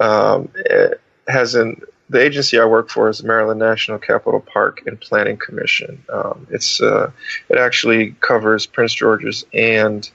um, 0.00 0.50
eh, 0.68 0.94
has 1.26 1.54
an 1.54 1.82
the 2.10 2.20
agency 2.20 2.58
I 2.58 2.64
work 2.64 2.88
for 2.88 3.08
is 3.08 3.18
the 3.18 3.26
Maryland 3.26 3.60
National 3.60 3.98
Capital 3.98 4.40
Park 4.40 4.82
and 4.86 4.98
Planning 4.98 5.36
Commission. 5.36 6.04
Um, 6.08 6.46
it's 6.50 6.80
uh, 6.80 7.10
it 7.48 7.58
actually 7.58 8.16
covers 8.20 8.66
Prince 8.66 8.94
George's 8.94 9.44
and 9.52 10.10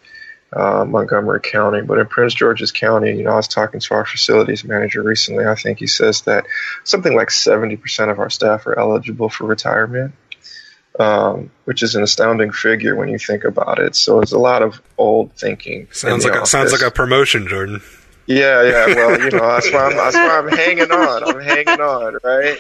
uh, 0.56 0.86
Montgomery 0.86 1.42
County, 1.42 1.82
but 1.82 2.00
in 2.00 2.06
Prince 2.06 2.34
George's 2.34 2.72
County, 2.72 3.18
you 3.18 3.24
know, 3.24 3.32
I 3.32 3.36
was 3.36 3.48
talking 3.48 3.80
to 3.80 3.94
our 3.94 4.06
facilities 4.06 4.64
manager 4.64 5.02
recently. 5.02 5.46
I 5.46 5.56
think 5.56 5.80
he 5.80 5.88
says 5.88 6.22
that 6.22 6.46
something 6.84 7.16
like 7.16 7.32
seventy 7.32 7.78
percent 7.78 8.12
of 8.12 8.20
our 8.20 8.30
staff 8.30 8.68
are 8.68 8.78
eligible 8.78 9.30
for 9.30 9.46
retirement. 9.46 10.14
Um, 11.00 11.50
which 11.66 11.82
is 11.82 11.96
an 11.96 12.04
astounding 12.04 12.52
figure 12.52 12.96
when 12.96 13.10
you 13.10 13.18
think 13.18 13.46
about 13.46 13.80
it. 13.80 13.96
So 13.96 14.22
it's 14.22 14.32
a 14.32 14.38
lot 14.38 14.62
of 14.62 14.80
old 14.96 15.34
thinking. 15.34 15.88
Sounds 15.92 16.24
like 16.24 16.40
a, 16.40 16.46
sounds 16.46 16.72
like 16.72 16.84
a 16.84 16.92
promotion, 16.92 17.48
Jordan. 17.48 17.82
Yeah, 18.28 18.62
yeah. 18.62 18.86
Well, 18.88 19.20
you 19.20 19.32
know, 19.32 19.40
that's 19.40 19.72
why 19.72 19.86
I'm 19.86 19.98
that's 19.98 20.16
why 20.16 20.38
I'm 20.38 20.50
hanging 20.50 20.92
on. 20.92 21.24
I'm 21.24 21.42
hanging 21.42 21.82
on, 21.82 22.20
right? 22.24 22.60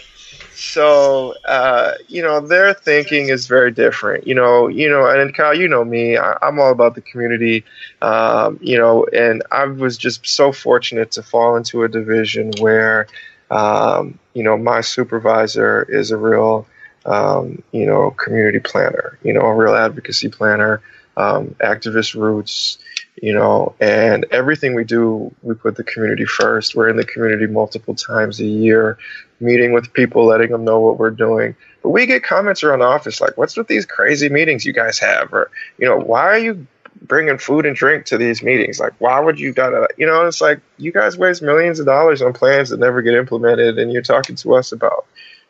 So, 0.65 1.33
uh, 1.45 1.95
you 2.07 2.21
know, 2.21 2.39
their 2.39 2.73
thinking 2.73 3.27
is 3.27 3.47
very 3.47 3.69
different. 3.69 4.25
You 4.25 4.33
know, 4.33 4.69
you 4.69 4.89
know, 4.89 5.05
and 5.05 5.35
Kyle, 5.35 5.53
you 5.53 5.67
know 5.67 5.83
me. 5.83 6.17
I, 6.17 6.37
I'm 6.41 6.57
all 6.57 6.71
about 6.71 6.95
the 6.95 7.01
community. 7.01 7.65
Um, 8.01 8.59
you 8.61 8.77
know, 8.77 9.05
and 9.05 9.43
I 9.51 9.65
was 9.65 9.97
just 9.97 10.25
so 10.25 10.53
fortunate 10.53 11.11
to 11.11 11.21
fall 11.21 11.57
into 11.57 11.83
a 11.83 11.89
division 11.89 12.51
where, 12.59 13.07
um, 13.51 14.17
you 14.33 14.43
know, 14.43 14.57
my 14.57 14.79
supervisor 14.79 15.83
is 15.83 16.11
a 16.11 16.17
real, 16.17 16.65
um, 17.05 17.61
you 17.73 17.85
know, 17.85 18.11
community 18.11 18.59
planner. 18.59 19.19
You 19.21 19.33
know, 19.33 19.41
a 19.41 19.53
real 19.53 19.75
advocacy 19.75 20.29
planner, 20.29 20.81
um, 21.17 21.55
activist 21.59 22.15
roots 22.15 22.77
you 23.21 23.33
know, 23.33 23.75
and 23.79 24.25
everything 24.31 24.73
we 24.73 24.83
do, 24.83 25.33
we 25.43 25.53
put 25.55 25.75
the 25.75 25.83
community 25.83 26.25
first. 26.25 26.75
We're 26.75 26.89
in 26.89 26.97
the 26.97 27.05
community 27.05 27.47
multiple 27.47 27.95
times 27.95 28.39
a 28.39 28.45
year, 28.45 28.97
meeting 29.43 29.73
with 29.73 29.93
people, 29.93 30.25
letting 30.25 30.51
them 30.51 30.63
know 30.63 30.79
what 30.79 30.97
we're 30.97 31.11
doing. 31.11 31.55
But 31.81 31.89
we 31.89 32.05
get 32.05 32.23
comments 32.23 32.63
around 32.63 32.79
the 32.79 32.85
office 32.85 33.21
like, 33.21 33.37
what's 33.37 33.57
with 33.57 33.67
these 33.67 33.85
crazy 33.85 34.29
meetings 34.29 34.65
you 34.65 34.73
guys 34.73 34.99
have? 34.99 35.33
Or, 35.33 35.51
you 35.77 35.87
know, 35.87 35.97
why 35.97 36.23
are 36.23 36.39
you 36.39 36.65
bringing 37.01 37.37
food 37.37 37.65
and 37.65 37.75
drink 37.75 38.05
to 38.05 38.17
these 38.17 38.41
meetings? 38.41 38.79
Like, 38.79 38.93
why 38.99 39.19
would 39.19 39.39
you, 39.39 39.53
gotta?" 39.53 39.89
you 39.97 40.05
know, 40.05 40.25
it's 40.25 40.41
like, 40.41 40.61
you 40.77 40.91
guys 40.91 41.17
waste 41.17 41.41
millions 41.41 41.79
of 41.79 41.85
dollars 41.85 42.21
on 42.21 42.33
plans 42.33 42.69
that 42.69 42.79
never 42.79 43.01
get 43.01 43.13
implemented, 43.13 43.77
and 43.77 43.91
you're 43.91 44.01
talking 44.01 44.35
to 44.37 44.55
us 44.55 44.71
about 44.71 45.05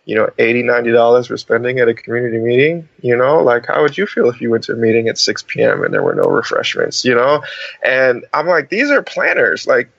you 0.06 0.15
know, 0.15 0.29
80 0.38 0.63
$90 0.63 1.29
we're 1.29 1.38
spending 1.38 1.79
at 1.79 1.88
a 1.88 1.93
community 1.93 2.39
meeting, 2.39 2.89
you 3.01 3.15
know, 3.15 3.41
like 3.41 3.65
how 3.67 3.82
would 3.82 3.97
you 3.97 4.06
feel 4.06 4.29
if 4.29 4.41
you 4.41 4.49
went 4.49 4.65
to 4.65 4.73
a 4.73 4.75
meeting 4.75 5.08
at 5.08 5.17
6 5.17 5.43
p.m. 5.47 5.84
and 5.84 5.93
there 5.93 6.03
were 6.03 6.15
no 6.15 6.23
refreshments, 6.23 7.06
you 7.06 7.15
know? 7.15 7.43
And 7.84 8.25
I'm 8.34 8.47
like, 8.47 8.69
these 8.69 8.91
are 8.91 9.01
planners. 9.01 9.65
Like, 9.65 9.89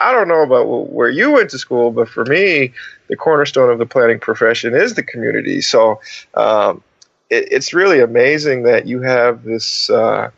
I 0.00 0.12
don't 0.12 0.28
know 0.28 0.42
about 0.42 0.90
where 0.90 1.08
you 1.08 1.30
went 1.30 1.50
to 1.50 1.58
school, 1.58 1.90
but 1.90 2.08
for 2.08 2.24
me, 2.24 2.72
the 3.08 3.16
cornerstone 3.16 3.70
of 3.70 3.78
the 3.78 3.86
planning 3.86 4.18
profession 4.18 4.74
is 4.74 4.94
the 4.94 5.02
community. 5.02 5.60
So 5.60 6.00
um, 6.34 6.82
it, 7.30 7.48
it's 7.52 7.72
really 7.72 8.00
amazing 8.00 8.64
that 8.64 8.86
you 8.86 9.02
have 9.02 9.44
this 9.44 9.88
uh, 9.90 10.30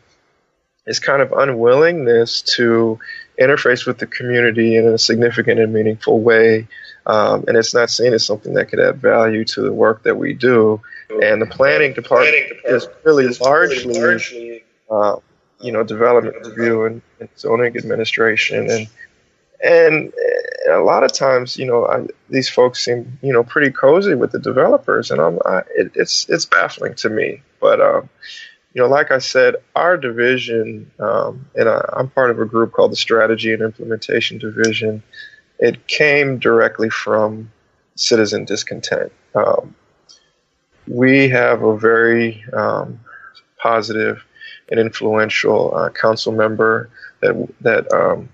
this 0.85 0.99
kind 0.99 1.21
of 1.21 1.31
unwillingness 1.31 2.41
to 2.55 2.99
interface 3.39 3.85
with 3.85 3.97
the 3.97 4.07
community 4.07 4.77
in 4.77 4.87
a 4.87 4.97
significant 4.97 5.59
and 5.59 5.73
meaningful 5.73 6.19
way 6.21 6.67
um, 7.07 7.45
and 7.47 7.55
it's 7.55 7.73
not 7.73 7.89
seen 7.89 8.13
as 8.13 8.25
something 8.25 8.53
that 8.55 8.65
could 8.65 8.81
add 8.81 8.97
value 8.97 9.45
to 9.45 9.61
the 9.61 9.71
work 9.71 10.03
that 10.03 10.15
we 10.15 10.33
do. 10.33 10.81
And 11.09 11.41
the 11.41 11.45
planning 11.45 11.93
department, 11.93 12.51
is 12.65 12.85
really 13.05 13.29
largely, 13.39 13.93
largely 13.97 14.63
uh, 14.91 15.15
you 15.61 15.71
know, 15.71 15.83
development 15.83 16.35
review 16.45 16.83
and, 16.83 17.01
and, 17.21 17.29
zoning 17.37 17.77
administration, 17.77 18.69
and 18.69 18.89
and 19.63 20.13
a 20.69 20.79
lot 20.79 21.03
of 21.03 21.13
times, 21.13 21.57
you 21.57 21.65
know, 21.65 21.87
I, 21.87 22.07
these 22.29 22.49
folks 22.49 22.83
seem, 22.83 23.17
you 23.21 23.33
know, 23.33 23.43
pretty 23.43 23.71
cozy 23.71 24.15
with 24.15 24.31
the 24.31 24.39
developers, 24.39 25.11
and 25.11 25.21
I'm, 25.21 25.39
I, 25.45 25.59
it, 25.75 25.91
it's 25.95 26.29
it's 26.29 26.45
baffling 26.45 26.95
to 26.95 27.09
me. 27.09 27.41
But 27.59 27.81
um, 27.81 28.09
you 28.73 28.81
know, 28.81 28.87
like 28.87 29.11
I 29.11 29.17
said, 29.17 29.55
our 29.75 29.97
division, 29.97 30.91
um, 30.99 31.47
and 31.55 31.67
I, 31.69 31.83
I'm 31.93 32.09
part 32.09 32.31
of 32.31 32.39
a 32.39 32.45
group 32.45 32.73
called 32.73 32.91
the 32.91 32.97
Strategy 32.97 33.53
and 33.53 33.61
Implementation 33.61 34.37
Division 34.37 35.03
it 35.59 35.87
came 35.87 36.37
directly 36.37 36.89
from 36.89 37.51
citizen 37.95 38.45
discontent. 38.45 39.11
Um, 39.33 39.75
we 40.87 41.29
have 41.29 41.63
a 41.63 41.77
very 41.77 42.43
um, 42.53 42.99
positive 43.57 44.23
and 44.69 44.79
influential 44.79 45.75
uh, 45.75 45.89
council 45.89 46.31
member 46.31 46.89
that 47.21 47.47
that 47.61 47.91
um, 47.91 48.29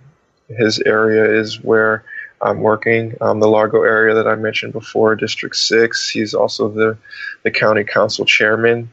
his 0.58 0.80
area 0.80 1.39
is 1.39 1.62
where 1.62 2.04
I'm 2.42 2.60
working. 2.60 3.16
Um, 3.22 3.39
the 3.39 3.48
Largo 3.48 3.84
area 3.84 4.16
that 4.16 4.28
I 4.28 4.36
mentioned 4.36 4.74
before, 4.74 5.16
District 5.16 5.56
Six. 5.56 6.10
He's 6.10 6.34
also 6.34 6.70
the 6.70 6.98
the 7.44 7.52
county 7.52 7.84
council 7.84 8.26
chairman, 8.26 8.92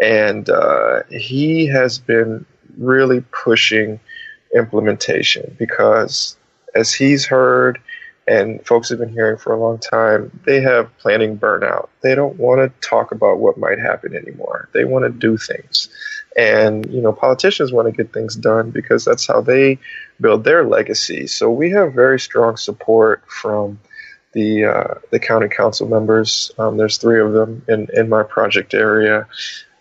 and 0.00 0.48
uh, 0.48 1.02
he 1.10 1.66
has 1.66 1.98
been 1.98 2.44
really 2.76 3.22
pushing 3.32 3.98
implementation 4.54 5.56
because 5.58 6.36
as 6.74 6.92
he's 6.92 7.26
heard 7.26 7.80
and 8.28 8.64
folks 8.64 8.88
have 8.90 8.98
been 8.98 9.12
hearing 9.12 9.36
for 9.36 9.52
a 9.52 9.58
long 9.58 9.78
time, 9.78 10.30
they 10.46 10.60
have 10.60 10.96
planning 10.98 11.38
burnout. 11.38 11.88
They 12.02 12.14
don't 12.14 12.36
want 12.36 12.60
to 12.60 12.88
talk 12.88 13.12
about 13.12 13.38
what 13.38 13.58
might 13.58 13.78
happen 13.78 14.14
anymore. 14.14 14.68
They 14.72 14.84
want 14.84 15.04
to 15.04 15.10
do 15.10 15.36
things. 15.36 15.88
And, 16.36 16.86
you 16.90 17.02
know, 17.02 17.12
politicians 17.12 17.72
want 17.72 17.88
to 17.88 17.92
get 17.92 18.12
things 18.12 18.34
done 18.34 18.70
because 18.70 19.04
that's 19.04 19.26
how 19.26 19.42
they 19.42 19.78
build 20.20 20.44
their 20.44 20.64
legacy. 20.64 21.26
So 21.26 21.50
we 21.50 21.70
have 21.70 21.92
very 21.92 22.18
strong 22.18 22.56
support 22.56 23.22
from 23.26 23.80
the 24.32 24.64
uh, 24.64 24.94
the 25.10 25.18
county 25.18 25.48
council 25.48 25.86
members. 25.86 26.52
Um, 26.58 26.78
there's 26.78 26.96
three 26.96 27.20
of 27.20 27.32
them 27.32 27.64
in, 27.68 27.88
in 27.92 28.08
my 28.08 28.22
project 28.22 28.72
area. 28.72 29.26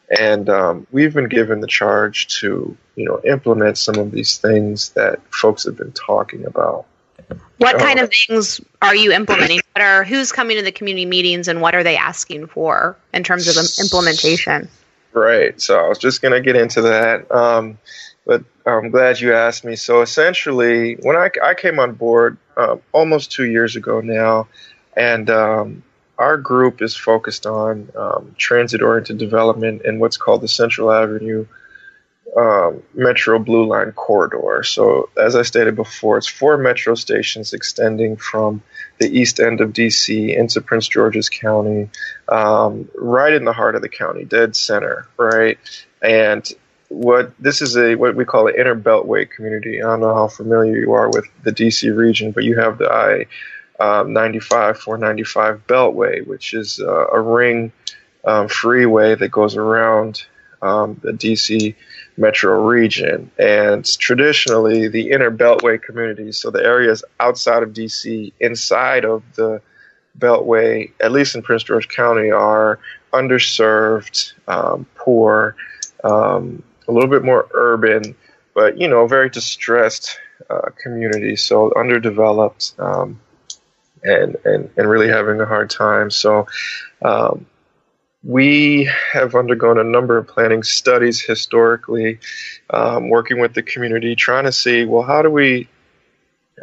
And 0.09 0.49
um, 0.49 0.87
we've 0.91 1.13
been 1.13 1.29
given 1.29 1.61
the 1.61 1.67
charge 1.67 2.27
to, 2.39 2.75
you 2.97 3.05
know, 3.05 3.21
implement 3.23 3.77
some 3.77 3.95
of 3.95 4.11
these 4.11 4.37
things 4.37 4.89
that 4.89 5.21
folks 5.33 5.63
have 5.63 5.77
been 5.77 5.93
talking 5.93 6.45
about. 6.45 6.85
What 7.59 7.77
kind 7.77 7.99
of 7.99 8.11
things 8.11 8.59
are 8.81 8.95
you 8.95 9.13
implementing? 9.13 9.61
What 9.73 9.85
are 9.85 10.03
who's 10.03 10.33
coming 10.33 10.57
to 10.57 10.63
the 10.63 10.71
community 10.73 11.05
meetings, 11.05 11.47
and 11.47 11.61
what 11.61 11.75
are 11.75 11.83
they 11.83 11.95
asking 11.95 12.47
for 12.47 12.97
in 13.13 13.23
terms 13.23 13.47
of 13.47 13.55
implementation? 13.79 14.67
Right. 15.13 15.60
So 15.62 15.78
I 15.78 15.88
was 15.88 15.97
just 15.97 16.21
going 16.21 16.34
to 16.34 16.41
get 16.41 16.56
into 16.56 16.84
that, 16.84 17.30
um, 17.32 17.78
but 18.26 18.43
I'm 18.65 18.91
glad 18.91 19.19
you 19.19 19.34
asked 19.34 19.65
me. 19.65 19.76
So 19.76 20.02
essentially, 20.02 20.95
when 20.95 21.15
I, 21.15 21.30
I 21.43 21.54
came 21.54 21.80
on 21.80 21.93
board 21.95 22.38
um, 22.56 22.82
almost 22.93 23.32
two 23.32 23.45
years 23.45 23.76
ago 23.76 24.00
now, 24.00 24.47
and 24.95 25.30
um, 25.30 25.84
our 26.17 26.38
group 26.38 26.82
is 26.82 26.95
focused 26.95 27.45
on 27.45 27.91
um, 27.95 28.36
transit 28.38 28.82
oriented 28.82 29.17
development 29.17 29.82
in 29.84 30.00
what's 30.00 30.17
called 30.17 30.41
the 30.41 30.47
Central 30.47 30.91
Avenue 30.91 31.45
um, 32.35 32.83
Metro 32.93 33.39
Blue 33.39 33.65
Line 33.65 33.91
corridor. 33.91 34.63
So, 34.63 35.09
as 35.17 35.35
I 35.35 35.41
stated 35.41 35.75
before, 35.75 36.17
it's 36.17 36.27
four 36.27 36.57
metro 36.57 36.95
stations 36.95 37.53
extending 37.53 38.15
from 38.15 38.63
the 38.99 39.07
east 39.07 39.39
end 39.39 39.61
of 39.61 39.73
DC 39.73 40.35
into 40.35 40.61
Prince 40.61 40.87
George's 40.87 41.29
County, 41.29 41.89
um, 42.29 42.89
right 42.95 43.33
in 43.33 43.43
the 43.43 43.53
heart 43.53 43.75
of 43.75 43.81
the 43.81 43.89
county, 43.89 44.23
dead 44.23 44.55
center, 44.55 45.07
right? 45.17 45.57
And 46.01 46.47
what 46.87 47.33
this 47.39 47.61
is 47.61 47.77
a 47.77 47.95
what 47.95 48.15
we 48.15 48.25
call 48.25 48.47
an 48.47 48.55
inner 48.57 48.75
beltway 48.75 49.29
community. 49.29 49.81
I 49.81 49.87
don't 49.87 50.01
know 50.01 50.13
how 50.13 50.27
familiar 50.27 50.77
you 50.77 50.93
are 50.93 51.09
with 51.09 51.25
the 51.43 51.51
DC 51.51 51.95
region, 51.95 52.31
but 52.31 52.43
you 52.43 52.59
have 52.59 52.77
the 52.77 52.91
I 52.91 53.25
um, 53.81 54.13
95 54.13 54.77
495 54.79 55.65
Beltway, 55.67 56.25
which 56.25 56.53
is 56.53 56.79
uh, 56.79 57.07
a 57.07 57.19
ring 57.19 57.71
um, 58.23 58.47
freeway 58.47 59.15
that 59.15 59.29
goes 59.29 59.55
around 59.55 60.25
um, 60.61 60.99
the 61.01 61.11
DC 61.11 61.75
metro 62.17 62.65
region. 62.65 63.32
And 63.38 63.86
traditionally, 63.86 64.88
the 64.88 65.12
inner 65.12 65.32
Beltway 65.32 65.82
communities, 65.82 66.38
so 66.38 66.52
the 66.52 66.63
areas 66.63 67.04
outside 67.19 67.63
of 67.63 67.69
DC, 67.69 68.34
inside 68.39 69.06
of 69.06 69.24
the 69.36 69.62
Beltway, 70.17 70.91
at 71.00 71.12
least 71.12 71.36
in 71.36 71.41
Prince 71.41 71.63
George 71.63 71.88
County, 71.88 72.32
are 72.32 72.80
underserved, 73.13 74.34
um, 74.47 74.86
poor, 74.95 75.56
um, 76.04 76.63
a 76.88 76.91
little 76.91 77.10
bit 77.10 77.24
more 77.24 77.47
urban, 77.54 78.15
but 78.54 78.78
you 78.78 78.88
know, 78.88 79.08
very 79.08 79.30
distressed 79.30 80.19
uh, 80.50 80.69
communities. 80.82 81.43
So 81.43 81.71
underdeveloped. 81.76 82.74
Um, 82.78 83.19
and, 84.04 84.36
and, 84.45 84.69
and 84.78 84.89
really 84.89 85.08
having 85.08 85.39
a 85.41 85.45
hard 85.45 85.69
time. 85.69 86.10
So, 86.10 86.47
um, 87.02 87.45
we 88.23 88.89
have 89.12 89.36
undergone 89.36 89.79
a 89.79 89.84
number 89.84 90.17
of 90.17 90.27
planning 90.27 90.63
studies 90.63 91.21
historically, 91.21 92.19
um, 92.69 93.10
working 93.10 93.39
with 93.39 93.53
the 93.53 93.63
community, 93.63 94.15
trying 94.15 94.45
to 94.45 94.51
see 94.51 94.86
well, 94.86 95.01
how 95.01 95.21
do 95.21 95.29
we 95.29 95.67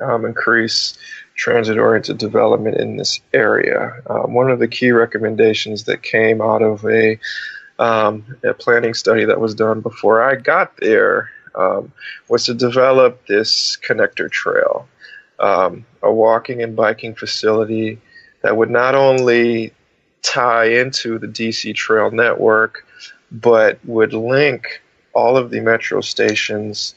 um, 0.01 0.25
increase 0.25 0.97
transit 1.35 1.79
oriented 1.79 2.19
development 2.19 2.77
in 2.77 2.97
this 2.97 3.21
area? 3.33 4.03
Um, 4.09 4.35
one 4.35 4.51
of 4.51 4.59
the 4.59 4.69
key 4.69 4.93
recommendations 4.93 5.85
that 5.85 6.03
came 6.03 6.41
out 6.41 6.63
of 6.63 6.85
a, 6.85 7.19
um, 7.79 8.37
a 8.45 8.55
planning 8.55 8.95
study 8.95 9.25
that 9.25 9.41
was 9.41 9.55
done 9.55 9.81
before 9.81 10.23
I 10.23 10.37
got 10.37 10.77
there 10.77 11.31
um, 11.55 11.93
was 12.29 12.45
to 12.47 12.55
develop 12.55 13.27
this 13.27 13.77
connector 13.77 14.31
trail 14.31 14.89
um, 15.39 15.87
a 16.03 16.13
walking 16.13 16.63
and 16.63 16.77
biking 16.77 17.15
facility 17.15 18.01
that 18.43 18.57
would 18.57 18.71
not 18.71 18.95
only 18.95 19.73
tie 20.23 20.67
into 20.67 21.19
the 21.19 21.27
DC 21.27 21.75
Trail 21.75 22.11
network, 22.11 22.87
but 23.31 23.79
would 23.85 24.13
link 24.13 24.83
all 25.13 25.37
of 25.37 25.51
the 25.51 25.61
metro 25.61 26.01
stations 26.01 26.95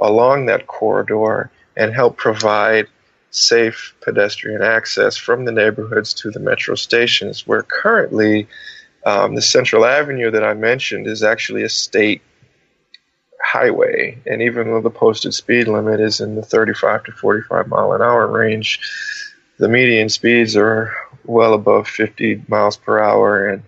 along 0.00 0.46
that 0.46 0.66
corridor 0.66 1.50
and 1.76 1.94
help 1.94 2.16
provide 2.16 2.86
safe 3.30 3.94
pedestrian 4.00 4.62
access 4.62 5.16
from 5.16 5.44
the 5.44 5.52
neighborhoods 5.52 6.14
to 6.14 6.30
the 6.30 6.40
metro 6.40 6.74
stations, 6.74 7.46
where 7.46 7.62
currently 7.62 8.48
um, 9.06 9.34
the 9.34 9.42
Central 9.42 9.84
Avenue 9.84 10.30
that 10.30 10.44
I 10.44 10.54
mentioned 10.54 11.06
is 11.06 11.22
actually 11.22 11.62
a 11.62 11.68
state 11.68 12.22
highway. 13.42 14.18
And 14.26 14.42
even 14.42 14.70
though 14.70 14.80
the 14.80 14.90
posted 14.90 15.32
speed 15.34 15.68
limit 15.68 16.00
is 16.00 16.20
in 16.20 16.34
the 16.34 16.42
35 16.42 17.04
to 17.04 17.12
45 17.12 17.68
mile 17.68 17.92
an 17.92 18.02
hour 18.02 18.26
range, 18.26 18.80
the 19.60 19.68
median 19.68 20.08
speeds 20.08 20.56
are 20.56 20.92
well 21.24 21.52
above 21.52 21.86
50 21.86 22.44
miles 22.48 22.78
per 22.78 22.98
hour, 22.98 23.46
and 23.46 23.62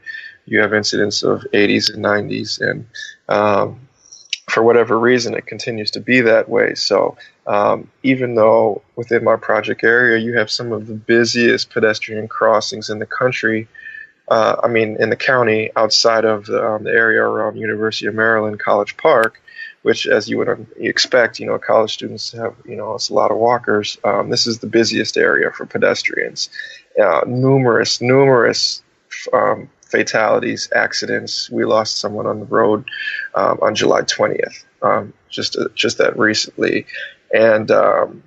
you 0.46 0.60
have 0.60 0.72
incidents 0.72 1.22
of 1.22 1.42
80s 1.52 1.92
and 1.92 2.02
90s. 2.02 2.60
And 2.60 2.86
um, 3.28 3.88
for 4.48 4.62
whatever 4.62 4.98
reason, 4.98 5.34
it 5.34 5.46
continues 5.46 5.90
to 5.92 6.00
be 6.00 6.22
that 6.22 6.48
way. 6.48 6.74
So 6.74 7.18
um, 7.46 7.90
even 8.02 8.34
though 8.34 8.82
within 8.96 9.22
my 9.22 9.36
project 9.36 9.84
area 9.84 10.18
you 10.18 10.38
have 10.38 10.50
some 10.50 10.72
of 10.72 10.86
the 10.86 10.94
busiest 10.94 11.70
pedestrian 11.70 12.26
crossings 12.26 12.88
in 12.88 12.98
the 12.98 13.06
country, 13.06 13.68
uh, 14.28 14.56
I 14.64 14.68
mean, 14.68 14.96
in 14.98 15.10
the 15.10 15.16
county 15.16 15.70
outside 15.76 16.24
of 16.24 16.46
the, 16.46 16.66
um, 16.66 16.84
the 16.84 16.90
area 16.90 17.20
around 17.20 17.56
University 17.58 18.06
of 18.06 18.14
Maryland 18.14 18.58
College 18.58 18.96
Park, 18.96 19.42
which, 19.82 20.06
as 20.06 20.28
you 20.28 20.38
would 20.38 20.66
expect, 20.76 21.40
you 21.40 21.46
know, 21.46 21.58
college 21.58 21.92
students 21.92 22.32
have, 22.32 22.54
you 22.64 22.76
know, 22.76 22.94
it's 22.94 23.10
a 23.10 23.14
lot 23.14 23.30
of 23.30 23.36
walkers. 23.36 23.98
Um, 24.04 24.30
this 24.30 24.46
is 24.46 24.58
the 24.58 24.66
busiest 24.66 25.16
area 25.16 25.50
for 25.50 25.66
pedestrians. 25.66 26.50
Uh, 27.00 27.22
numerous, 27.26 28.00
numerous 28.00 28.82
um, 29.32 29.68
fatalities, 29.92 30.70
accidents. 30.74 31.50
We 31.50 31.64
lost 31.64 31.98
someone 31.98 32.26
on 32.26 32.40
the 32.40 32.46
road 32.46 32.84
um, 33.34 33.58
on 33.60 33.74
July 33.74 34.02
20th, 34.02 34.64
um, 34.82 35.12
just 35.28 35.56
uh, 35.56 35.68
just 35.74 35.98
that 35.98 36.18
recently, 36.18 36.86
and 37.32 37.70
um, 37.70 38.22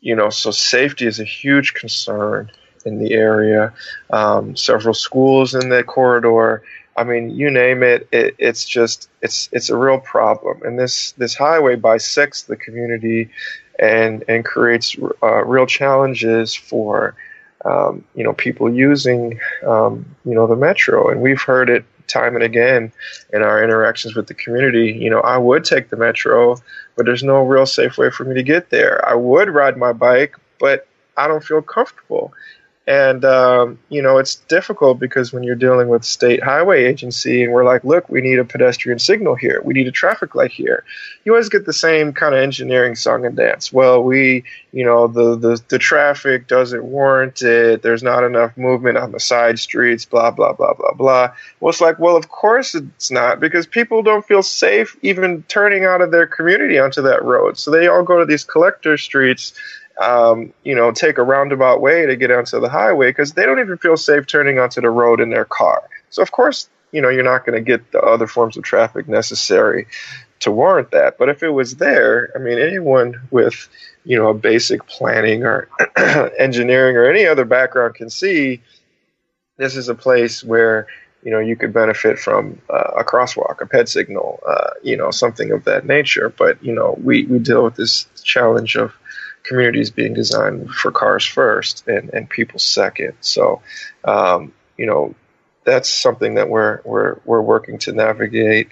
you 0.00 0.16
know, 0.16 0.30
so 0.30 0.50
safety 0.50 1.06
is 1.06 1.20
a 1.20 1.24
huge 1.24 1.74
concern 1.74 2.50
in 2.84 2.98
the 2.98 3.12
area. 3.12 3.74
Um, 4.10 4.56
several 4.56 4.94
schools 4.94 5.54
in 5.54 5.68
that 5.68 5.86
corridor. 5.86 6.62
I 7.00 7.04
mean, 7.04 7.30
you 7.30 7.50
name 7.50 7.82
it, 7.82 8.06
it, 8.12 8.34
it's 8.38 8.66
just 8.66 9.08
it's 9.22 9.48
it's 9.52 9.70
a 9.70 9.76
real 9.76 9.98
problem. 9.98 10.60
And 10.64 10.78
this 10.78 11.12
this 11.12 11.34
highway 11.34 11.76
bisects 11.76 12.42
the 12.42 12.56
community 12.56 13.30
and 13.78 14.22
and 14.28 14.44
creates 14.44 14.94
uh, 15.22 15.42
real 15.46 15.64
challenges 15.64 16.54
for 16.54 17.16
um, 17.64 18.04
you 18.14 18.22
know 18.22 18.34
people 18.34 18.70
using 18.70 19.40
um, 19.66 20.14
you 20.26 20.34
know 20.34 20.46
the 20.46 20.56
metro. 20.56 21.08
And 21.08 21.22
we've 21.22 21.40
heard 21.40 21.70
it 21.70 21.86
time 22.06 22.34
and 22.34 22.44
again 22.44 22.92
in 23.32 23.40
our 23.42 23.64
interactions 23.64 24.14
with 24.14 24.26
the 24.26 24.34
community. 24.34 24.92
You 24.92 25.08
know, 25.08 25.20
I 25.20 25.38
would 25.38 25.64
take 25.64 25.88
the 25.88 25.96
metro, 25.96 26.56
but 26.96 27.06
there's 27.06 27.22
no 27.22 27.44
real 27.44 27.64
safe 27.64 27.96
way 27.96 28.10
for 28.10 28.24
me 28.24 28.34
to 28.34 28.42
get 28.42 28.68
there. 28.68 29.02
I 29.08 29.14
would 29.14 29.48
ride 29.48 29.78
my 29.78 29.94
bike, 29.94 30.36
but 30.58 30.86
I 31.16 31.28
don't 31.28 31.42
feel 31.42 31.62
comfortable. 31.62 32.34
And, 32.86 33.24
um, 33.24 33.78
you 33.88 34.02
know, 34.02 34.18
it's 34.18 34.36
difficult 34.36 34.98
because 34.98 35.32
when 35.32 35.42
you're 35.42 35.54
dealing 35.54 35.88
with 35.88 36.02
state 36.02 36.42
highway 36.42 36.86
agency 36.86 37.44
and 37.44 37.52
we're 37.52 37.64
like, 37.64 37.84
look, 37.84 38.08
we 38.08 38.20
need 38.20 38.38
a 38.38 38.44
pedestrian 38.44 38.98
signal 38.98 39.34
here. 39.36 39.60
We 39.62 39.74
need 39.74 39.86
a 39.86 39.92
traffic 39.92 40.34
light 40.34 40.50
here. 40.50 40.82
You 41.24 41.32
always 41.32 41.50
get 41.50 41.66
the 41.66 41.74
same 41.74 42.14
kind 42.14 42.34
of 42.34 42.40
engineering 42.40 42.96
song 42.96 43.26
and 43.26 43.36
dance. 43.36 43.72
Well, 43.72 44.02
we, 44.02 44.44
you 44.72 44.84
know, 44.84 45.06
the, 45.06 45.36
the, 45.36 45.62
the 45.68 45.78
traffic 45.78 46.48
doesn't 46.48 46.82
warrant 46.82 47.42
it. 47.42 47.82
There's 47.82 48.02
not 48.02 48.24
enough 48.24 48.56
movement 48.56 48.96
on 48.96 49.12
the 49.12 49.20
side 49.20 49.58
streets, 49.58 50.06
blah, 50.06 50.30
blah, 50.30 50.54
blah, 50.54 50.72
blah, 50.72 50.94
blah. 50.94 51.32
Well, 51.60 51.70
it's 51.70 51.82
like, 51.82 51.98
well, 51.98 52.16
of 52.16 52.28
course 52.28 52.74
it's 52.74 53.10
not 53.10 53.40
because 53.40 53.66
people 53.66 54.02
don't 54.02 54.26
feel 54.26 54.42
safe 54.42 54.96
even 55.02 55.42
turning 55.44 55.84
out 55.84 56.00
of 56.00 56.10
their 56.10 56.26
community 56.26 56.78
onto 56.78 57.02
that 57.02 57.22
road. 57.24 57.58
So 57.58 57.70
they 57.70 57.88
all 57.88 58.02
go 58.02 58.18
to 58.18 58.26
these 58.26 58.42
collector 58.42 58.96
streets 58.96 59.52
um, 60.00 60.54
you 60.64 60.74
know, 60.74 60.90
take 60.92 61.18
a 61.18 61.22
roundabout 61.22 61.80
way 61.80 62.06
to 62.06 62.16
get 62.16 62.30
onto 62.30 62.58
the 62.58 62.70
highway 62.70 63.10
because 63.10 63.34
they 63.34 63.44
don't 63.44 63.60
even 63.60 63.76
feel 63.76 63.98
safe 63.98 64.26
turning 64.26 64.58
onto 64.58 64.80
the 64.80 64.90
road 64.90 65.20
in 65.20 65.28
their 65.28 65.44
car. 65.44 65.82
So, 66.08 66.22
of 66.22 66.32
course, 66.32 66.70
you 66.90 67.02
know, 67.02 67.10
you're 67.10 67.22
not 67.22 67.44
going 67.44 67.56
to 67.56 67.60
get 67.60 67.92
the 67.92 68.00
other 68.00 68.26
forms 68.26 68.56
of 68.56 68.64
traffic 68.64 69.06
necessary 69.06 69.86
to 70.40 70.50
warrant 70.50 70.92
that. 70.92 71.18
But 71.18 71.28
if 71.28 71.42
it 71.42 71.50
was 71.50 71.76
there, 71.76 72.32
I 72.34 72.38
mean, 72.38 72.58
anyone 72.58 73.28
with, 73.30 73.68
you 74.04 74.16
know, 74.16 74.30
a 74.30 74.34
basic 74.34 74.86
planning 74.86 75.44
or 75.44 75.68
engineering 76.38 76.96
or 76.96 77.04
any 77.04 77.26
other 77.26 77.44
background 77.44 77.94
can 77.94 78.08
see 78.08 78.62
this 79.58 79.76
is 79.76 79.90
a 79.90 79.94
place 79.94 80.42
where, 80.42 80.86
you 81.22 81.30
know, 81.30 81.40
you 81.40 81.56
could 81.56 81.74
benefit 81.74 82.18
from 82.18 82.58
uh, 82.70 82.92
a 83.00 83.04
crosswalk, 83.04 83.60
a 83.60 83.66
ped 83.66 83.90
signal, 83.90 84.40
uh, 84.48 84.70
you 84.82 84.96
know, 84.96 85.10
something 85.10 85.52
of 85.52 85.64
that 85.64 85.84
nature. 85.84 86.30
But, 86.30 86.64
you 86.64 86.72
know, 86.72 86.98
we, 87.02 87.26
we 87.26 87.38
deal 87.38 87.62
with 87.62 87.76
this 87.76 88.06
challenge 88.24 88.76
of 88.76 88.94
communities 89.50 89.90
being 89.90 90.14
designed 90.14 90.70
for 90.70 90.92
cars 90.92 91.24
first 91.24 91.88
and, 91.88 92.08
and 92.10 92.30
people 92.30 92.60
second. 92.60 93.14
So, 93.20 93.62
um, 94.04 94.52
you 94.76 94.86
know, 94.86 95.16
that's 95.64 95.88
something 95.88 96.34
that 96.34 96.48
we're 96.48 96.80
we're 96.84 97.18
we're 97.24 97.42
working 97.42 97.78
to 97.78 97.92
navigate. 97.92 98.68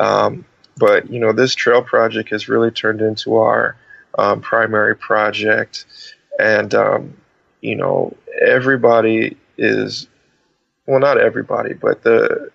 Um, 0.00 0.44
but 0.76 1.10
you 1.10 1.20
know, 1.20 1.32
this 1.32 1.54
trail 1.54 1.80
project 1.80 2.30
has 2.30 2.48
really 2.48 2.72
turned 2.72 3.02
into 3.02 3.36
our 3.36 3.76
um, 4.18 4.40
primary 4.40 4.96
project, 4.96 5.84
and 6.40 6.74
um, 6.74 7.16
you 7.60 7.76
know, 7.76 8.16
everybody 8.40 9.36
is 9.56 10.08
well, 10.86 10.98
not 10.98 11.20
everybody, 11.20 11.72
but 11.72 12.02
the 12.02 12.50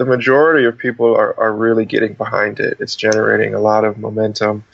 the 0.00 0.06
majority 0.06 0.66
of 0.66 0.78
people 0.78 1.14
are, 1.14 1.38
are 1.38 1.52
really 1.54 1.84
getting 1.84 2.14
behind 2.14 2.58
it. 2.58 2.78
It's 2.80 2.96
generating 2.96 3.52
a 3.52 3.60
lot 3.60 3.84
of 3.84 3.98
momentum. 3.98 4.64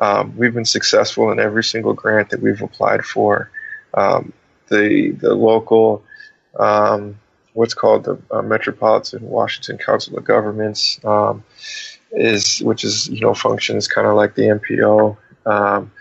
Um, 0.00 0.36
we've 0.36 0.52
been 0.52 0.64
successful 0.64 1.30
in 1.30 1.38
every 1.38 1.62
single 1.62 1.94
grant 1.94 2.30
that 2.30 2.42
we've 2.42 2.60
applied 2.60 3.04
for. 3.04 3.48
Um, 3.94 4.32
the 4.66 5.12
the 5.12 5.36
local 5.36 6.02
um, 6.58 7.20
what's 7.52 7.74
called 7.74 8.02
the 8.02 8.20
uh, 8.32 8.42
Metropolitan 8.42 9.22
Washington 9.22 9.78
Council 9.78 10.18
of 10.18 10.24
Governments 10.24 10.98
um, 11.04 11.44
is 12.10 12.58
which 12.58 12.82
is 12.82 13.06
you 13.06 13.20
know 13.20 13.34
functions 13.34 13.86
kind 13.86 14.08
of 14.08 14.16
like 14.16 14.34
the 14.34 14.58
MPO. 14.58 15.16
Um, 15.46 15.92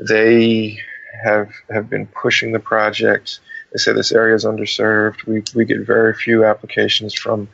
they 0.00 0.80
have 1.22 1.52
have 1.70 1.88
been 1.88 2.08
pushing 2.08 2.50
the 2.50 2.58
project. 2.58 3.38
They 3.72 3.78
say 3.78 3.92
this 3.92 4.10
area 4.10 4.34
is 4.34 4.44
underserved. 4.44 5.24
We 5.24 5.44
we 5.54 5.64
get 5.66 5.86
very 5.86 6.14
few 6.14 6.44
applications 6.44 7.14
from 7.14 7.48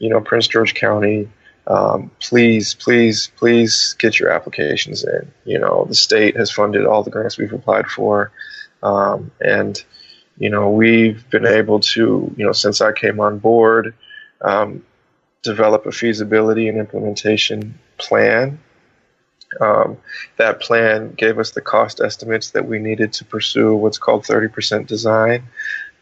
you 0.00 0.08
know, 0.08 0.20
Prince 0.20 0.48
George 0.48 0.74
County, 0.74 1.28
um, 1.66 2.10
please, 2.18 2.74
please, 2.74 3.30
please 3.36 3.94
get 3.98 4.18
your 4.18 4.30
applications 4.30 5.04
in. 5.04 5.30
You 5.44 5.60
know, 5.60 5.84
the 5.84 5.94
state 5.94 6.36
has 6.36 6.50
funded 6.50 6.86
all 6.86 7.04
the 7.04 7.10
grants 7.10 7.38
we've 7.38 7.52
applied 7.52 7.86
for. 7.86 8.32
Um, 8.82 9.30
and, 9.40 9.80
you 10.38 10.50
know, 10.50 10.70
we've 10.70 11.28
been 11.30 11.46
able 11.46 11.80
to, 11.80 12.34
you 12.36 12.46
know, 12.46 12.52
since 12.52 12.80
I 12.80 12.92
came 12.92 13.20
on 13.20 13.38
board, 13.38 13.94
um, 14.40 14.84
develop 15.42 15.86
a 15.86 15.92
feasibility 15.92 16.68
and 16.68 16.78
implementation 16.78 17.78
plan. 17.98 18.58
Um, 19.60 19.98
that 20.38 20.60
plan 20.60 21.12
gave 21.12 21.38
us 21.38 21.50
the 21.50 21.60
cost 21.60 22.00
estimates 22.00 22.50
that 22.50 22.66
we 22.66 22.78
needed 22.78 23.12
to 23.14 23.24
pursue 23.24 23.74
what's 23.74 23.98
called 23.98 24.24
30% 24.24 24.86
design. 24.86 25.44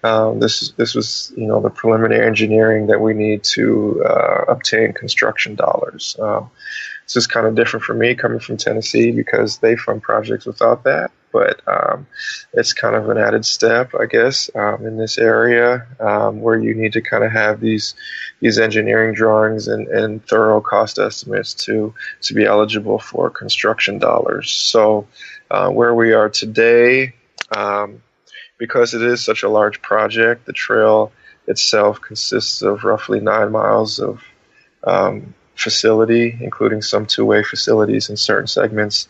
Um, 0.05 0.39
this 0.39 0.63
is 0.63 0.73
this 0.73 0.95
was 0.95 1.33
you 1.37 1.47
know 1.47 1.61
the 1.61 1.71
preliminary 1.71 2.25
engineering 2.25 2.87
that 2.87 3.01
we 3.01 3.15
need 3.15 3.43
to 3.45 4.05
uh, 4.05 4.45
obtain 4.49 4.93
construction 4.93 5.57
dollars. 5.57 6.17
Um, 6.21 6.51
this 7.05 7.17
is 7.17 7.27
kind 7.27 7.47
of 7.47 7.55
different 7.55 7.85
for 7.85 7.95
me 7.95 8.15
coming 8.15 8.39
from 8.39 8.59
Tennessee 8.59 9.11
because 9.11 9.59
they 9.59 9.77
fund 9.77 10.03
projects 10.03 10.45
without 10.45 10.85
that, 10.85 11.11
but 11.33 11.63
um, 11.67 12.07
it's 12.53 12.75
kind 12.75 12.95
of 12.95 13.09
an 13.09 13.17
added 13.17 13.47
step, 13.47 13.93
I 13.99 14.07
guess, 14.07 14.51
um, 14.55 14.87
in 14.87 14.99
this 14.99 15.19
area 15.19 15.87
um, 16.01 16.43
where 16.43 16.59
you 16.59 16.75
need 16.75 16.93
to 16.93 17.01
kind 17.01 17.25
of 17.25 17.33
have 17.33 17.61
these 17.61 17.95
these 18.41 18.59
engineering 18.59 19.15
drawings 19.15 19.67
and, 19.67 19.89
and 19.89 20.25
thorough 20.29 20.61
cost 20.61 20.99
estimates 20.99 21.55
to 21.55 21.93
to 22.23 22.35
be 22.35 22.45
eligible 22.45 23.01
for 23.01 23.31
construction 23.31 23.99
dollars. 23.99 24.51
So 24.51 25.09
uh, 25.51 25.71
where 25.71 25.95
we 25.95 26.13
are 26.13 26.29
today. 26.29 27.15
Um, 27.51 28.03
because 28.59 28.94
it 28.94 29.03
is 29.03 29.25
such 29.25 29.42
a 29.42 29.49
large 29.49 29.81
project, 29.81 30.47
the 30.47 30.53
trail 30.53 31.12
itself 31.47 32.01
consists 32.01 32.62
of 32.62 32.85
roughly 32.85 33.21
nine 33.21 33.53
miles 33.53 34.01
of 34.01 34.23
um, 34.85 35.35
facility, 35.55 36.37
including 36.40 36.83
some 36.83 37.07
two-way 37.07 37.42
facilities 37.42 38.11
in 38.11 38.16
certain 38.16 38.47
segments. 38.47 39.09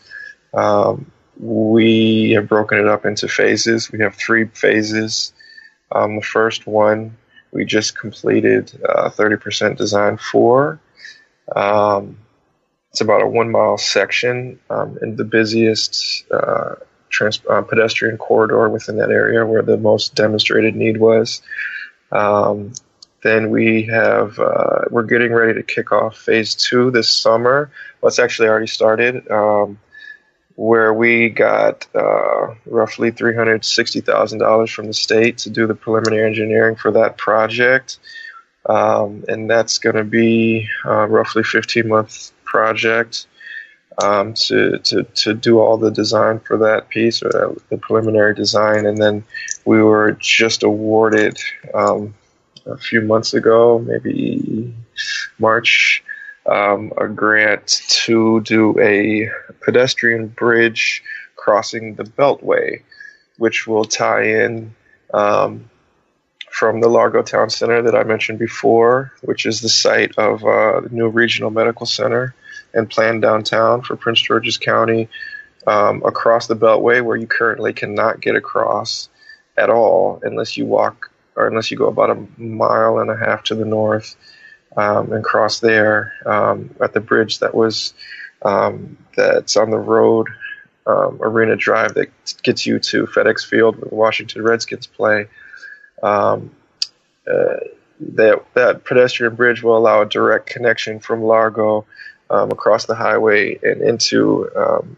Um, 0.53 1.11
we 1.37 2.31
have 2.31 2.47
broken 2.47 2.79
it 2.79 2.87
up 2.87 3.05
into 3.05 3.27
phases. 3.27 3.91
We 3.91 3.99
have 3.99 4.15
three 4.15 4.45
phases. 4.45 5.33
Um, 5.91 6.15
the 6.15 6.21
first 6.21 6.67
one 6.67 7.17
we 7.51 7.65
just 7.65 7.97
completed 7.97 8.71
uh, 8.87 9.09
30% 9.09 9.77
design 9.77 10.17
for. 10.17 10.79
Um, 11.55 12.17
it's 12.91 13.01
about 13.01 13.21
a 13.21 13.27
one 13.27 13.51
mile 13.51 13.77
section 13.77 14.59
um, 14.69 14.97
in 15.01 15.15
the 15.15 15.23
busiest 15.23 16.25
uh, 16.31 16.75
trans- 17.09 17.41
uh, 17.49 17.61
pedestrian 17.61 18.17
corridor 18.17 18.69
within 18.69 18.97
that 18.97 19.11
area 19.11 19.45
where 19.45 19.61
the 19.61 19.77
most 19.77 20.15
demonstrated 20.15 20.75
need 20.75 20.97
was. 20.97 21.41
Um, 22.11 22.73
then 23.21 23.49
we 23.49 23.83
have 23.83 24.39
uh, 24.39 24.85
we're 24.89 25.03
getting 25.03 25.33
ready 25.33 25.53
to 25.55 25.63
kick 25.63 25.91
off 25.91 26.17
phase 26.17 26.55
two 26.55 26.91
this 26.91 27.09
summer. 27.09 27.71
Well, 28.01 28.07
it's 28.07 28.19
actually 28.19 28.47
already 28.47 28.67
started, 28.67 29.29
um, 29.29 29.79
where 30.55 30.93
we 30.93 31.29
got 31.29 31.87
uh, 31.93 32.55
roughly 32.65 33.11
three 33.11 33.35
hundred 33.35 33.65
sixty 33.65 34.01
thousand 34.01 34.39
dollars 34.39 34.71
from 34.71 34.87
the 34.87 34.93
state 34.93 35.39
to 35.39 35.49
do 35.49 35.67
the 35.67 35.75
preliminary 35.75 36.25
engineering 36.25 36.75
for 36.77 36.91
that 36.91 37.17
project, 37.17 37.99
um, 38.65 39.25
and 39.27 39.49
that's 39.49 39.79
going 39.79 39.97
to 39.97 40.05
be 40.05 40.67
uh, 40.85 41.05
roughly 41.07 41.43
fifteen 41.43 41.89
month 41.89 42.31
project 42.45 43.27
um, 44.01 44.33
to, 44.33 44.79
to, 44.79 45.03
to 45.03 45.33
do 45.33 45.59
all 45.59 45.77
the 45.77 45.91
design 45.91 46.39
for 46.39 46.57
that 46.57 46.89
piece 46.89 47.21
or 47.21 47.55
the 47.69 47.77
preliminary 47.77 48.35
design. 48.35 48.85
And 48.85 48.97
then 48.97 49.23
we 49.65 49.81
were 49.81 50.13
just 50.13 50.63
awarded 50.63 51.37
um, 51.73 52.13
a 52.65 52.77
few 52.77 53.01
months 53.01 53.33
ago, 53.33 53.79
maybe 53.79 54.73
March, 55.37 56.03
um, 56.45 56.93
a 56.97 57.07
grant 57.07 57.81
to 57.87 58.41
do 58.41 58.79
a 58.79 59.29
pedestrian 59.63 60.27
bridge 60.27 61.03
crossing 61.35 61.95
the 61.95 62.03
Beltway, 62.03 62.83
which 63.37 63.67
will 63.67 63.85
tie 63.85 64.23
in 64.23 64.73
um, 65.13 65.69
from 66.49 66.81
the 66.81 66.89
Largo 66.89 67.21
Town 67.21 67.49
Center 67.49 67.81
that 67.83 67.95
I 67.95 68.03
mentioned 68.03 68.39
before, 68.39 69.13
which 69.21 69.45
is 69.45 69.61
the 69.61 69.69
site 69.69 70.17
of 70.17 70.43
uh, 70.43 70.81
the 70.81 70.89
new 70.91 71.07
regional 71.07 71.51
medical 71.51 71.85
center 71.85 72.33
and 72.73 72.89
planned 72.89 73.21
downtown 73.21 73.81
for 73.81 73.95
Prince 73.95 74.21
George's 74.21 74.57
County 74.57 75.09
um, 75.67 76.03
across 76.05 76.47
the 76.47 76.55
Beltway, 76.55 77.03
where 77.03 77.17
you 77.17 77.27
currently 77.27 77.73
cannot 77.73 78.21
get 78.21 78.35
across 78.35 79.09
at 79.57 79.69
all 79.69 80.19
unless 80.23 80.57
you 80.57 80.65
walk 80.65 81.11
or 81.35 81.47
unless 81.47 81.71
you 81.71 81.77
go 81.77 81.87
about 81.87 82.09
a 82.09 82.41
mile 82.41 82.99
and 82.99 83.09
a 83.09 83.17
half 83.17 83.43
to 83.43 83.55
the 83.55 83.65
north 83.65 84.15
um, 84.77 85.11
and 85.11 85.23
cross 85.23 85.59
there 85.59 86.13
um, 86.25 86.73
at 86.81 86.93
the 86.93 86.99
bridge 86.99 87.39
that 87.39 87.53
was 87.53 87.93
um, 88.43 88.97
that's 89.15 89.57
on 89.57 89.69
the 89.69 89.77
road 89.77 90.27
um, 90.87 91.19
Arena 91.21 91.55
Drive 91.55 91.93
that 91.95 92.09
gets 92.41 92.65
you 92.65 92.79
to 92.79 93.05
FedEx 93.05 93.45
Field 93.45 93.75
where 93.77 93.89
the 93.89 93.95
Washington 93.95 94.41
Redskins 94.41 94.87
play. 94.87 95.27
Um, 96.01 96.51
uh, 97.29 97.57
that 97.99 98.45
that 98.53 98.85
pedestrian 98.85 99.35
bridge 99.35 99.61
will 99.61 99.77
allow 99.77 100.01
a 100.01 100.05
direct 100.05 100.47
connection 100.47 100.99
from 100.99 101.21
Largo 101.21 101.85
um, 102.29 102.51
across 102.51 102.85
the 102.85 102.95
highway 102.95 103.59
and 103.61 103.81
into 103.81 104.49
um, 104.55 104.97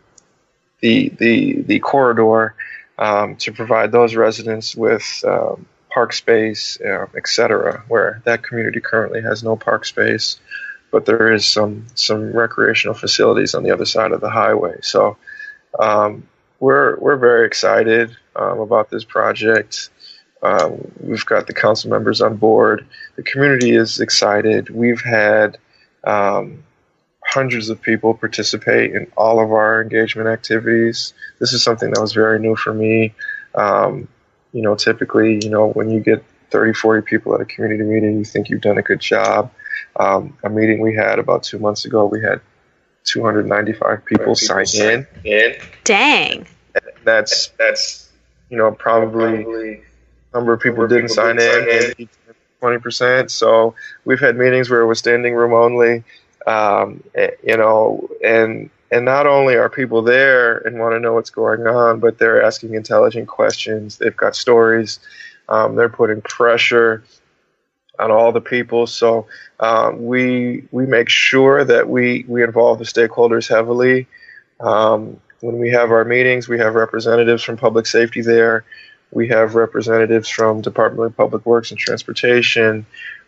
the 0.82 1.10
the 1.10 1.62
the 1.62 1.80
corridor 1.80 2.56
um, 2.98 3.36
to 3.38 3.52
provide 3.52 3.92
those 3.92 4.16
residents 4.16 4.76
with 4.76 5.24
um, 5.26 5.66
park 5.90 6.14
space, 6.14 6.80
uh, 6.82 7.08
etc. 7.16 7.84
Where 7.88 8.22
that 8.26 8.44
community 8.44 8.82
currently 8.82 9.22
has 9.22 9.44
no 9.44 9.56
park 9.56 9.86
space, 9.86 10.40
but 10.92 11.06
there 11.06 11.32
is 11.32 11.46
some 11.46 11.88
some 11.96 12.32
recreational 12.32 12.96
facilities 12.96 13.56
on 13.56 13.64
the 13.64 13.72
other 13.72 13.86
side 13.86 14.12
of 14.12 14.22
the 14.22 14.30
highway. 14.30 14.80
So 14.82 15.18
um, 15.80 16.28
we're 16.60 16.98
we're 16.98 17.18
very 17.18 17.48
excited 17.48 18.16
um, 18.36 18.60
about 18.60 18.90
this 18.90 19.04
project. 19.04 19.90
Um, 20.44 20.92
we've 21.00 21.26
got 21.26 21.46
the 21.46 21.54
council 21.54 21.92
members 21.92 22.22
on 22.22 22.38
board. 22.38 22.88
The 23.16 23.24
community 23.24 23.72
is 23.76 24.00
excited. 24.00 24.70
We've 24.70 25.02
had 25.02 25.60
um, 26.04 26.64
hundreds 27.32 27.70
of 27.70 27.82
people 27.82 28.14
participate 28.14 28.94
in 28.94 29.10
all 29.16 29.40
of 29.40 29.52
our 29.54 29.82
engagement 29.82 30.28
activities. 30.28 31.14
This 31.40 31.54
is 31.54 31.64
something 31.64 31.90
that 31.92 32.02
was 32.02 32.14
very 32.14 32.40
new 32.40 32.56
for 32.56 32.74
me. 32.74 33.14
Um, 33.56 34.10
you 34.52 34.62
know, 34.62 34.76
typically, 34.76 35.40
you 35.42 35.50
know, 35.50 35.70
when 35.70 35.90
you 35.90 36.02
get 36.02 36.26
30, 36.50 36.74
40 36.74 37.04
people 37.04 37.34
at 37.34 37.40
a 37.40 37.46
community 37.46 37.84
meeting, 37.84 38.18
you 38.18 38.26
think 38.26 38.50
you've 38.50 38.62
done 38.62 38.78
a 38.78 38.82
good 38.82 39.00
job. 39.00 39.52
Um, 39.96 40.38
a 40.44 40.50
meeting 40.50 40.82
we 40.82 40.94
had 40.94 41.20
about 41.20 41.44
two 41.44 41.58
months 41.58 41.86
ago, 41.86 42.06
we 42.06 42.22
had 42.22 42.42
295 43.06 44.06
people, 44.06 44.36
sign 44.36 44.66
in. 44.74 45.08
in. 45.24 45.56
Dang. 45.86 46.48
And 46.76 46.84
that's 47.04 47.48
that's 47.58 48.10
you 48.50 48.58
know 48.58 48.72
probably, 48.72 49.44
probably 49.44 49.82
number 50.34 50.54
of 50.54 50.62
people 50.62 50.88
didn't 50.88 51.08
people 51.08 51.16
sign 51.16 51.36
didn't 51.38 52.00
in, 52.00 52.10
twenty 52.60 52.80
percent. 52.80 53.32
So 53.32 53.76
we've 54.06 54.20
had 54.20 54.38
meetings 54.38 54.70
where 54.70 54.82
it 54.82 54.86
was 54.86 55.00
standing 55.00 55.34
room 55.34 55.54
only. 55.54 56.04
Um, 56.48 57.04
eh, 57.16 57.32
you 57.44 57.58
know, 57.58 58.10
and 58.24 58.70
and 58.92 59.06
not 59.06 59.26
only 59.26 59.56
are 59.56 59.70
people 59.70 60.02
there 60.02 60.58
and 60.58 60.80
want 60.80 60.94
to 60.96 61.00
know 61.00 61.14
what's 61.14 61.30
going 61.30 61.66
on, 61.66 62.00
but 62.00 62.18
they're 62.18 62.44
asking 62.44 62.74
intelligent 62.74 63.28
questions. 63.28 63.98
They've 63.98 64.16
got 64.16 64.36
stories. 64.36 65.00
Um, 65.48 65.76
they're 65.76 65.90
putting 65.90 66.22
pressure 66.22 67.04
on 68.00 68.12
all 68.12 68.32
the 68.32 68.42
people. 68.42 68.88
So 68.88 69.28
um, 69.60 70.06
we 70.06 70.64
we 70.72 70.86
make 70.86 71.10
sure 71.10 71.64
that 71.64 71.88
we 71.88 72.26
we 72.28 72.44
involve 72.44 72.80
the 72.80 72.86
stakeholders 72.86 73.48
heavily. 73.48 74.08
Um, 74.60 75.20
when 75.40 75.58
we 75.58 75.72
have 75.72 75.92
our 75.92 76.06
meetings, 76.06 76.48
we 76.48 76.60
have 76.60 76.76
representatives 76.76 77.44
from 77.44 77.58
public 77.58 77.86
safety 77.86 78.22
there. 78.22 78.66
We 79.12 79.28
have 79.30 79.56
representatives 79.56 80.30
from 80.30 80.62
Department 80.62 81.08
of 81.08 81.18
Public 81.18 81.46
Works 81.46 81.72
and 81.72 81.80
Transportation. 81.80 82.86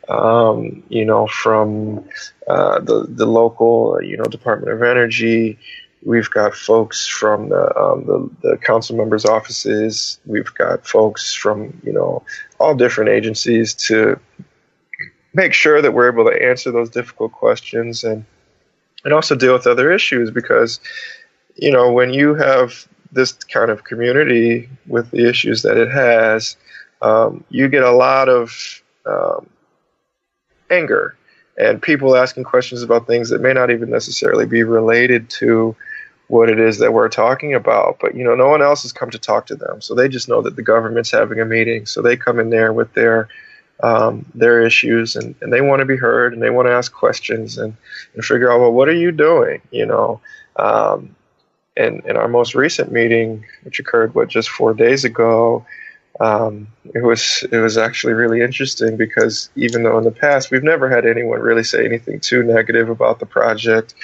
Um, 0.09 0.83
you 0.89 1.05
know, 1.05 1.27
from 1.27 2.07
uh, 2.47 2.79
the 2.79 3.05
the 3.07 3.25
local, 3.25 4.01
you 4.01 4.17
know, 4.17 4.25
Department 4.25 4.71
of 4.71 4.81
Energy. 4.83 5.59
We've 6.05 6.29
got 6.29 6.53
folks 6.53 7.07
from 7.07 7.47
the, 7.47 7.79
um, 7.79 8.05
the, 8.05 8.29
the 8.49 8.57
council 8.57 8.97
members' 8.97 9.23
offices. 9.23 10.19
We've 10.25 10.53
got 10.53 10.85
folks 10.85 11.33
from 11.33 11.79
you 11.85 11.93
know 11.93 12.23
all 12.59 12.75
different 12.75 13.11
agencies 13.11 13.73
to 13.87 14.19
make 15.33 15.53
sure 15.53 15.81
that 15.81 15.93
we're 15.93 16.11
able 16.11 16.29
to 16.29 16.43
answer 16.43 16.71
those 16.71 16.89
difficult 16.89 17.31
questions 17.31 18.03
and 18.03 18.25
and 19.03 19.13
also 19.13 19.35
deal 19.35 19.53
with 19.53 19.67
other 19.67 19.91
issues 19.91 20.31
because 20.31 20.79
you 21.55 21.71
know 21.71 21.91
when 21.91 22.13
you 22.13 22.35
have 22.35 22.87
this 23.11 23.31
kind 23.31 23.69
of 23.69 23.83
community 23.83 24.69
with 24.87 25.11
the 25.11 25.27
issues 25.27 25.61
that 25.63 25.77
it 25.77 25.91
has 25.91 26.55
um, 27.01 27.43
you 27.49 27.67
get 27.67 27.83
a 27.83 27.91
lot 27.91 28.29
of 28.29 28.81
um, 29.05 29.47
anger 30.69 31.15
and 31.57 31.81
people 31.81 32.15
asking 32.15 32.43
questions 32.43 32.81
about 32.81 33.07
things 33.07 33.29
that 33.29 33.41
may 33.41 33.53
not 33.53 33.69
even 33.69 33.89
necessarily 33.89 34.45
be 34.45 34.63
related 34.63 35.29
to 35.29 35.75
what 36.27 36.49
it 36.49 36.59
is 36.59 36.79
that 36.79 36.93
we're 36.93 37.09
talking 37.09 37.53
about. 37.53 37.97
But 37.99 38.15
you 38.15 38.23
know 38.23 38.35
no 38.35 38.49
one 38.49 38.61
else 38.61 38.83
has 38.83 38.91
come 38.91 39.11
to 39.11 39.19
talk 39.19 39.47
to 39.47 39.55
them. 39.55 39.81
So 39.81 39.93
they 39.93 40.07
just 40.07 40.29
know 40.29 40.41
that 40.41 40.55
the 40.55 40.63
government's 40.63 41.11
having 41.11 41.39
a 41.39 41.45
meeting. 41.45 41.85
So 41.85 42.01
they 42.01 42.17
come 42.17 42.39
in 42.39 42.49
there 42.49 42.73
with 42.73 42.93
their 42.93 43.29
um, 43.81 44.25
their 44.33 44.61
issues 44.61 45.15
and, 45.15 45.35
and 45.41 45.51
they 45.51 45.61
want 45.61 45.81
to 45.81 45.85
be 45.85 45.97
heard 45.97 46.33
and 46.33 46.41
they 46.41 46.49
want 46.49 46.67
to 46.67 46.73
ask 46.73 46.91
questions 46.93 47.57
and, 47.57 47.75
and 48.13 48.23
figure 48.23 48.51
out, 48.51 48.61
well, 48.61 48.71
what 48.71 48.87
are 48.87 48.93
you 48.93 49.11
doing? 49.11 49.61
You 49.71 49.85
know, 49.85 50.21
um, 50.55 51.15
and 51.75 52.05
in 52.05 52.15
our 52.15 52.27
most 52.27 52.55
recent 52.55 52.91
meeting, 52.91 53.45
which 53.63 53.79
occurred, 53.79 54.15
what, 54.15 54.29
just 54.29 54.49
four 54.49 54.73
days 54.73 55.03
ago, 55.03 55.65
um, 56.19 56.67
it 56.93 57.03
was 57.03 57.43
it 57.51 57.57
was 57.57 57.77
actually 57.77 58.13
really 58.13 58.41
interesting 58.41 58.97
because 58.97 59.49
even 59.55 59.83
though 59.83 59.97
in 59.97 60.03
the 60.03 60.11
past 60.11 60.51
we've 60.51 60.63
never 60.63 60.89
had 60.89 61.05
anyone 61.05 61.39
really 61.39 61.63
say 61.63 61.85
anything 61.85 62.19
too 62.19 62.43
negative 62.43 62.89
about 62.89 63.19
the 63.19 63.25
project, 63.25 63.95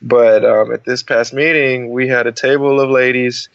but 0.00 0.44
um, 0.44 0.72
at 0.72 0.84
this 0.84 1.02
past 1.02 1.34
meeting 1.34 1.90
we 1.90 2.08
had 2.08 2.26
a 2.26 2.32
table 2.32 2.80
of 2.80 2.88
ladies 2.88 3.48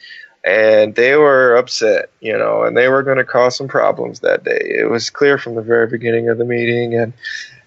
and 0.43 0.93
they 0.93 1.15
were 1.15 1.55
upset, 1.55 2.11
you 2.21 2.37
know, 2.37 2.63
and 2.63 2.77
they 2.77 2.87
were 2.87 3.01
going 3.01 3.17
to 3.17 3.23
cause 3.23 3.57
some 3.57 3.67
problems 3.67 4.19
that 4.19 4.43
day. 4.43 4.61
It 4.61 4.91
was 4.91 5.09
clear 5.09 5.39
from 5.39 5.55
the 5.55 5.63
very 5.63 5.87
beginning 5.87 6.29
of 6.29 6.37
the 6.37 6.45
meeting, 6.45 6.93
and 6.93 7.13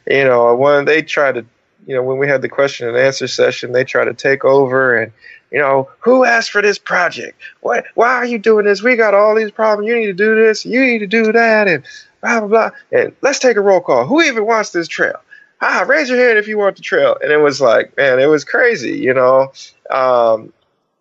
you 0.07 0.24
know, 0.24 0.55
when 0.55 0.84
they 0.84 1.03
tried 1.03 1.34
to, 1.34 1.47
you 1.86 1.97
know, 1.97 2.03
when 2.05 2.18
we 2.18 2.28
had 2.28 2.43
the 2.43 2.49
question 2.49 2.86
and 2.86 2.97
answer 2.97 3.26
session, 3.26 3.72
they 3.72 3.84
tried 3.84 4.05
to 4.05 4.14
take 4.14 4.45
over 4.45 4.97
and. 4.97 5.12
You 5.51 5.59
know, 5.59 5.89
who 6.01 6.25
asked 6.25 6.51
for 6.51 6.61
this 6.61 6.79
project? 6.79 7.41
What? 7.61 7.87
Why 7.95 8.15
are 8.15 8.27
you 8.27 8.39
doing 8.39 8.67
this? 8.67 8.83
We 8.83 8.97
got 8.97 9.15
all 9.15 9.35
these 9.35 9.51
problems. 9.51 9.89
You 9.89 9.97
need 9.97 10.07
to 10.07 10.13
do 10.13 10.35
this. 10.35 10.67
You 10.67 10.85
need 10.85 10.99
to 10.99 11.07
do 11.07 11.33
that, 11.33 11.69
and 11.69 11.85
blah 12.21 12.41
blah 12.41 12.49
blah. 12.49 12.71
And 12.93 13.15
let's 13.23 13.39
take 13.39 13.57
a 13.57 13.61
roll 13.61 13.81
call. 13.81 14.07
Who 14.07 14.23
even 14.23 14.45
wants 14.45 14.71
this 14.71 14.89
trail? 14.89 15.21
Ah, 15.61 15.85
raise 15.89 16.09
your 16.09 16.19
hand 16.19 16.39
if 16.39 16.49
you 16.49 16.59
want 16.59 16.77
the 16.77 16.83
trail. 16.83 17.17
And 17.21 17.33
it 17.33 17.39
was 17.39 17.61
like, 17.61 17.97
man, 17.97 18.21
it 18.21 18.27
was 18.27 18.45
crazy, 18.45 18.99
you 18.99 19.15
know. 19.15 19.53
Um, 19.91 20.53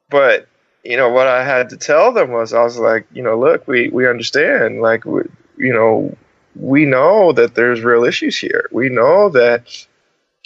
but 0.10 0.48
you 0.88 0.96
know, 0.96 1.10
what 1.10 1.28
I 1.28 1.44
had 1.44 1.72
to 1.72 1.78
tell 1.78 2.14
them 2.14 2.32
was, 2.32 2.54
I 2.54 2.64
was 2.64 2.80
like, 2.80 3.06
you 3.12 3.22
know, 3.22 3.38
look, 3.38 3.68
we, 3.68 3.90
we 3.90 4.08
understand, 4.08 4.80
like, 4.80 5.04
we, 5.04 5.24
you 5.58 5.74
know, 5.74 6.16
we 6.56 6.86
know 6.86 7.34
that 7.34 7.56
there's 7.56 7.82
real 7.82 8.06
issues 8.06 8.38
here. 8.38 8.70
We 8.72 8.88
know 8.88 9.28
that 9.30 9.86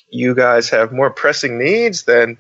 you 0.10 0.34
guys 0.34 0.68
have 0.72 0.92
more 0.92 1.12
pressing 1.12 1.60
needs 1.60 2.04
than 2.04 2.40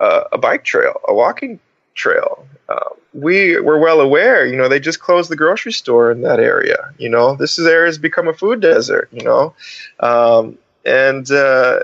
uh, 0.00 0.24
a 0.32 0.38
bike 0.38 0.64
trail, 0.64 1.00
a 1.06 1.14
walking 1.14 1.60
trail. 1.94 2.46
Uh, 2.68 2.90
we 3.14 3.60
we're 3.60 3.78
well 3.78 4.00
aware. 4.00 4.46
You 4.46 4.56
know, 4.56 4.68
they 4.68 4.80
just 4.80 5.00
closed 5.00 5.30
the 5.30 5.36
grocery 5.36 5.72
store 5.72 6.10
in 6.10 6.22
that 6.22 6.40
area. 6.40 6.92
You 6.98 7.08
know, 7.08 7.36
this 7.36 7.58
is 7.58 7.66
area 7.66 7.86
has 7.86 7.98
become 7.98 8.28
a 8.28 8.34
food 8.34 8.60
desert. 8.60 9.08
You 9.12 9.24
know, 9.24 9.54
um, 10.00 10.58
and 10.84 11.30
uh, 11.30 11.80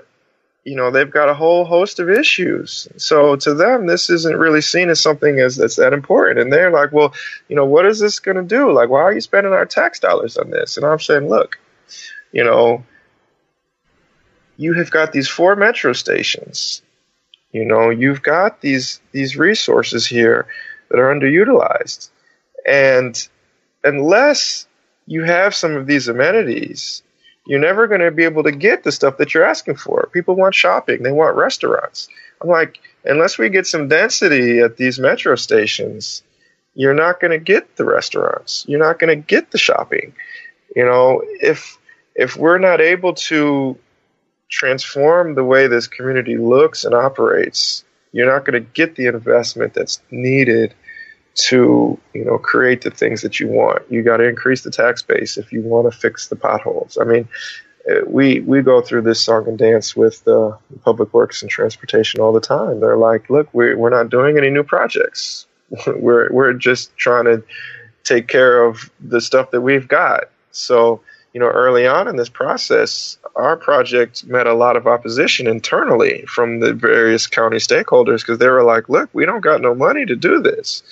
you 0.65 0.77
know 0.77 0.91
they've 0.91 1.11
got 1.11 1.29
a 1.29 1.35
whole 1.35 1.65
host 1.65 2.01
of 2.01 2.11
issues 2.11 2.89
so 2.97 3.37
to 3.37 3.55
them 3.55 3.87
this 3.87 4.11
isn't 4.11 4.37
really 4.37 4.63
seen 4.63 4.89
as 4.89 5.01
something 5.01 5.39
as 5.39 5.57
that's 5.57 5.77
that 5.77 5.93
important 5.93 6.39
and 6.41 6.53
they're 6.53 6.71
like 6.71 6.93
well 6.93 7.15
you 7.49 7.57
know 7.57 7.67
what 7.67 7.87
is 7.87 8.01
this 8.01 8.19
going 8.19 8.37
to 8.37 8.43
do 8.43 8.73
like 8.73 8.89
why 8.89 9.01
are 9.01 9.13
you 9.13 9.21
spending 9.21 9.53
our 9.53 9.67
tax 9.67 10.01
dollars 10.01 10.37
on 10.37 10.51
this 10.51 10.77
and 10.77 10.87
i'm 10.87 10.99
saying 10.99 11.29
look 11.29 11.59
you 12.33 12.43
know 12.43 12.85
you 14.57 14.73
have 14.75 14.91
got 14.91 15.13
these 15.13 15.29
four 15.29 15.55
metro 15.55 15.93
stations 15.93 16.83
you 17.55 17.65
know 17.65 17.89
you've 17.89 18.23
got 18.23 18.61
these 18.61 19.01
these 19.13 19.37
resources 19.37 20.07
here 20.07 20.47
that 20.91 20.99
are 20.99 21.15
underutilized 21.15 22.11
and 22.67 23.29
unless 23.83 24.67
you 25.07 25.23
have 25.23 25.55
some 25.55 25.75
of 25.77 25.87
these 25.87 26.09
amenities 26.09 27.03
you're 27.47 27.61
never 27.61 27.87
going 27.87 28.01
to 28.01 28.11
be 28.11 28.25
able 28.25 28.43
to 28.45 28.53
get 28.53 28.83
the 28.83 28.93
stuff 28.93 29.19
that 29.19 29.35
you're 29.35 29.45
asking 29.45 29.77
for. 29.77 30.09
People 30.13 30.35
want 30.35 30.55
shopping, 30.55 31.03
they 31.03 31.13
want 31.13 31.37
restaurants. 31.37 32.09
I'm 32.41 32.49
like, 32.49 32.79
unless 33.05 33.39
we 33.39 33.51
get 33.51 33.67
some 33.67 33.89
density 33.89 34.61
at 34.61 34.77
these 34.77 34.99
metro 34.99 35.37
stations, 35.37 36.23
you're 36.75 36.95
not 36.95 37.21
going 37.21 37.33
to 37.33 37.39
get 37.39 37.77
the 37.77 37.85
restaurants. 37.85 38.65
You're 38.67 38.81
not 38.81 38.99
going 38.99 39.15
to 39.15 39.23
get 39.23 39.51
the 39.51 39.59
shopping. 39.59 40.15
You 40.75 40.85
know, 40.85 41.23
if 41.41 41.79
if 42.15 42.37
we're 42.37 42.59
not 42.59 42.81
able 42.81 43.15
to 43.15 43.79
transform 44.51 45.35
the 45.35 45.45
way 45.45 45.67
this 45.67 45.87
community 45.87 46.37
looks 46.37 46.85
and 46.85 46.95
operates, 46.95 47.85
you're 48.13 48.33
not 48.33 48.45
going 48.45 48.63
to 48.63 48.71
get 48.73 48.97
the 48.97 49.07
investment 49.07 49.75
that's 49.75 50.01
needed 50.11 50.75
to 51.35 51.99
you 52.13 52.25
know 52.25 52.39
create 52.39 52.83
the 52.83 52.91
things 52.91 53.23
that 53.23 53.41
you 53.41 53.49
want. 53.49 53.83
You 53.91 54.03
got 54.03 54.19
to 54.19 54.29
increase 54.29 54.63
the 54.63 54.71
tax 54.71 55.03
base 55.03 55.37
if 55.37 55.53
you 55.53 55.63
want 55.63 55.93
to 55.93 55.99
fix 55.99 56.29
the 56.29 56.37
potholes. 56.37 56.97
I 57.01 57.05
mean, 57.05 57.29
uh, 57.91 58.01
we 58.07 58.41
we 58.41 58.63
go 58.63 58.81
through 58.81 59.03
this 59.03 59.23
song 59.23 59.49
and 59.49 59.59
dance 59.59 59.97
with 59.97 60.27
uh, 60.29 60.57
public 60.85 61.13
works 61.13 61.43
and 61.43 61.51
transportation 61.51 62.21
all 62.21 62.33
the 62.33 62.41
time. 62.41 62.81
They're 62.81 62.97
like, 62.97 63.29
look, 63.31 63.49
we're 63.53 63.77
we're 63.77 63.91
not 63.91 64.11
doing 64.11 64.39
any 64.39 64.51
new 64.51 64.63
projects. 64.63 65.47
we're 65.87 66.33
we're 66.33 66.53
just 66.53 66.97
trying 66.97 67.25
to 67.25 67.43
take 68.05 68.29
care 68.29 68.63
of 68.65 68.91
the 69.01 69.21
stuff 69.21 69.51
that 69.51 69.61
we've 69.61 69.89
got. 69.89 70.25
So 70.53 71.01
you 71.35 71.41
know, 71.41 71.49
early 71.49 71.85
on 71.87 72.07
in 72.07 72.15
this 72.15 72.29
process, 72.29 73.19
our 73.35 73.57
project 73.57 74.25
met 74.25 74.47
a 74.47 74.55
lot 74.55 74.77
of 74.77 74.87
opposition 74.87 75.49
internally 75.49 76.25
from 76.27 76.61
the 76.61 76.73
various 76.73 77.27
county 77.27 77.57
stakeholders 77.57 78.21
because 78.21 78.39
they 78.39 78.49
were 78.49 78.63
like, 78.63 78.89
look, 78.89 79.11
we 79.13 79.27
don't 79.27 79.41
got 79.41 79.61
no 79.61 79.75
money 79.75 80.07
to 80.07 80.15
do 80.15 80.41
this. 80.41 80.85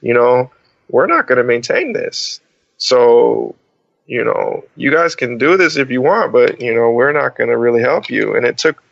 You 0.00 0.14
know, 0.14 0.50
we're 0.88 1.06
not 1.06 1.26
going 1.26 1.36
to 1.36 1.44
maintain 1.44 1.92
this. 1.92 2.40
So, 2.78 3.54
you 4.06 4.24
know, 4.24 4.64
you 4.74 4.90
guys 4.90 5.14
can 5.14 5.36
do 5.36 5.58
this 5.58 5.76
if 5.76 5.90
you 5.90 6.00
want, 6.00 6.32
but, 6.32 6.62
you 6.62 6.74
know, 6.74 6.90
we're 6.90 7.12
not 7.12 7.36
going 7.36 7.50
to 7.50 7.58
really 7.58 7.82
help 7.82 8.08
you. 8.08 8.36
And 8.36 8.46
it 8.46 8.56
took 8.56 8.82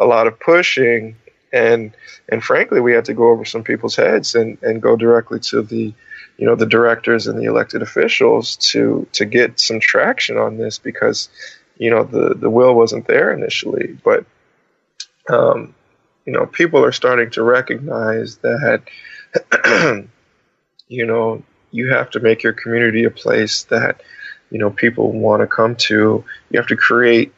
a 0.00 0.04
lot 0.04 0.26
of 0.26 0.40
pushing 0.40 1.14
and 1.54 1.94
and 2.28 2.42
frankly 2.42 2.80
we 2.80 2.92
had 2.92 3.06
to 3.06 3.14
go 3.14 3.30
over 3.30 3.44
some 3.44 3.62
people's 3.62 3.96
heads 3.96 4.34
and, 4.34 4.58
and 4.62 4.82
go 4.82 4.96
directly 4.96 5.40
to 5.40 5.62
the 5.62 5.94
you 6.36 6.46
know 6.46 6.56
the 6.56 6.66
directors 6.66 7.26
and 7.26 7.38
the 7.38 7.44
elected 7.44 7.80
officials 7.80 8.56
to 8.56 9.06
to 9.12 9.24
get 9.24 9.60
some 9.60 9.80
traction 9.80 10.36
on 10.36 10.56
this 10.56 10.78
because 10.78 11.28
you 11.78 11.90
know 11.90 12.04
the 12.04 12.34
the 12.34 12.50
will 12.50 12.74
wasn't 12.74 13.06
there 13.06 13.32
initially. 13.32 13.96
But 14.04 14.26
um, 15.28 15.74
you 16.26 16.32
know 16.32 16.46
people 16.46 16.84
are 16.84 16.92
starting 16.92 17.30
to 17.30 17.42
recognize 17.42 18.38
that 18.38 18.82
you 20.88 21.06
know 21.06 21.42
you 21.70 21.92
have 21.92 22.10
to 22.10 22.20
make 22.20 22.42
your 22.42 22.52
community 22.52 23.04
a 23.04 23.10
place 23.10 23.64
that 23.64 24.02
you 24.50 24.58
know 24.58 24.70
people 24.70 25.12
want 25.12 25.40
to 25.40 25.46
come 25.46 25.76
to. 25.76 26.24
You 26.50 26.58
have 26.58 26.68
to 26.68 26.76
create 26.76 27.32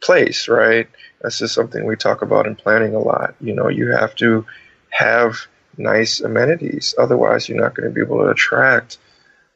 place 0.00 0.48
right 0.48 0.88
this 1.22 1.40
is 1.40 1.52
something 1.52 1.84
we 1.84 1.96
talk 1.96 2.22
about 2.22 2.46
in 2.46 2.54
planning 2.56 2.94
a 2.94 2.98
lot 2.98 3.34
you 3.40 3.54
know 3.54 3.68
you 3.68 3.88
have 3.88 4.14
to 4.14 4.44
have 4.90 5.46
nice 5.76 6.20
amenities. 6.20 6.94
Otherwise, 6.98 7.48
you're 7.48 7.60
not 7.60 7.74
going 7.74 7.88
to 7.88 7.94
be 7.94 8.00
able 8.00 8.18
to 8.18 8.30
attract 8.30 8.98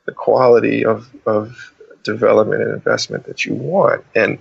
the 0.07 0.13
quality 0.13 0.85
of, 0.85 1.09
of 1.27 1.73
development 2.03 2.63
and 2.63 2.73
investment 2.73 3.25
that 3.25 3.45
you 3.45 3.55
want. 3.55 4.05
And, 4.15 4.39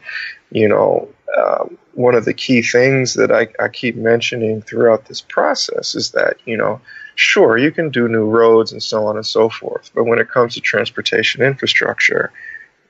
you 0.52 0.68
know, 0.68 1.10
um, 1.38 1.78
one 1.94 2.16
of 2.16 2.26
the 2.26 2.34
key 2.34 2.62
things 2.62 3.16
that 3.16 3.32
I, 3.32 3.48
I 3.62 3.68
keep 3.70 3.96
mentioning 3.96 4.62
throughout 4.62 5.06
this 5.06 5.22
process 5.22 5.96
is 5.96 6.12
that, 6.12 6.38
you 6.46 6.58
know, 6.58 6.82
sure, 7.16 7.58
you 7.58 7.72
can 7.72 7.90
do 7.90 8.08
new 8.08 8.26
roads 8.26 8.72
and 8.72 8.82
so 8.82 9.08
on 9.08 9.16
and 9.16 9.26
so 9.26 9.50
forth. 9.50 9.92
But 9.94 10.06
when 10.06 10.20
it 10.20 10.30
comes 10.30 10.56
to 10.56 10.62
transportation 10.62 11.42
infrastructure, 11.42 12.32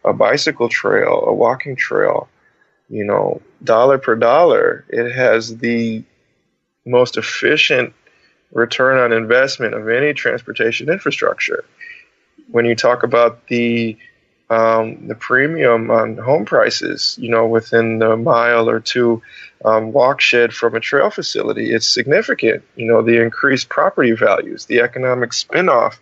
a 0.03 0.13
bicycle 0.13 0.69
trail, 0.69 1.23
a 1.25 1.33
walking 1.33 1.75
trail, 1.75 2.27
you 2.89 3.03
know, 3.03 3.41
dollar 3.63 3.97
per 3.97 4.15
dollar, 4.15 4.85
it 4.89 5.11
has 5.11 5.57
the 5.57 6.03
most 6.85 7.17
efficient 7.17 7.93
return 8.51 8.97
on 8.99 9.11
investment 9.11 9.73
of 9.73 9.89
any 9.89 10.13
transportation 10.13 10.89
infrastructure. 10.89 11.65
When 12.49 12.65
you 12.65 12.75
talk 12.75 13.03
about 13.03 13.47
the 13.47 13.97
um, 14.47 15.07
the 15.07 15.15
premium 15.15 15.89
on 15.89 16.17
home 16.17 16.45
prices, 16.45 17.17
you 17.19 17.29
know, 17.29 17.47
within 17.47 18.01
a 18.03 18.15
mile 18.15 18.69
or 18.69 18.79
two 18.79 19.23
um, 19.63 19.91
walk 19.91 20.21
shed 20.21 20.53
from 20.53 20.75
a 20.75 20.79
trail 20.79 21.09
facility, 21.09 21.71
it's 21.71 21.87
significant. 21.87 22.63
You 22.75 22.85
know, 22.85 23.01
the 23.01 23.21
increased 23.21 23.69
property 23.69 24.11
values, 24.11 24.67
the 24.67 24.81
economic 24.81 25.31
spinoff 25.31 25.97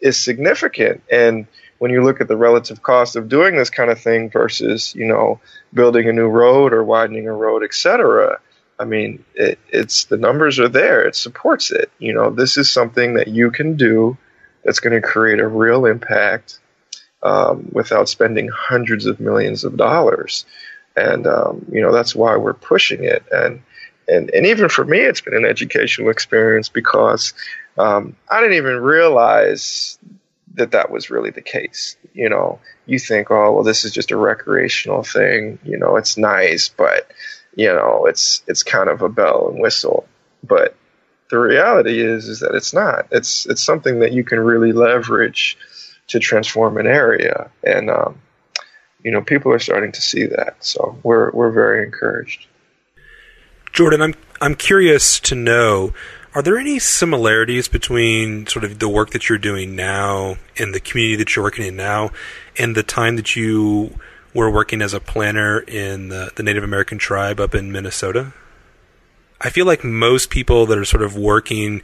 is 0.00 0.16
significant. 0.16 1.02
And 1.10 1.46
when 1.82 1.90
you 1.90 2.04
look 2.04 2.20
at 2.20 2.28
the 2.28 2.36
relative 2.36 2.80
cost 2.80 3.16
of 3.16 3.28
doing 3.28 3.56
this 3.56 3.68
kind 3.68 3.90
of 3.90 4.00
thing 4.00 4.30
versus, 4.30 4.94
you 4.94 5.04
know, 5.04 5.40
building 5.74 6.08
a 6.08 6.12
new 6.12 6.28
road 6.28 6.72
or 6.72 6.84
widening 6.84 7.26
a 7.26 7.32
road, 7.32 7.64
et 7.64 7.74
cetera, 7.74 8.38
I 8.78 8.84
mean, 8.84 9.24
it, 9.34 9.58
it's 9.68 10.04
the 10.04 10.16
numbers 10.16 10.60
are 10.60 10.68
there. 10.68 11.02
It 11.02 11.16
supports 11.16 11.72
it. 11.72 11.90
You 11.98 12.14
know, 12.14 12.30
this 12.30 12.56
is 12.56 12.70
something 12.70 13.14
that 13.14 13.26
you 13.26 13.50
can 13.50 13.76
do 13.76 14.16
that's 14.64 14.78
going 14.78 14.92
to 14.92 15.00
create 15.04 15.40
a 15.40 15.48
real 15.48 15.84
impact 15.84 16.60
um, 17.20 17.68
without 17.72 18.08
spending 18.08 18.46
hundreds 18.46 19.06
of 19.06 19.18
millions 19.18 19.64
of 19.64 19.76
dollars. 19.76 20.46
And 20.94 21.26
um, 21.26 21.66
you 21.72 21.82
know, 21.82 21.90
that's 21.90 22.14
why 22.14 22.36
we're 22.36 22.54
pushing 22.54 23.02
it. 23.02 23.24
And 23.32 23.60
and 24.06 24.30
and 24.30 24.46
even 24.46 24.68
for 24.68 24.84
me, 24.84 24.98
it's 24.98 25.20
been 25.20 25.34
an 25.34 25.44
educational 25.44 26.10
experience 26.10 26.68
because 26.68 27.34
um, 27.76 28.14
I 28.30 28.40
didn't 28.40 28.58
even 28.58 28.76
realize 28.76 29.98
that 30.54 30.72
that 30.72 30.90
was 30.90 31.10
really 31.10 31.30
the 31.30 31.42
case. 31.42 31.96
You 32.12 32.28
know, 32.28 32.60
you 32.86 32.98
think, 32.98 33.30
oh, 33.30 33.52
well, 33.52 33.64
this 33.64 33.84
is 33.84 33.92
just 33.92 34.10
a 34.10 34.16
recreational 34.16 35.02
thing. 35.02 35.58
You 35.64 35.78
know, 35.78 35.96
it's 35.96 36.16
nice, 36.16 36.68
but 36.68 37.10
you 37.54 37.68
know, 37.68 38.06
it's 38.06 38.42
it's 38.46 38.62
kind 38.62 38.88
of 38.88 39.02
a 39.02 39.08
bell 39.08 39.48
and 39.48 39.60
whistle. 39.60 40.06
But 40.42 40.76
the 41.30 41.38
reality 41.38 42.00
is 42.00 42.28
is 42.28 42.40
that 42.40 42.54
it's 42.54 42.74
not. 42.74 43.06
It's 43.10 43.46
it's 43.46 43.62
something 43.62 44.00
that 44.00 44.12
you 44.12 44.24
can 44.24 44.40
really 44.40 44.72
leverage 44.72 45.56
to 46.08 46.18
transform 46.18 46.76
an 46.78 46.86
area, 46.86 47.50
and 47.64 47.90
um, 47.90 48.20
you 49.02 49.10
know, 49.10 49.22
people 49.22 49.52
are 49.52 49.58
starting 49.58 49.92
to 49.92 50.00
see 50.00 50.26
that. 50.26 50.56
So 50.60 50.98
we're 51.02 51.30
we're 51.30 51.52
very 51.52 51.84
encouraged. 51.84 52.46
Jordan, 53.72 54.02
I'm 54.02 54.14
I'm 54.40 54.54
curious 54.54 55.18
to 55.20 55.34
know 55.34 55.94
are 56.34 56.42
there 56.42 56.58
any 56.58 56.78
similarities 56.78 57.68
between 57.68 58.46
sort 58.46 58.64
of 58.64 58.78
the 58.78 58.88
work 58.88 59.10
that 59.10 59.28
you're 59.28 59.38
doing 59.38 59.76
now 59.76 60.36
and 60.58 60.74
the 60.74 60.80
community 60.80 61.16
that 61.16 61.36
you're 61.36 61.44
working 61.44 61.66
in 61.66 61.76
now 61.76 62.10
and 62.58 62.74
the 62.74 62.82
time 62.82 63.16
that 63.16 63.36
you 63.36 63.98
were 64.34 64.50
working 64.50 64.80
as 64.80 64.94
a 64.94 65.00
planner 65.00 65.60
in 65.60 66.08
the, 66.08 66.32
the 66.36 66.42
Native 66.42 66.64
American 66.64 66.98
tribe 66.98 67.38
up 67.38 67.54
in 67.54 67.70
Minnesota. 67.70 68.32
I 69.44 69.50
feel 69.50 69.66
like 69.66 69.82
most 69.84 70.30
people 70.30 70.66
that 70.66 70.78
are 70.78 70.84
sort 70.84 71.02
of 71.02 71.16
working, 71.16 71.82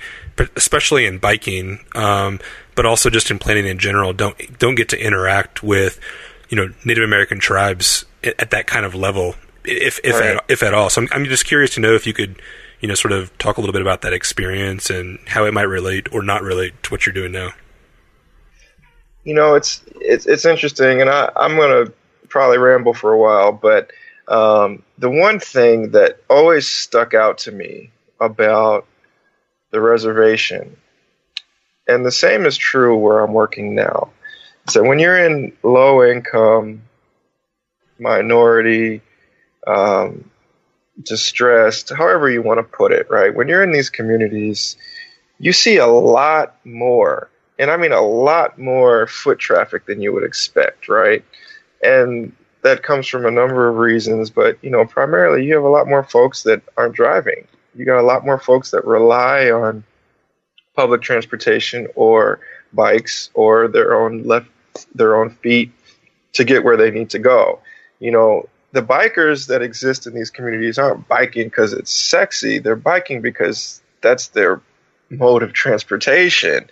especially 0.57 1.07
in 1.07 1.19
biking, 1.19 1.81
um, 1.95 2.39
but 2.75 2.87
also 2.87 3.11
just 3.11 3.31
in 3.31 3.39
planning 3.39 3.67
in 3.67 3.79
general, 3.79 4.13
don't 4.13 4.59
don't 4.59 4.77
get 4.77 4.89
to 4.91 5.05
interact 5.05 5.63
with, 5.63 5.99
you 6.49 6.57
know, 6.57 6.73
Native 6.85 7.03
American 7.03 7.41
tribes 7.41 8.07
at, 8.23 8.41
at 8.41 8.51
that 8.53 8.69
kind 8.69 8.87
of 8.87 8.95
level, 8.95 9.35
if 9.65 9.99
if 10.05 10.15
right. 10.15 10.37
at, 10.37 10.45
if 10.49 10.63
at 10.63 10.73
all. 10.73 10.89
So 10.89 11.03
I'm, 11.03 11.09
I'm 11.11 11.25
just 11.25 11.47
curious 11.47 11.75
to 11.75 11.81
know 11.81 11.95
if 11.95 12.07
you 12.07 12.13
could, 12.13 12.41
you 12.81 12.89
know, 12.89 12.95
sort 12.95 13.13
of 13.13 13.37
talk 13.39 13.57
a 13.57 13.61
little 13.61 13.73
bit 13.73 13.83
about 13.83 14.03
that 14.03 14.13
experience 14.13 14.91
and 14.91 15.19
how 15.27 15.45
it 15.45 15.53
might 15.53 15.63
relate 15.63 16.13
or 16.13 16.23
not 16.23 16.43
relate 16.43 16.81
to 16.85 16.91
what 16.91 17.07
you're 17.07 17.13
doing 17.13 17.33
now. 17.33 17.51
You 19.25 19.35
know, 19.35 19.55
it's 19.55 19.83
it's 20.01 20.27
it's 20.27 20.45
interesting, 20.45 21.01
and 21.01 21.11
I, 21.11 21.31
I'm 21.37 21.57
going 21.57 21.87
to 21.87 21.93
probably 22.29 22.59
ramble 22.59 22.95
for 22.95 23.13
a 23.13 23.19
while, 23.19 23.53
but 23.53 23.91
um, 24.29 24.83
the 24.99 25.11
one 25.11 25.41
thing 25.41 25.91
that 25.91 26.23
always 26.31 26.67
stuck 26.67 27.15
out 27.15 27.39
to 27.39 27.53
me 27.53 27.91
about 28.21 28.87
the 29.71 29.81
reservation, 29.81 30.77
and 31.87 32.07
the 32.07 32.13
same 32.13 32.47
is 32.47 32.57
true 32.57 32.97
where 32.97 33.21
I'm 33.21 33.33
working 33.33 33.75
now, 33.75 34.11
is 34.67 34.75
that 34.75 34.85
when 34.85 34.99
you're 34.99 35.19
in 35.19 35.53
low 35.63 36.05
income, 36.05 36.83
minority, 37.99 39.03
um, 39.67 40.31
distressed, 41.03 41.91
however 41.91 42.29
you 42.31 42.43
want 42.43 42.59
to 42.59 42.65
put 42.65 42.93
it, 42.93 43.09
right? 43.11 43.35
When 43.35 43.49
you're 43.49 43.63
in 43.63 43.73
these 43.73 43.91
communities, 43.91 44.77
you 45.39 45.53
see 45.53 45.77
a 45.77 45.87
lot 45.87 46.57
more, 46.65 47.31
and 47.59 47.71
I 47.71 47.77
mean 47.77 47.93
a 47.93 48.01
lot 48.01 48.59
more 48.59 49.07
foot 49.07 49.39
traffic 49.39 49.87
than 49.87 50.01
you 50.01 50.13
would 50.13 50.25
expect, 50.25 50.89
right? 50.89 51.25
and 51.83 52.33
that 52.63 52.83
comes 52.83 53.07
from 53.07 53.25
a 53.25 53.31
number 53.31 53.69
of 53.69 53.77
reasons. 53.77 54.31
But 54.31 54.63
you 54.63 54.71
know, 54.71 54.85
primarily 54.85 55.45
you 55.45 55.55
have 55.55 55.65
a 55.65 55.69
lot 55.69 55.89
more 55.89 56.03
folks 56.03 56.43
that 56.45 56.63
aren't 56.77 56.95
driving. 56.95 57.47
You 57.75 57.85
got 57.85 58.01
a 58.01 58.07
lot 58.07 58.25
more 58.25 58.39
folks 58.39 58.71
that 58.73 58.85
rely 58.85 59.51
on 59.51 59.85
public 60.75 61.03
transportation 61.03 61.89
or 61.95 62.41
bikes 62.73 63.31
or 63.35 63.69
their 63.69 63.95
own 63.95 64.25
left 64.25 64.49
their 64.95 65.17
own 65.17 65.31
feet 65.31 65.73
to 66.35 66.45
get 66.45 66.65
where 66.65 66.77
they 66.77 66.91
need 66.91 67.11
to 67.11 67.19
go. 67.19 67.61
You 68.01 68.11
know, 68.11 68.49
the 68.73 68.83
bikers 68.83 69.47
that 69.49 69.63
exist 69.63 70.07
in 70.07 70.15
these 70.15 70.31
communities 70.31 70.79
aren't 70.79 71.09
biking 71.09 71.49
because 71.49 71.73
it's 71.73 71.93
sexy. 71.93 72.59
They're 72.59 72.77
biking 72.77 73.23
because 73.23 73.81
that's 74.01 74.29
their 74.29 74.61
mode 75.11 75.43
of 75.43 75.53
transportation. 75.53 76.69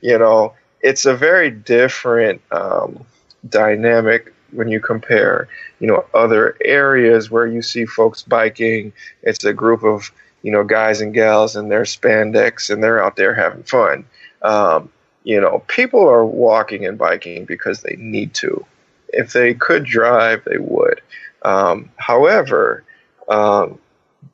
You 0.00 0.18
know, 0.18 0.54
it's 0.80 1.06
a 1.06 1.16
very 1.16 1.50
different 1.50 2.42
um, 2.52 3.04
dynamic 3.48 4.34
when 4.52 4.68
you 4.68 4.80
compare, 4.80 5.48
you 5.78 5.86
know, 5.86 6.04
other 6.14 6.56
areas 6.64 7.30
where 7.30 7.46
you 7.46 7.62
see 7.62 7.84
folks 7.84 8.22
biking. 8.22 8.92
It's 9.22 9.44
a 9.44 9.52
group 9.52 9.84
of, 9.84 10.10
you 10.42 10.52
know, 10.52 10.64
guys 10.64 11.00
and 11.00 11.14
gals 11.14 11.56
in 11.56 11.68
their 11.68 11.82
spandex 11.82 12.70
and 12.70 12.82
they're 12.82 13.02
out 13.02 13.16
there 13.16 13.34
having 13.34 13.62
fun. 13.62 14.04
Um, 14.42 14.90
you 15.24 15.40
know, 15.40 15.62
people 15.66 16.08
are 16.08 16.24
walking 16.24 16.86
and 16.86 16.96
biking 16.96 17.44
because 17.44 17.82
they 17.82 17.96
need 17.98 18.34
to. 18.34 18.64
If 19.08 19.32
they 19.32 19.54
could 19.54 19.84
drive, 19.84 20.44
they 20.44 20.58
would. 20.58 21.00
Um, 21.42 21.90
however, 21.96 22.84
um, 23.28 23.78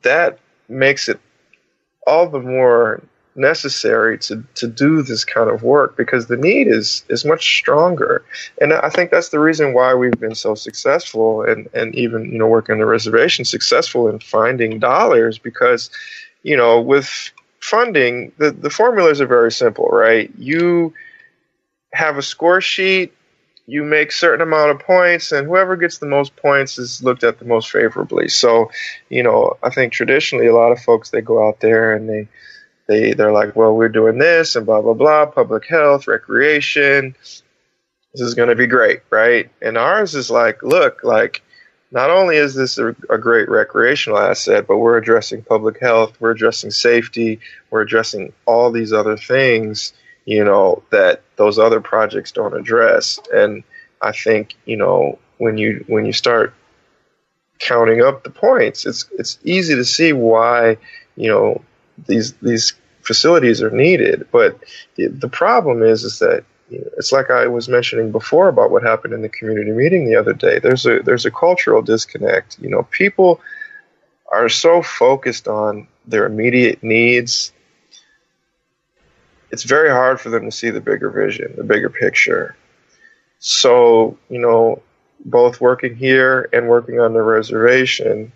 that 0.02 0.38
makes 0.68 1.08
it 1.08 1.20
all 2.06 2.28
the 2.28 2.40
more 2.40 3.02
necessary 3.36 4.18
to, 4.18 4.44
to 4.54 4.66
do 4.66 5.02
this 5.02 5.24
kind 5.24 5.50
of 5.50 5.62
work 5.62 5.96
because 5.96 6.26
the 6.26 6.36
need 6.36 6.68
is 6.68 7.04
is 7.08 7.24
much 7.24 7.58
stronger. 7.58 8.24
And 8.60 8.72
i 8.72 8.88
think 8.88 9.10
that's 9.10 9.30
the 9.30 9.40
reason 9.40 9.74
why 9.74 9.94
we've 9.94 10.18
been 10.18 10.34
so 10.34 10.54
successful 10.54 11.42
and 11.42 11.68
and 11.74 11.94
even 11.94 12.30
you 12.30 12.38
know 12.38 12.46
working 12.46 12.74
on 12.74 12.78
the 12.78 12.86
reservation 12.86 13.44
successful 13.44 14.08
in 14.08 14.20
finding 14.20 14.78
dollars 14.78 15.38
because 15.38 15.90
you 16.42 16.56
know 16.56 16.80
with 16.80 17.32
funding 17.60 18.32
the 18.38 18.52
the 18.52 18.70
formulas 18.70 19.20
are 19.20 19.26
very 19.26 19.50
simple 19.50 19.86
right? 19.86 20.30
You 20.38 20.94
have 21.92 22.18
a 22.18 22.22
score 22.22 22.60
sheet 22.60 23.12
you 23.66 23.82
make 23.82 24.12
certain 24.12 24.42
amount 24.42 24.70
of 24.70 24.78
points 24.80 25.32
and 25.32 25.46
whoever 25.46 25.76
gets 25.76 25.98
the 25.98 26.06
most 26.06 26.36
points 26.36 26.78
is 26.78 27.02
looked 27.02 27.24
at 27.24 27.38
the 27.38 27.44
most 27.44 27.70
favorably 27.70 28.28
so 28.28 28.70
you 29.08 29.22
know 29.22 29.56
i 29.62 29.70
think 29.70 29.92
traditionally 29.92 30.46
a 30.46 30.54
lot 30.54 30.72
of 30.72 30.80
folks 30.80 31.10
they 31.10 31.20
go 31.20 31.46
out 31.46 31.60
there 31.60 31.94
and 31.94 32.08
they 32.08 32.28
they 32.86 33.14
they're 33.14 33.32
like, 33.32 33.56
well, 33.56 33.74
we're 33.74 33.88
doing 33.88 34.18
this 34.18 34.56
and 34.56 34.66
blah 34.66 34.82
blah 34.82 34.94
blah, 34.94 35.26
public 35.26 35.66
health, 35.66 36.06
recreation. 36.06 37.16
This 38.12 38.26
is 38.26 38.34
going 38.34 38.48
to 38.48 38.54
be 38.54 38.66
great, 38.66 39.00
right? 39.10 39.50
And 39.60 39.76
ours 39.76 40.14
is 40.14 40.30
like, 40.30 40.62
look, 40.62 41.02
like 41.02 41.42
not 41.90 42.10
only 42.10 42.36
is 42.36 42.54
this 42.54 42.78
a, 42.78 42.88
a, 43.10 43.18
great 43.18 43.48
recreational 43.48 44.18
asset, 44.18 44.66
but 44.66 44.78
we're 44.78 44.98
addressing 44.98 45.42
public 45.42 45.80
health, 45.80 46.20
we're 46.20 46.32
addressing 46.32 46.70
safety, 46.70 47.40
we're 47.70 47.82
addressing 47.82 48.32
all 48.46 48.70
these 48.70 48.92
other 48.92 49.16
things, 49.16 49.92
you 50.24 50.44
know, 50.44 50.82
that 50.90 51.22
those 51.36 51.58
other 51.58 51.80
projects 51.80 52.32
don't 52.32 52.56
address. 52.56 53.18
And 53.32 53.62
I 54.00 54.12
think, 54.12 54.54
you 54.64 54.76
know, 54.76 55.18
when 55.38 55.58
you 55.58 55.84
when 55.88 56.06
you 56.06 56.12
start 56.12 56.54
counting 57.58 58.02
up 58.02 58.24
the 58.24 58.30
points, 58.30 58.86
it's 58.86 59.06
it's 59.18 59.38
easy 59.44 59.74
to 59.74 59.84
see 59.84 60.12
why, 60.12 60.78
you 61.16 61.28
know, 61.28 61.62
these 62.06 62.32
these 62.34 62.74
facilities 63.02 63.62
are 63.62 63.70
needed. 63.70 64.28
But 64.32 64.62
the, 64.96 65.08
the 65.08 65.28
problem 65.28 65.82
is 65.82 66.04
is 66.04 66.18
that 66.20 66.44
you 66.70 66.78
know, 66.78 66.88
it's 66.96 67.12
like 67.12 67.30
I 67.30 67.46
was 67.46 67.68
mentioning 67.68 68.10
before 68.10 68.48
about 68.48 68.70
what 68.70 68.82
happened 68.82 69.12
in 69.12 69.22
the 69.22 69.28
community 69.28 69.70
meeting 69.70 70.06
the 70.06 70.16
other 70.16 70.32
day. 70.32 70.58
There's 70.58 70.86
a 70.86 71.00
there's 71.00 71.26
a 71.26 71.30
cultural 71.30 71.82
disconnect. 71.82 72.58
You 72.60 72.70
know, 72.70 72.84
people 72.84 73.40
are 74.32 74.48
so 74.48 74.82
focused 74.82 75.48
on 75.48 75.86
their 76.06 76.26
immediate 76.26 76.82
needs. 76.82 77.52
It's 79.50 79.64
very 79.64 79.90
hard 79.90 80.20
for 80.20 80.30
them 80.30 80.44
to 80.44 80.50
see 80.50 80.70
the 80.70 80.80
bigger 80.80 81.10
vision, 81.10 81.54
the 81.56 81.64
bigger 81.64 81.90
picture. 81.90 82.56
So, 83.38 84.18
you 84.28 84.38
know, 84.38 84.82
both 85.24 85.60
working 85.60 85.94
here 85.94 86.48
and 86.52 86.68
working 86.68 87.00
on 87.00 87.12
the 87.12 87.22
reservation, 87.22 88.32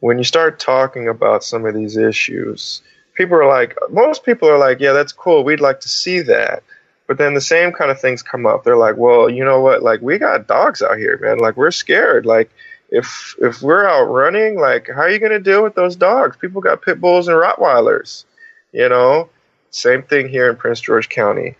when 0.00 0.18
you 0.18 0.24
start 0.24 0.58
talking 0.58 1.08
about 1.08 1.44
some 1.44 1.64
of 1.66 1.74
these 1.74 1.96
issues, 1.96 2.82
people 3.14 3.36
are 3.36 3.48
like, 3.48 3.76
most 3.90 4.24
people 4.24 4.48
are 4.48 4.58
like, 4.58 4.80
yeah, 4.80 4.92
that's 4.92 5.12
cool. 5.12 5.44
We'd 5.44 5.60
like 5.60 5.80
to 5.80 5.88
see 5.88 6.20
that. 6.22 6.62
But 7.06 7.18
then 7.18 7.34
the 7.34 7.40
same 7.40 7.72
kind 7.72 7.90
of 7.90 8.00
things 8.00 8.22
come 8.22 8.46
up. 8.46 8.64
They're 8.64 8.76
like, 8.76 8.96
well, 8.96 9.28
you 9.28 9.44
know 9.44 9.60
what? 9.60 9.82
Like, 9.82 10.00
we 10.00 10.18
got 10.18 10.46
dogs 10.46 10.82
out 10.82 10.98
here, 10.98 11.18
man. 11.20 11.38
Like, 11.38 11.56
we're 11.56 11.70
scared. 11.70 12.24
Like, 12.26 12.50
if 12.90 13.34
if 13.40 13.62
we're 13.62 13.86
out 13.86 14.04
running, 14.04 14.58
like, 14.58 14.88
how 14.88 15.02
are 15.02 15.10
you 15.10 15.18
going 15.18 15.32
to 15.32 15.40
deal 15.40 15.62
with 15.62 15.74
those 15.74 15.96
dogs? 15.96 16.36
People 16.36 16.60
got 16.60 16.82
pit 16.82 17.00
bulls 17.00 17.28
and 17.28 17.36
Rottweilers. 17.36 18.24
You 18.72 18.88
know, 18.88 19.28
same 19.72 20.02
thing 20.02 20.28
here 20.28 20.48
in 20.48 20.56
Prince 20.56 20.80
George 20.80 21.08
County. 21.08 21.56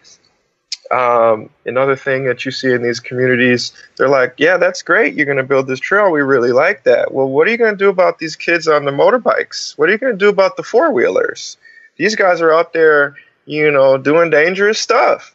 Um, 0.91 1.49
another 1.65 1.97
thing 1.97 2.25
that 2.25 2.45
you 2.45 2.51
see 2.51 2.71
in 2.71 2.83
these 2.83 3.01
communities, 3.01 3.73
they're 3.97 4.11
like, 4.11 4.35
yeah, 4.37 4.59
that's 4.59 4.83
great. 4.83 5.15
You're 5.15 5.27
going 5.27 5.39
to 5.39 5.43
build 5.43 5.67
this 5.67 5.81
trail. 5.81 6.13
We 6.13 6.21
really 6.21 6.53
like 6.53 6.85
that. 6.85 7.15
Well, 7.15 7.29
what 7.29 7.49
are 7.49 7.51
you 7.51 7.57
going 7.57 7.73
to 7.73 7.77
do 7.77 7.89
about 7.89 8.19
these 8.19 8.37
kids 8.37 8.69
on 8.69 8.85
the 8.85 8.91
motorbikes? 8.91 9.79
What 9.79 9.89
are 9.89 9.93
you 9.93 9.99
going 9.99 10.13
to 10.13 10.19
do 10.19 10.29
about 10.29 10.59
the 10.59 10.63
four 10.63 10.93
wheelers? 10.93 11.57
These 11.97 12.15
guys 12.15 12.43
are 12.43 12.53
out 12.53 12.75
there, 12.75 13.17
you 13.47 13.71
know, 13.71 13.97
doing 13.97 14.29
dangerous 14.29 14.79
stuff. 14.79 15.35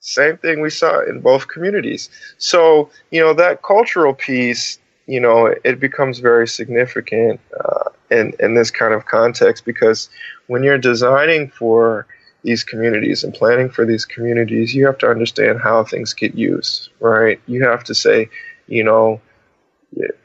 Same 0.00 0.36
thing 0.36 0.60
we 0.60 0.70
saw 0.70 1.02
in 1.02 1.20
both 1.20 1.48
communities. 1.48 2.10
So, 2.36 2.90
you 3.10 3.22
know, 3.22 3.32
that 3.34 3.62
cultural 3.62 4.12
piece, 4.12 4.78
you 5.06 5.20
know, 5.20 5.54
it 5.64 5.80
becomes 5.80 6.18
very 6.18 6.46
significant 6.46 7.40
uh, 7.58 7.90
in, 8.10 8.34
in 8.38 8.54
this 8.54 8.70
kind 8.70 8.92
of 8.92 9.06
context 9.06 9.64
because 9.64 10.10
when 10.50 10.64
you're 10.64 10.78
designing 10.78 11.48
for 11.48 12.08
these 12.42 12.64
communities 12.64 13.22
and 13.22 13.32
planning 13.32 13.70
for 13.70 13.86
these 13.86 14.04
communities, 14.04 14.74
you 14.74 14.84
have 14.86 14.98
to 14.98 15.08
understand 15.08 15.60
how 15.60 15.84
things 15.84 16.12
get 16.12 16.34
used, 16.34 16.88
right? 16.98 17.40
You 17.46 17.62
have 17.68 17.84
to 17.84 17.94
say, 17.94 18.30
you 18.66 18.82
know, 18.82 19.20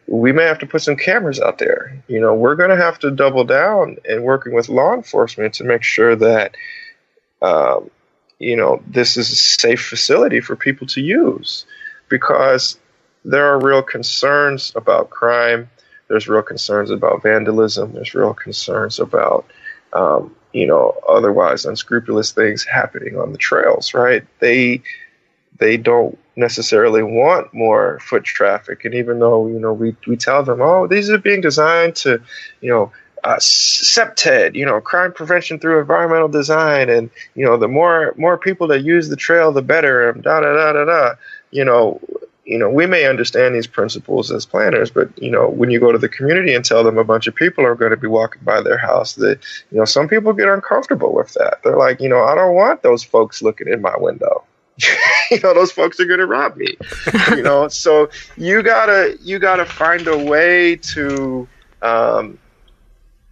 we 0.07 0.31
may 0.31 0.45
have 0.45 0.57
to 0.59 0.65
put 0.65 0.81
some 0.81 0.95
cameras 0.95 1.39
out 1.39 1.59
there. 1.59 2.03
You 2.07 2.19
know, 2.19 2.33
we're 2.33 2.55
going 2.55 2.71
to 2.71 2.75
have 2.75 2.97
to 2.99 3.11
double 3.11 3.43
down 3.43 3.97
in 4.03 4.23
working 4.23 4.55
with 4.55 4.67
law 4.67 4.95
enforcement 4.95 5.53
to 5.55 5.63
make 5.63 5.83
sure 5.83 6.15
that, 6.15 6.55
um, 7.43 7.91
you 8.39 8.55
know, 8.55 8.81
this 8.87 9.17
is 9.17 9.31
a 9.31 9.35
safe 9.35 9.85
facility 9.85 10.41
for 10.41 10.55
people 10.55 10.87
to 10.87 11.01
use 11.01 11.67
because 12.09 12.79
there 13.23 13.45
are 13.45 13.59
real 13.59 13.83
concerns 13.83 14.73
about 14.75 15.11
crime. 15.11 15.69
There's 16.07 16.27
real 16.27 16.41
concerns 16.41 16.89
about 16.89 17.21
vandalism. 17.21 17.93
There's 17.93 18.15
real 18.15 18.33
concerns 18.33 18.99
about 18.99 19.45
um, 19.95 20.35
you 20.53 20.67
know, 20.67 20.95
otherwise 21.07 21.65
unscrupulous 21.65 22.31
things 22.31 22.63
happening 22.63 23.17
on 23.17 23.31
the 23.31 23.37
trails, 23.37 23.93
right? 23.93 24.25
They 24.39 24.83
they 25.57 25.77
don't 25.77 26.17
necessarily 26.35 27.01
want 27.01 27.53
more 27.53 27.99
foot 27.99 28.23
traffic, 28.25 28.85
and 28.85 28.93
even 28.93 29.19
though 29.19 29.47
you 29.47 29.59
know 29.59 29.73
we 29.73 29.95
we 30.05 30.17
tell 30.17 30.43
them, 30.43 30.61
oh, 30.61 30.87
these 30.87 31.09
are 31.09 31.17
being 31.17 31.41
designed 31.41 31.95
to, 31.97 32.21
you 32.61 32.69
know, 32.69 32.91
uh, 33.23 33.37
CPTED, 33.37 34.55
you 34.55 34.65
know, 34.65 34.79
crime 34.81 35.11
prevention 35.11 35.59
through 35.59 35.79
environmental 35.79 36.27
design, 36.27 36.89
and 36.89 37.09
you 37.35 37.45
know, 37.45 37.57
the 37.57 37.67
more 37.67 38.13
more 38.17 38.37
people 38.37 38.67
that 38.67 38.81
use 38.81 39.09
the 39.09 39.15
trail, 39.15 39.51
the 39.51 39.61
better, 39.61 40.09
and 40.09 40.23
da 40.23 40.41
da 40.41 40.53
da 40.53 40.73
da 40.73 40.85
da. 40.85 41.15
You 41.51 41.63
know, 41.63 42.01
you 42.45 42.59
know, 42.59 42.69
we 42.69 42.85
may 42.85 43.07
understand 43.07 43.55
these 43.55 43.67
principles 43.67 44.31
as 44.31 44.45
planners, 44.45 44.91
but 44.91 45.09
you 45.21 45.31
know, 45.31 45.49
when 45.49 45.71
you 45.71 45.79
go 45.79 45.91
to 45.91 45.97
the 45.97 46.07
community 46.07 46.53
and 46.53 46.63
tell 46.63 46.83
them 46.83 46.97
a 46.97 47.03
bunch 47.03 47.25
of 47.25 47.35
people 47.35 47.65
are 47.65 47.75
going 47.75 47.89
to 47.89 47.97
be 47.97 48.07
walking 48.07 48.43
by 48.43 48.61
their 48.61 48.77
house, 48.77 49.13
that 49.15 49.39
you 49.71 49.79
know, 49.79 49.85
some 49.85 50.07
people 50.07 50.31
get 50.31 50.47
uncomfortable 50.47 51.13
with 51.13 51.33
that. 51.33 51.61
They're 51.63 51.77
like, 51.77 51.99
you 51.99 52.07
know, 52.07 52.23
I 52.23 52.35
don't 52.35 52.53
want 52.53 52.83
those 52.83 53.03
folks 53.03 53.41
looking 53.41 53.67
in 53.67 53.81
my 53.81 53.97
window. 53.97 54.43
you 55.31 55.39
know, 55.39 55.53
those 55.53 55.71
folks 55.71 55.99
are 55.99 56.05
going 56.05 56.19
to 56.19 56.27
rob 56.27 56.55
me. 56.55 56.77
you 57.31 57.41
know, 57.41 57.67
so 57.69 58.09
you 58.37 58.61
gotta 58.61 59.17
you 59.21 59.39
gotta 59.39 59.65
find 59.65 60.07
a 60.07 60.17
way 60.17 60.75
to, 60.75 61.47
um, 61.81 62.37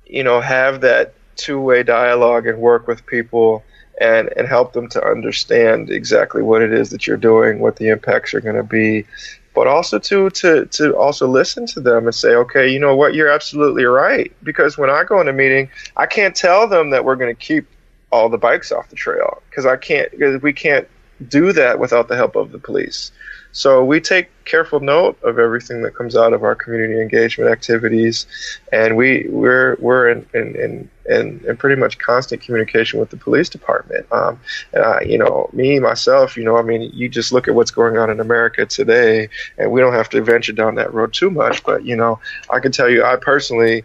you 0.08 0.24
know, 0.24 0.42
have 0.42 0.82
that 0.82 1.14
two 1.36 1.60
way 1.62 1.84
dialogue 1.84 2.48
and 2.48 2.58
work 2.58 2.88
with 2.88 3.06
people 3.06 3.64
and 4.00 4.30
and 4.36 4.48
help 4.48 4.74
them 4.74 4.90
to 4.90 5.04
understand 5.04 5.90
exactly 5.90 6.42
what 6.42 6.62
it 6.62 6.74
is 6.74 6.90
that 6.90 7.08
you're 7.08 7.18
doing, 7.18 7.60
what 7.60 7.76
the 7.76 7.90
impacts 7.90 8.34
are 8.34 8.42
going 8.42 8.56
to 8.56 8.64
be, 8.64 9.06
but 9.54 9.68
also 9.68 10.00
to 10.00 10.30
to 10.32 10.66
to 10.68 10.96
also 10.96 11.28
listen 11.28 11.66
to 11.68 11.80
them 11.80 12.06
and 12.06 12.16
say, 12.16 12.30
okay, 12.36 12.68
you 12.70 12.80
know 12.80 12.96
what, 12.96 13.14
you're 13.14 13.30
absolutely 13.30 13.86
right. 13.86 14.32
Because 14.44 14.78
when 14.78 14.90
I 14.90 15.04
go 15.04 15.22
in 15.22 15.28
a 15.28 15.34
meeting, 15.34 15.70
I 15.96 16.06
can't 16.06 16.36
tell 16.36 16.68
them 16.68 16.90
that 16.92 17.06
we're 17.06 17.16
going 17.16 17.34
to 17.34 17.40
keep 17.40 17.68
all 18.12 18.30
the 18.30 18.38
bikes 18.38 18.72
off 18.72 18.90
the 18.90 18.96
trail 18.96 19.42
because 19.50 19.66
I 19.66 19.76
can't 19.76 20.10
because 20.12 20.42
we 20.42 20.54
can't 20.54 20.88
do 21.28 21.54
that 21.54 21.80
without 21.80 22.08
the 22.08 22.16
help 22.16 22.36
of 22.36 22.52
the 22.52 22.60
police. 22.60 23.12
So 23.52 23.86
we 23.86 24.02
take 24.02 24.30
careful 24.46 24.80
note 24.80 25.22
of 25.22 25.38
everything 25.38 25.84
that 25.84 25.96
comes 25.96 26.16
out 26.16 26.34
of 26.34 26.44
our 26.44 26.56
community 26.56 27.00
engagement 27.00 27.52
activities, 27.52 28.26
and 28.72 28.98
we 28.98 29.28
we're 29.30 29.76
we're 29.80 30.10
in 30.10 30.26
in, 30.34 30.56
in, 30.56 30.90
in, 31.06 31.44
in 31.46 31.58
pretty 31.58 31.80
much 31.80 31.98
constant 31.98 32.42
communication 32.42 33.00
with 33.00 33.10
the 33.10 33.18
police 33.18 33.50
department. 33.50 34.06
Um, 34.12 34.40
and 34.72 34.84
I, 34.84 35.02
you 35.02 35.18
know, 35.18 35.50
me 35.54 35.80
myself, 35.80 36.38
you 36.38 36.44
know, 36.44 36.58
I 36.58 36.62
mean, 36.62 36.92
you 36.94 37.10
just 37.10 37.32
look 37.32 37.48
at 37.48 37.56
what's 37.56 37.72
going 37.72 37.98
on 37.98 38.10
in 38.10 38.20
America 38.20 38.66
today, 38.66 39.30
and 39.58 39.72
we 39.72 39.82
don't 39.82 39.94
have 39.94 40.10
to 40.10 40.22
venture 40.22 40.54
down 40.54 40.76
that 40.76 40.94
road 40.94 41.14
too 41.14 41.30
much. 41.30 41.64
But 41.64 41.86
you 41.86 41.96
know, 41.96 42.20
I 42.50 42.60
can 42.60 42.72
tell 42.72 42.90
you, 42.90 43.04
I 43.04 43.18
personally 43.18 43.84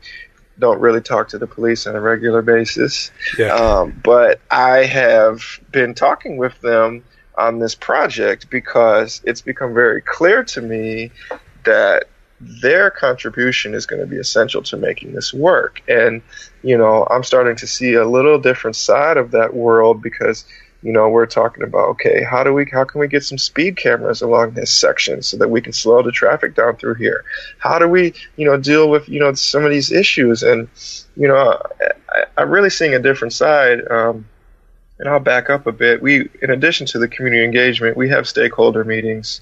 don't 0.58 0.80
really 0.80 1.00
talk 1.00 1.28
to 1.28 1.38
the 1.38 1.46
police 1.46 1.86
on 1.86 1.94
a 1.94 2.00
regular 2.00 2.42
basis. 2.42 3.10
Yeah. 3.38 3.54
Um, 3.54 4.00
but 4.02 4.40
I 4.50 4.84
have 4.84 5.42
been 5.70 5.94
talking 5.94 6.36
with 6.36 6.60
them 6.60 7.04
on 7.36 7.60
this 7.60 7.74
project 7.74 8.50
because 8.50 9.22
it's 9.24 9.40
become 9.40 9.72
very 9.72 10.02
clear 10.02 10.42
to 10.42 10.60
me 10.60 11.12
that 11.64 12.08
their 12.40 12.90
contribution 12.90 13.74
is 13.74 13.86
going 13.86 14.00
to 14.00 14.06
be 14.06 14.16
essential 14.16 14.62
to 14.62 14.76
making 14.76 15.12
this 15.12 15.32
work. 15.32 15.82
And, 15.88 16.22
you 16.62 16.76
know, 16.76 17.06
I'm 17.10 17.24
starting 17.24 17.56
to 17.56 17.66
see 17.66 17.94
a 17.94 18.08
little 18.08 18.38
different 18.38 18.76
side 18.76 19.16
of 19.16 19.30
that 19.32 19.54
world 19.54 20.02
because, 20.02 20.44
you 20.82 20.92
know, 20.92 21.08
we're 21.08 21.26
talking 21.26 21.62
about, 21.62 21.88
okay, 21.90 22.22
how 22.22 22.42
do 22.42 22.52
we, 22.52 22.66
how 22.70 22.84
can 22.84 23.00
we 23.00 23.08
get 23.08 23.24
some 23.24 23.38
speed 23.38 23.76
cameras 23.76 24.22
along 24.22 24.52
this 24.52 24.70
section 24.70 25.22
so 25.22 25.36
that 25.36 25.50
we 25.50 25.60
can 25.60 25.72
slow 25.72 26.02
the 26.02 26.12
traffic 26.12 26.54
down 26.54 26.76
through 26.76 26.94
here? 26.94 27.24
How 27.58 27.78
do 27.78 27.88
we, 27.88 28.14
you 28.36 28.44
know, 28.44 28.56
deal 28.56 28.90
with, 28.90 29.08
you 29.08 29.20
know, 29.20 29.32
some 29.34 29.64
of 29.64 29.70
these 29.70 29.92
issues? 29.92 30.42
And, 30.42 30.68
you 31.16 31.28
know, 31.28 31.60
I, 32.36 32.42
am 32.42 32.50
really 32.50 32.70
seeing 32.70 32.94
a 32.94 33.00
different 33.00 33.32
side. 33.32 33.80
Um, 33.90 34.26
and 34.98 35.08
I'll 35.08 35.20
back 35.20 35.48
up 35.48 35.66
a 35.66 35.72
bit. 35.72 36.02
We, 36.02 36.28
in 36.42 36.50
addition 36.50 36.86
to 36.88 36.98
the 36.98 37.06
community 37.06 37.44
engagement, 37.44 37.96
we 37.96 38.08
have 38.08 38.26
stakeholder 38.26 38.84
meetings 38.84 39.40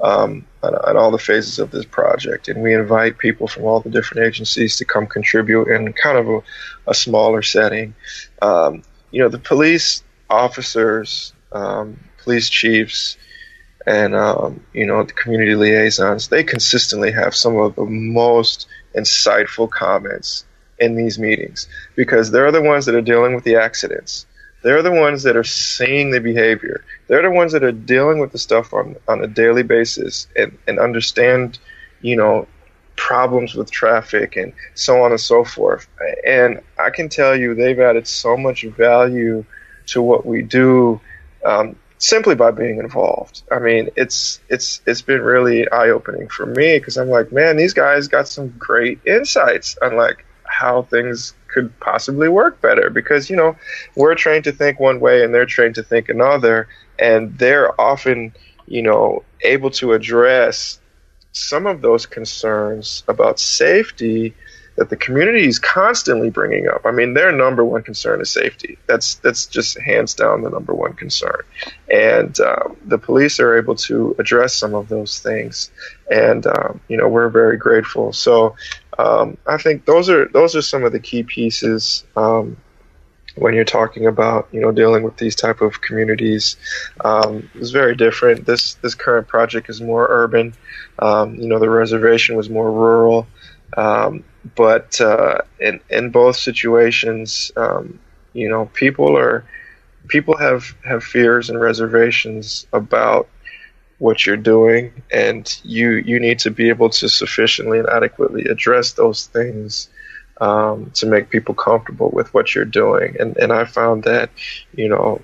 um, 0.00 0.46
on, 0.62 0.74
on, 0.74 0.96
all 0.96 1.10
the 1.10 1.18
phases 1.18 1.58
of 1.58 1.70
this 1.70 1.84
project, 1.84 2.48
and 2.48 2.62
we 2.62 2.74
invite 2.74 3.18
people 3.18 3.48
from 3.48 3.64
all 3.64 3.80
the 3.80 3.90
different 3.90 4.26
agencies 4.26 4.76
to 4.76 4.84
come 4.84 5.06
contribute 5.06 5.68
in 5.68 5.92
kind 5.92 6.18
of 6.18 6.28
a, 6.28 6.42
a 6.88 6.94
smaller 6.94 7.42
setting. 7.42 7.94
Um, 8.40 8.82
you 9.10 9.22
know, 9.22 9.28
the 9.28 9.38
police 9.38 10.02
officers, 10.30 11.32
um, 11.52 11.98
police 12.18 12.48
chiefs, 12.48 13.16
and 13.86 14.14
um, 14.14 14.64
you 14.72 14.86
know 14.86 15.02
the 15.02 15.12
community 15.12 15.54
liaisons, 15.54 16.28
they 16.28 16.44
consistently 16.44 17.10
have 17.10 17.34
some 17.34 17.56
of 17.56 17.74
the 17.74 17.84
most 17.84 18.68
insightful 18.94 19.70
comments 19.70 20.44
in 20.78 20.94
these 20.94 21.18
meetings 21.18 21.68
because 21.96 22.30
they're 22.30 22.52
the 22.52 22.62
ones 22.62 22.86
that 22.86 22.94
are 22.94 23.00
dealing 23.00 23.34
with 23.34 23.44
the 23.44 23.56
accidents. 23.56 24.26
They're 24.62 24.82
the 24.82 24.92
ones 24.92 25.22
that 25.22 25.36
are 25.36 25.44
seeing 25.44 26.10
the 26.10 26.20
behavior. 26.20 26.84
They're 27.06 27.22
the 27.22 27.30
ones 27.30 27.52
that 27.52 27.64
are 27.64 27.72
dealing 27.72 28.18
with 28.18 28.32
the 28.32 28.38
stuff 28.38 28.72
on, 28.72 28.96
on 29.06 29.22
a 29.22 29.26
daily 29.26 29.62
basis 29.62 30.26
and, 30.36 30.58
and 30.66 30.78
understand, 30.78 31.58
you 32.00 32.16
know, 32.16 32.48
problems 32.96 33.54
with 33.54 33.70
traffic 33.70 34.36
and 34.36 34.52
so 34.74 35.02
on 35.02 35.12
and 35.12 35.20
so 35.20 35.44
forth. 35.44 35.88
And 36.26 36.60
I 36.78 36.90
can 36.90 37.08
tell 37.08 37.36
you 37.36 37.54
they've 37.54 37.78
added 37.78 38.08
so 38.08 38.36
much 38.36 38.64
value 38.64 39.44
to 39.86 40.02
what 40.02 40.26
we 40.26 40.42
do 40.42 41.00
um, 41.44 41.76
simply 41.98 42.34
by 42.34 42.50
being 42.50 42.78
involved. 42.78 43.42
I 43.50 43.60
mean, 43.60 43.90
it's 43.96 44.40
it's 44.48 44.80
it's 44.86 45.02
been 45.02 45.22
really 45.22 45.68
eye 45.70 45.90
opening 45.90 46.28
for 46.28 46.44
me 46.46 46.78
because 46.78 46.98
I'm 46.98 47.08
like, 47.08 47.32
man, 47.32 47.56
these 47.56 47.74
guys 47.74 48.08
got 48.08 48.28
some 48.28 48.48
great 48.58 49.00
insights 49.06 49.78
on 49.80 49.96
like 49.96 50.24
how 50.44 50.82
things 50.82 51.34
could 51.58 51.80
possibly 51.80 52.28
work 52.28 52.60
better 52.60 52.90
because 52.90 53.28
you 53.28 53.36
know 53.36 53.56
we're 53.96 54.14
trained 54.14 54.44
to 54.44 54.52
think 54.52 54.78
one 54.78 55.00
way 55.00 55.24
and 55.24 55.34
they're 55.34 55.46
trained 55.46 55.74
to 55.74 55.82
think 55.82 56.08
another 56.08 56.68
and 56.98 57.36
they're 57.38 57.78
often 57.80 58.32
you 58.66 58.82
know 58.82 59.24
able 59.42 59.70
to 59.70 59.92
address 59.92 60.80
some 61.32 61.66
of 61.66 61.80
those 61.82 62.06
concerns 62.06 63.02
about 63.08 63.38
safety 63.38 64.34
that 64.76 64.90
the 64.90 64.96
community 64.96 65.48
is 65.48 65.58
constantly 65.58 66.30
bringing 66.30 66.68
up. 66.68 66.82
I 66.86 66.92
mean, 66.92 67.12
their 67.12 67.32
number 67.32 67.64
one 67.64 67.82
concern 67.82 68.20
is 68.20 68.32
safety. 68.32 68.78
That's 68.86 69.16
that's 69.16 69.46
just 69.46 69.78
hands 69.80 70.14
down 70.14 70.42
the 70.42 70.50
number 70.50 70.72
one 70.72 70.92
concern, 70.92 71.42
and 71.92 72.38
um, 72.40 72.76
the 72.84 72.96
police 72.98 73.40
are 73.40 73.58
able 73.58 73.74
to 73.74 74.14
address 74.20 74.54
some 74.54 74.74
of 74.74 74.88
those 74.88 75.18
things, 75.18 75.72
and 76.08 76.46
um, 76.46 76.80
you 76.86 76.96
know 76.96 77.08
we're 77.08 77.28
very 77.28 77.56
grateful. 77.56 78.12
So 78.12 78.54
um, 78.98 79.36
I 79.46 79.58
think 79.58 79.84
those 79.84 80.10
are 80.10 80.26
those 80.26 80.56
are 80.56 80.62
some 80.62 80.84
of 80.84 80.92
the 80.92 81.00
key 81.00 81.22
pieces 81.22 82.04
um, 82.16 82.56
when 83.36 83.54
you're 83.54 83.64
talking 83.64 84.06
about 84.06 84.48
you 84.50 84.60
know 84.60 84.72
dealing 84.72 85.04
with 85.04 85.16
these 85.16 85.36
type 85.36 85.60
of 85.60 85.80
communities. 85.80 86.56
Um, 87.04 87.48
it's 87.54 87.70
very 87.70 87.94
different. 87.94 88.44
This 88.44 88.74
this 88.74 88.94
current 88.94 89.28
project 89.28 89.70
is 89.70 89.80
more 89.80 90.06
urban. 90.08 90.54
Um, 90.98 91.36
you 91.36 91.48
know, 91.48 91.58
the 91.58 91.70
reservation 91.70 92.36
was 92.36 92.50
more 92.50 92.70
rural. 92.70 93.26
Um, 93.76 94.24
but 94.56 95.00
uh, 95.00 95.42
in 95.60 95.80
in 95.88 96.10
both 96.10 96.36
situations, 96.36 97.52
um, 97.56 98.00
you 98.32 98.48
know, 98.48 98.66
people 98.66 99.16
are 99.16 99.44
people 100.08 100.36
have 100.36 100.74
have 100.84 101.04
fears 101.04 101.50
and 101.50 101.60
reservations 101.60 102.66
about 102.72 103.28
what 103.98 104.24
you're 104.24 104.36
doing, 104.36 105.02
and 105.12 105.60
you 105.64 105.90
you 105.92 106.20
need 106.20 106.40
to 106.40 106.50
be 106.50 106.68
able 106.68 106.90
to 106.90 107.08
sufficiently 107.08 107.78
and 107.78 107.88
adequately 107.88 108.44
address 108.44 108.92
those 108.92 109.26
things 109.26 109.88
um, 110.40 110.90
to 110.94 111.06
make 111.06 111.30
people 111.30 111.54
comfortable 111.54 112.10
with 112.10 112.32
what 112.32 112.54
you're 112.54 112.64
doing. 112.64 113.16
And 113.18 113.36
and 113.36 113.52
I 113.52 113.64
found 113.64 114.04
that, 114.04 114.30
you 114.72 114.88
know, 114.88 115.20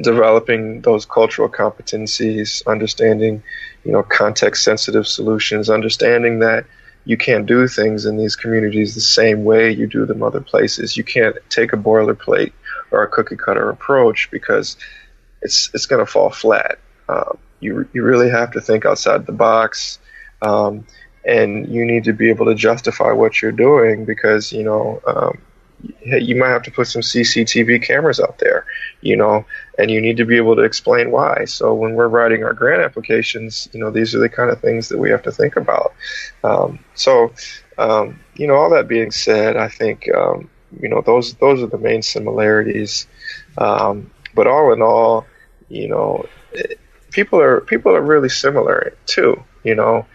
developing 0.00 0.82
those 0.82 1.06
cultural 1.06 1.48
competencies, 1.48 2.66
understanding, 2.66 3.42
you 3.84 3.92
know, 3.92 4.02
context 4.02 4.64
sensitive 4.64 5.08
solutions, 5.08 5.70
understanding 5.70 6.40
that 6.40 6.66
you 7.04 7.16
can't 7.16 7.46
do 7.46 7.66
things 7.66 8.04
in 8.04 8.18
these 8.18 8.36
communities 8.36 8.94
the 8.94 9.00
same 9.00 9.44
way 9.44 9.70
you 9.70 9.86
do 9.86 10.04
them 10.04 10.22
other 10.22 10.42
places. 10.42 10.96
You 10.96 11.04
can't 11.04 11.36
take 11.48 11.72
a 11.72 11.76
boilerplate 11.76 12.52
or 12.90 13.02
a 13.02 13.08
cookie 13.08 13.36
cutter 13.36 13.70
approach 13.70 14.30
because 14.30 14.76
it's 15.40 15.70
it's 15.72 15.86
going 15.86 16.04
to 16.04 16.10
fall 16.10 16.30
flat. 16.30 16.78
Um, 17.08 17.38
you 17.60 17.88
you 17.92 18.02
really 18.02 18.30
have 18.30 18.52
to 18.52 18.60
think 18.60 18.84
outside 18.84 19.26
the 19.26 19.32
box, 19.32 19.98
um, 20.42 20.86
and 21.24 21.68
you 21.68 21.84
need 21.84 22.04
to 22.04 22.12
be 22.12 22.30
able 22.30 22.46
to 22.46 22.54
justify 22.54 23.12
what 23.12 23.42
you're 23.42 23.52
doing 23.52 24.04
because 24.04 24.52
you 24.52 24.62
know 24.62 25.00
um, 25.06 25.38
you 26.04 26.34
might 26.36 26.48
have 26.48 26.62
to 26.62 26.70
put 26.70 26.88
some 26.88 27.02
CCTV 27.02 27.82
cameras 27.82 28.18
out 28.18 28.38
there, 28.38 28.66
you 29.00 29.16
know, 29.16 29.44
and 29.78 29.90
you 29.90 30.00
need 30.00 30.16
to 30.16 30.24
be 30.24 30.36
able 30.36 30.56
to 30.56 30.62
explain 30.62 31.10
why. 31.10 31.44
So 31.44 31.74
when 31.74 31.94
we're 31.94 32.08
writing 32.08 32.42
our 32.42 32.52
grant 32.52 32.82
applications, 32.82 33.68
you 33.72 33.80
know, 33.80 33.90
these 33.90 34.14
are 34.14 34.18
the 34.18 34.28
kind 34.28 34.50
of 34.50 34.60
things 34.60 34.88
that 34.88 34.98
we 34.98 35.10
have 35.10 35.22
to 35.22 35.32
think 35.32 35.56
about. 35.56 35.94
Um, 36.42 36.80
so, 36.94 37.32
um, 37.76 38.18
you 38.34 38.46
know, 38.46 38.54
all 38.54 38.70
that 38.70 38.88
being 38.88 39.10
said, 39.12 39.56
I 39.56 39.68
think, 39.68 40.12
um, 40.14 40.50
you 40.80 40.88
know, 40.88 41.00
those 41.00 41.34
those 41.34 41.62
are 41.62 41.66
the 41.66 41.78
main 41.78 42.02
similarities. 42.02 43.06
Um, 43.56 44.10
but 44.34 44.46
all 44.46 44.72
in 44.72 44.82
all, 44.82 45.26
you 45.68 45.88
know, 45.88 46.26
it, 46.52 46.80
people 47.10 47.40
are 47.40 47.60
people 47.60 47.94
are 47.94 48.02
really 48.02 48.28
similar 48.28 48.94
too. 49.06 49.42
You 49.64 49.74
know, 49.74 50.06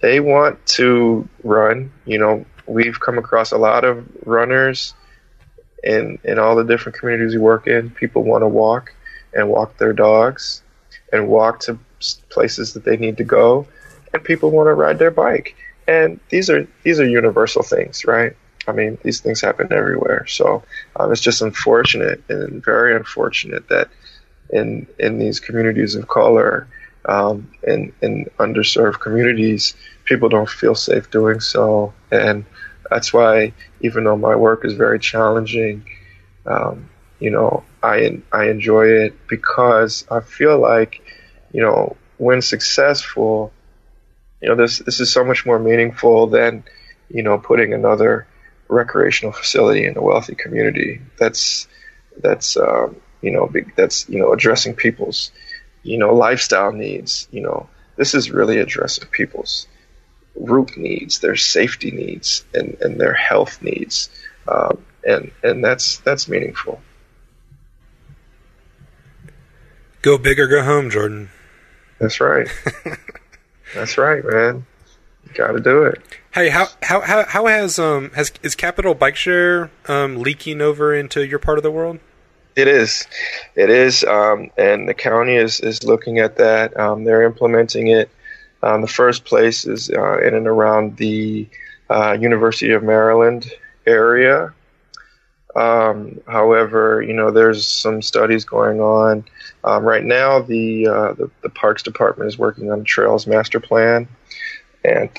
they 0.00 0.20
want 0.20 0.64
to 0.66 1.28
run. 1.42 1.92
You 2.04 2.18
know, 2.18 2.44
we've 2.66 2.98
come 2.98 3.18
across 3.18 3.52
a 3.52 3.58
lot 3.58 3.84
of 3.84 4.06
runners 4.24 4.94
in 5.82 6.18
in 6.24 6.38
all 6.38 6.56
the 6.56 6.64
different 6.64 6.98
communities 6.98 7.34
we 7.34 7.40
work 7.40 7.66
in, 7.66 7.90
people 7.90 8.22
want 8.22 8.42
to 8.42 8.48
walk 8.48 8.94
and 9.32 9.48
walk 9.48 9.76
their 9.78 9.92
dogs 9.92 10.62
and 11.12 11.28
walk 11.28 11.60
to 11.60 11.78
places 12.28 12.74
that 12.74 12.84
they 12.84 12.96
need 12.96 13.16
to 13.18 13.24
go, 13.24 13.66
and 14.12 14.22
people 14.24 14.50
want 14.50 14.66
to 14.66 14.74
ride 14.74 14.98
their 14.98 15.10
bike. 15.10 15.56
And 15.86 16.20
these 16.28 16.50
are 16.50 16.66
these 16.82 17.00
are 17.00 17.08
universal 17.08 17.62
things, 17.62 18.04
right? 18.04 18.36
I 18.68 18.72
mean, 18.72 18.98
these 19.02 19.20
things 19.20 19.40
happen 19.40 19.72
everywhere. 19.72 20.26
So 20.26 20.62
um, 20.94 21.10
it's 21.10 21.20
just 21.20 21.42
unfortunate 21.42 22.22
and 22.28 22.62
very 22.62 22.94
unfortunate 22.94 23.68
that 23.68 23.88
in 24.52 24.86
in 24.98 25.18
these 25.18 25.40
communities 25.40 25.94
of 25.94 26.08
color, 26.08 26.68
um, 27.04 27.50
in 27.62 27.92
in 28.02 28.26
underserved 28.38 29.00
communities, 29.00 29.74
people 30.04 30.28
don't 30.28 30.48
feel 30.48 30.74
safe 30.74 31.10
doing 31.10 31.40
so, 31.40 31.92
and 32.10 32.44
that's 32.90 33.12
why, 33.12 33.52
even 33.80 34.04
though 34.04 34.16
my 34.16 34.34
work 34.34 34.64
is 34.64 34.74
very 34.74 34.98
challenging, 34.98 35.84
um, 36.46 36.90
you 37.20 37.30
know, 37.30 37.62
I 37.82 38.20
I 38.32 38.48
enjoy 38.48 38.86
it 38.88 39.28
because 39.28 40.06
I 40.10 40.20
feel 40.20 40.58
like, 40.58 41.00
you 41.52 41.62
know, 41.62 41.96
when 42.18 42.42
successful, 42.42 43.52
you 44.40 44.48
know, 44.48 44.56
this 44.56 44.78
this 44.78 45.00
is 45.00 45.12
so 45.12 45.24
much 45.24 45.46
more 45.46 45.58
meaningful 45.58 46.26
than, 46.26 46.64
you 47.08 47.22
know, 47.22 47.38
putting 47.38 47.72
another 47.72 48.26
recreational 48.68 49.32
facility 49.32 49.86
in 49.86 49.96
a 49.96 50.02
wealthy 50.02 50.34
community. 50.34 51.00
That's 51.18 51.68
that's 52.20 52.56
um, 52.56 52.96
you 53.22 53.32
know 53.32 53.50
that's 53.76 54.08
you 54.08 54.18
know 54.18 54.32
addressing 54.32 54.74
people's 54.74 55.30
you 55.82 55.98
know 55.98 56.14
lifestyle 56.14 56.72
needs. 56.72 57.28
You 57.30 57.42
know, 57.42 57.68
this 57.96 58.14
is 58.14 58.30
really 58.30 58.58
addressing 58.58 59.08
people's 59.08 59.66
root 60.34 60.76
needs, 60.76 61.20
their 61.20 61.36
safety 61.36 61.90
needs, 61.90 62.44
and, 62.54 62.76
and 62.80 63.00
their 63.00 63.14
health 63.14 63.62
needs, 63.62 64.10
um, 64.48 64.84
and 65.06 65.30
and 65.42 65.64
that's 65.64 65.98
that's 65.98 66.28
meaningful. 66.28 66.80
Go 70.02 70.16
big 70.16 70.40
or 70.40 70.46
go 70.46 70.62
home, 70.62 70.88
Jordan. 70.90 71.28
That's 71.98 72.20
right. 72.20 72.48
that's 73.74 73.98
right, 73.98 74.24
man. 74.24 74.64
You 75.26 75.34
Got 75.34 75.52
to 75.52 75.60
do 75.60 75.82
it. 75.82 76.00
Hey, 76.32 76.48
how 76.48 76.68
how 76.82 77.02
how 77.02 77.24
how 77.24 77.46
has 77.46 77.78
um 77.78 78.10
has 78.14 78.32
is 78.42 78.54
Capital 78.54 78.94
Bike 78.94 79.16
Share 79.16 79.70
um 79.86 80.18
leaking 80.18 80.60
over 80.60 80.94
into 80.94 81.26
your 81.26 81.38
part 81.38 81.58
of 81.58 81.62
the 81.62 81.70
world? 81.70 81.98
It 82.56 82.68
is, 82.68 83.06
it 83.54 83.70
is, 83.70 84.04
um, 84.04 84.50
and 84.58 84.88
the 84.88 84.94
county 84.94 85.36
is 85.36 85.60
is 85.60 85.84
looking 85.84 86.18
at 86.18 86.36
that. 86.36 86.76
Um, 86.78 87.04
they're 87.04 87.22
implementing 87.22 87.88
it 87.88 88.10
um, 88.62 88.82
the 88.82 88.88
first 88.88 89.24
place 89.24 89.64
is 89.66 89.90
uh, 89.90 90.18
in 90.18 90.34
and 90.34 90.46
around 90.46 90.96
the 90.96 91.48
uh, 91.88 92.16
University 92.20 92.72
of 92.72 92.82
Maryland 92.82 93.50
area. 93.86 94.52
Um, 95.56 96.20
however, 96.28 97.02
you 97.02 97.12
know, 97.12 97.30
there's 97.30 97.66
some 97.66 98.02
studies 98.02 98.44
going 98.44 98.80
on. 98.80 99.24
Um, 99.64 99.84
right 99.84 100.04
now, 100.04 100.40
the, 100.40 100.86
uh, 100.86 101.12
the, 101.14 101.30
the 101.42 101.48
Parks 101.48 101.82
Department 101.82 102.28
is 102.28 102.38
working 102.38 102.70
on 102.70 102.80
a 102.80 102.84
trails 102.84 103.26
master 103.26 103.60
plan, 103.60 104.08
and 104.84 105.10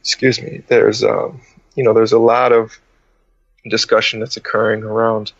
excuse 0.00 0.40
me, 0.40 0.62
there's 0.68 1.04
um, 1.04 1.40
you 1.76 1.84
know 1.84 1.92
there's 1.92 2.12
a 2.12 2.18
lot 2.18 2.52
of 2.52 2.78
discussion 3.68 4.20
that's 4.20 4.36
occurring 4.36 4.82
around 4.82 5.32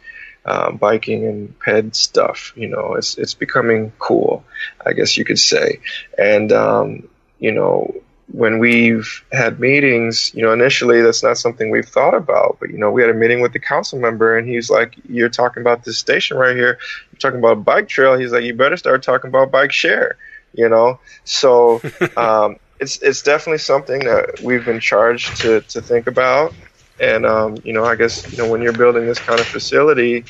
um, 0.47 0.77
biking 0.77 1.27
and 1.27 1.59
ped 1.59 1.95
stuff. 1.95 2.53
You 2.57 2.69
know, 2.69 2.95
it's 2.95 3.19
it's 3.19 3.35
becoming 3.35 3.93
cool, 3.99 4.45
I 4.85 4.93
guess 4.93 5.17
you 5.17 5.25
could 5.25 5.39
say, 5.39 5.81
and 6.17 6.53
um, 6.53 7.09
you 7.39 7.53
know, 7.53 7.95
when 8.29 8.59
we've 8.59 9.25
had 9.31 9.61
meetings, 9.61 10.35
you 10.35 10.43
know, 10.43 10.53
initially 10.53 11.01
that's 11.03 11.23
not 11.23 11.39
something 11.39 11.71
we've 11.71 11.89
thought 11.89 12.15
about, 12.15 12.57
but 12.59 12.71
you 12.71 12.79
know, 12.79 12.91
we 12.91 13.03
had 13.03 13.11
a 13.11 13.15
meeting 13.15 13.41
with 13.41 13.53
the 13.53 13.59
council 13.59 13.99
member 13.99 14.37
and 14.37 14.49
he's 14.49 14.69
like, 14.69 14.95
You're 15.09 15.29
talking 15.29 15.61
about 15.61 15.85
this 15.85 15.99
station 15.99 16.37
right 16.37 16.57
here, 16.57 16.79
you're 17.13 17.19
talking 17.19 17.39
about 17.39 17.53
a 17.53 17.61
bike 17.61 17.89
trail. 17.89 18.19
He's 18.19 18.33
like, 18.33 18.45
You 18.45 18.55
better 18.55 18.77
start 18.77 19.03
talking 19.03 19.29
about 19.29 19.51
bike 19.51 19.73
share, 19.73 20.17
you 20.55 20.69
know? 20.69 20.99
So 21.25 21.81
um, 22.17 22.57
it's 22.81 23.01
it's 23.01 23.23
definitely 23.23 23.59
something 23.59 24.01
that 24.01 24.41
we've 24.41 24.65
been 24.65 24.81
charged 24.81 25.37
to, 25.43 25.61
to 25.63 25.81
think 25.81 26.07
about. 26.07 26.53
And 26.99 27.27
um, 27.27 27.57
you 27.65 27.73
know, 27.73 27.85
I 27.85 27.97
guess, 27.97 28.31
you 28.31 28.39
know, 28.39 28.51
when 28.51 28.63
you're 28.63 28.73
building 28.73 29.07
this 29.07 29.19
kind 29.19 29.41
of 29.41 29.47
facility, 29.47 30.25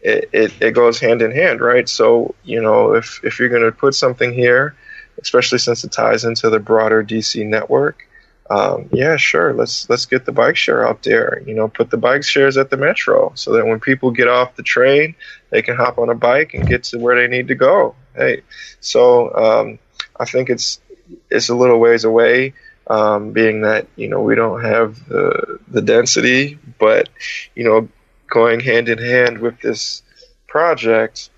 it, 0.00 0.28
it, 0.32 0.52
it 0.60 0.70
goes 0.72 1.00
hand 1.00 1.22
in 1.22 1.30
hand, 1.30 1.60
right? 1.60 1.88
So, 1.88 2.34
you 2.44 2.62
know, 2.62 2.94
if, 2.94 3.20
if 3.24 3.38
you're 3.38 3.48
going 3.48 3.62
to 3.62 3.72
put 3.72 3.94
something 3.94 4.32
here, 4.32 4.76
especially 5.20 5.58
since 5.58 5.84
it 5.84 5.92
ties 5.92 6.24
into 6.24 6.50
the 6.50 6.60
broader 6.60 7.02
DC 7.02 7.46
network, 7.46 8.06
um, 8.48 8.88
yeah, 8.92 9.16
sure. 9.16 9.52
Let's 9.52 9.90
let's 9.90 10.06
get 10.06 10.24
the 10.24 10.32
bike 10.32 10.56
share 10.56 10.86
out 10.86 11.02
there. 11.02 11.42
You 11.44 11.54
know, 11.54 11.68
put 11.68 11.90
the 11.90 11.96
bike 11.96 12.22
shares 12.22 12.56
at 12.56 12.70
the 12.70 12.76
metro 12.76 13.32
so 13.34 13.52
that 13.54 13.66
when 13.66 13.80
people 13.80 14.12
get 14.12 14.28
off 14.28 14.54
the 14.54 14.62
train, 14.62 15.16
they 15.50 15.62
can 15.62 15.76
hop 15.76 15.98
on 15.98 16.10
a 16.10 16.14
bike 16.14 16.54
and 16.54 16.66
get 16.66 16.84
to 16.84 16.98
where 16.98 17.16
they 17.16 17.26
need 17.26 17.48
to 17.48 17.56
go. 17.56 17.96
Hey, 18.14 18.42
so 18.80 19.34
um, 19.34 19.78
I 20.18 20.26
think 20.26 20.48
it's 20.48 20.80
it's 21.28 21.48
a 21.48 21.56
little 21.56 21.80
ways 21.80 22.04
away, 22.04 22.54
um, 22.86 23.32
being 23.32 23.62
that 23.62 23.86
you 23.96 24.08
know 24.08 24.22
we 24.22 24.34
don't 24.34 24.62
have 24.62 25.06
the 25.08 25.58
the 25.68 25.82
density, 25.82 26.58
but 26.78 27.08
you 27.54 27.64
know, 27.64 27.88
going 28.28 28.60
hand 28.60 28.88
in 28.88 28.98
hand 28.98 29.38
with 29.38 29.60
this 29.60 30.02
project, 30.46 31.30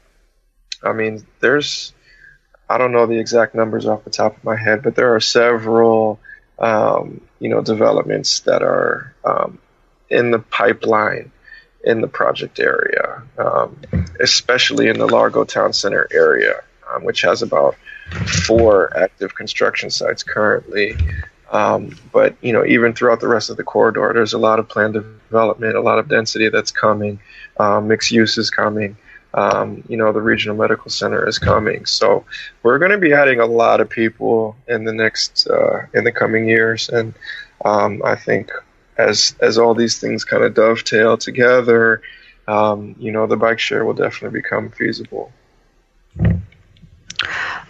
I 0.82 0.92
mean, 0.92 1.26
there's 1.40 1.92
I 2.68 2.78
don't 2.78 2.92
know 2.92 3.06
the 3.06 3.18
exact 3.18 3.54
numbers 3.54 3.86
off 3.86 4.04
the 4.04 4.10
top 4.10 4.36
of 4.36 4.44
my 4.44 4.56
head, 4.56 4.82
but 4.82 4.94
there 4.94 5.14
are 5.14 5.20
several 5.20 6.20
um, 6.58 7.20
you 7.38 7.48
know, 7.48 7.62
developments 7.62 8.40
that 8.40 8.62
are 8.62 9.14
um, 9.24 9.58
in 10.10 10.30
the 10.30 10.38
pipeline 10.38 11.30
in 11.84 12.00
the 12.00 12.08
project 12.08 12.58
area, 12.58 13.22
um, 13.38 13.78
especially 14.20 14.88
in 14.88 14.98
the 14.98 15.06
Largo 15.06 15.44
Town 15.44 15.72
Center 15.72 16.08
area, 16.10 16.62
um, 16.92 17.04
which 17.04 17.22
has 17.22 17.42
about 17.42 17.76
four 18.44 18.96
active 18.96 19.34
construction 19.34 19.90
sites 19.90 20.22
currently. 20.22 20.96
Um, 21.50 21.96
but 22.12 22.36
you 22.42 22.52
know, 22.52 22.64
even 22.64 22.92
throughout 22.92 23.20
the 23.20 23.28
rest 23.28 23.50
of 23.50 23.56
the 23.56 23.64
corridor, 23.64 24.12
there's 24.14 24.34
a 24.34 24.38
lot 24.38 24.58
of 24.58 24.68
planned 24.68 24.94
development, 24.94 25.76
a 25.76 25.80
lot 25.80 25.98
of 25.98 26.08
density 26.08 26.48
that's 26.48 26.70
coming, 26.70 27.20
uh, 27.58 27.80
mixed 27.80 28.10
use 28.10 28.36
is 28.36 28.50
coming 28.50 28.96
um, 29.34 29.84
you 29.88 29.96
know, 29.96 30.12
the 30.12 30.22
regional 30.22 30.56
medical 30.56 30.90
center 30.90 31.26
is 31.28 31.38
coming. 31.38 31.84
So 31.86 32.24
we're 32.62 32.78
going 32.78 32.92
to 32.92 32.98
be 32.98 33.12
adding 33.12 33.40
a 33.40 33.46
lot 33.46 33.80
of 33.80 33.90
people 33.90 34.56
in 34.66 34.84
the 34.84 34.92
next 34.92 35.46
uh, 35.48 35.86
in 35.92 36.04
the 36.04 36.12
coming 36.12 36.48
years, 36.48 36.88
and 36.88 37.14
um, 37.64 38.02
I 38.04 38.16
think 38.16 38.50
as 38.96 39.34
as 39.40 39.58
all 39.58 39.74
these 39.74 39.98
things 39.98 40.24
kind 40.24 40.44
of 40.44 40.54
dovetail 40.54 41.18
together, 41.18 42.02
um, 42.46 42.96
you 42.98 43.12
know, 43.12 43.26
the 43.26 43.36
bike 43.36 43.58
share 43.58 43.84
will 43.84 43.94
definitely 43.94 44.40
become 44.40 44.70
feasible. 44.70 45.32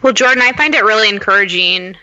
Well, 0.00 0.12
Jordan, 0.12 0.42
I 0.42 0.52
find 0.52 0.74
it 0.74 0.84
really 0.84 1.08
encouraging, 1.08 1.96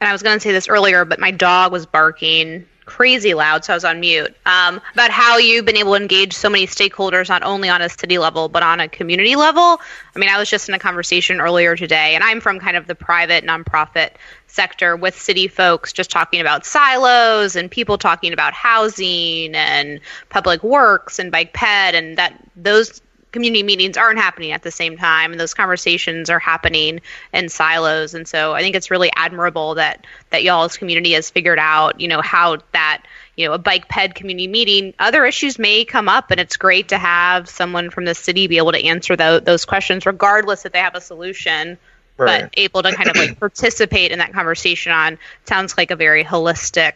and 0.00 0.08
I 0.08 0.12
was 0.12 0.22
going 0.22 0.36
to 0.36 0.40
say 0.40 0.52
this 0.52 0.68
earlier, 0.68 1.04
but 1.04 1.18
my 1.18 1.30
dog 1.30 1.72
was 1.72 1.86
barking 1.86 2.66
crazy 2.84 3.34
loud, 3.34 3.64
so 3.64 3.72
I 3.72 3.76
was 3.76 3.84
on 3.84 4.00
mute. 4.00 4.34
Um, 4.44 4.80
about 4.92 5.10
how 5.10 5.38
you've 5.38 5.64
been 5.64 5.76
able 5.76 5.96
to 5.96 6.02
engage 6.02 6.34
so 6.34 6.50
many 6.50 6.66
stakeholders, 6.66 7.28
not 7.28 7.42
only 7.42 7.68
on 7.68 7.80
a 7.80 7.88
city 7.88 8.18
level, 8.18 8.48
but 8.48 8.62
on 8.62 8.80
a 8.80 8.88
community 8.88 9.36
level. 9.36 9.80
I 10.14 10.18
mean, 10.18 10.28
I 10.28 10.38
was 10.38 10.50
just 10.50 10.68
in 10.68 10.74
a 10.74 10.78
conversation 10.78 11.40
earlier 11.40 11.76
today, 11.76 12.14
and 12.14 12.22
I'm 12.22 12.40
from 12.40 12.60
kind 12.60 12.76
of 12.76 12.86
the 12.86 12.94
private 12.94 13.44
nonprofit 13.44 14.10
sector 14.46 14.96
with 14.96 15.18
city 15.18 15.48
folks 15.48 15.92
just 15.92 16.10
talking 16.10 16.40
about 16.40 16.64
silos 16.64 17.56
and 17.56 17.70
people 17.70 17.98
talking 17.98 18.32
about 18.32 18.52
housing 18.52 19.54
and 19.54 20.00
public 20.28 20.62
works 20.62 21.18
and 21.18 21.32
bike 21.32 21.52
ped 21.52 21.94
and 21.94 22.18
that 22.18 22.38
those 22.54 23.00
community 23.34 23.62
meetings 23.62 23.98
aren't 23.98 24.18
happening 24.18 24.52
at 24.52 24.62
the 24.62 24.70
same 24.70 24.96
time 24.96 25.32
and 25.32 25.38
those 25.38 25.52
conversations 25.52 26.30
are 26.30 26.38
happening 26.38 27.00
in 27.34 27.50
silos. 27.50 28.14
And 28.14 28.26
so 28.26 28.54
i 28.54 28.62
think 28.62 28.74
it's 28.74 28.90
really 28.90 29.10
admirable 29.14 29.74
that 29.74 30.06
that 30.30 30.42
y'all's 30.42 30.78
community 30.78 31.12
has 31.12 31.28
figured 31.28 31.58
out 31.58 32.00
you 32.00 32.08
know 32.08 32.22
how 32.22 32.58
that 32.72 33.02
you 33.36 33.46
know 33.46 33.52
a 33.52 33.58
bike 33.58 33.88
ped 33.88 34.14
community 34.14 34.46
meeting 34.46 34.94
other 34.98 35.26
issues 35.26 35.58
may 35.58 35.84
come 35.84 36.08
up 36.08 36.30
and 36.30 36.40
it's 36.40 36.56
great 36.56 36.88
to 36.88 36.96
have 36.96 37.48
someone 37.48 37.90
from 37.90 38.06
the 38.06 38.14
city 38.14 38.46
be 38.46 38.56
able 38.56 38.72
to 38.72 38.82
answer 38.82 39.16
the, 39.16 39.42
those 39.44 39.66
questions 39.66 40.06
regardless 40.06 40.64
if 40.64 40.72
they 40.72 40.78
have 40.78 40.94
a 40.94 41.00
solution 41.00 41.76
right. 42.16 42.42
but 42.42 42.50
able 42.54 42.82
to 42.82 42.92
kind 42.92 43.10
of 43.10 43.16
like 43.16 43.38
participate 43.38 44.12
in 44.12 44.18
that 44.20 44.32
conversation 44.32 44.92
on 44.92 45.18
sounds 45.44 45.76
like 45.76 45.90
a 45.90 45.96
very 45.96 46.24
holistic 46.24 46.94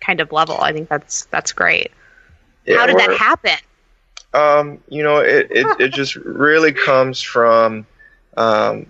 kind 0.00 0.20
of 0.20 0.32
level. 0.32 0.58
I 0.58 0.72
think 0.72 0.88
that's 0.88 1.26
that's 1.26 1.52
great. 1.52 1.92
Yeah, 2.64 2.78
how 2.78 2.86
did 2.86 2.98
that 2.98 3.16
happen 3.18 3.58
um, 4.34 4.82
you 4.88 5.02
know, 5.02 5.18
it, 5.18 5.48
it, 5.50 5.80
it 5.80 5.92
just 5.92 6.16
really 6.16 6.72
comes 6.72 7.22
from, 7.22 7.86
um, 8.36 8.86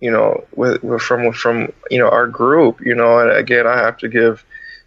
you 0.00 0.10
know, 0.10 0.44
with, 0.54 0.82
from 1.00 1.32
from 1.32 1.72
you 1.90 1.98
know 1.98 2.08
our 2.08 2.26
group. 2.26 2.80
You 2.80 2.94
know, 2.94 3.18
and 3.18 3.30
again, 3.30 3.66
I 3.66 3.78
have 3.78 3.98
to 3.98 4.08
give, 4.08 4.44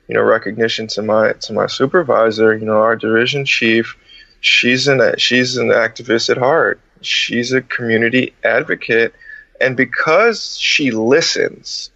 you 0.07 0.15
know, 0.15 0.21
recognition 0.21 0.87
to 0.87 1.01
my 1.01 1.33
to 1.33 1.53
my 1.53 1.67
supervisor. 1.67 2.57
You 2.57 2.65
know, 2.65 2.81
our 2.81 2.95
division 2.95 3.45
chief. 3.45 3.95
She's 4.39 4.87
an 4.87 5.15
she's 5.17 5.57
an 5.57 5.67
activist 5.67 6.29
at 6.29 6.37
heart. 6.37 6.79
She's 7.01 7.53
a 7.53 7.61
community 7.61 8.33
advocate, 8.43 9.13
and 9.61 9.77
because 9.77 10.57
she 10.57 10.89
listens, 10.89 11.91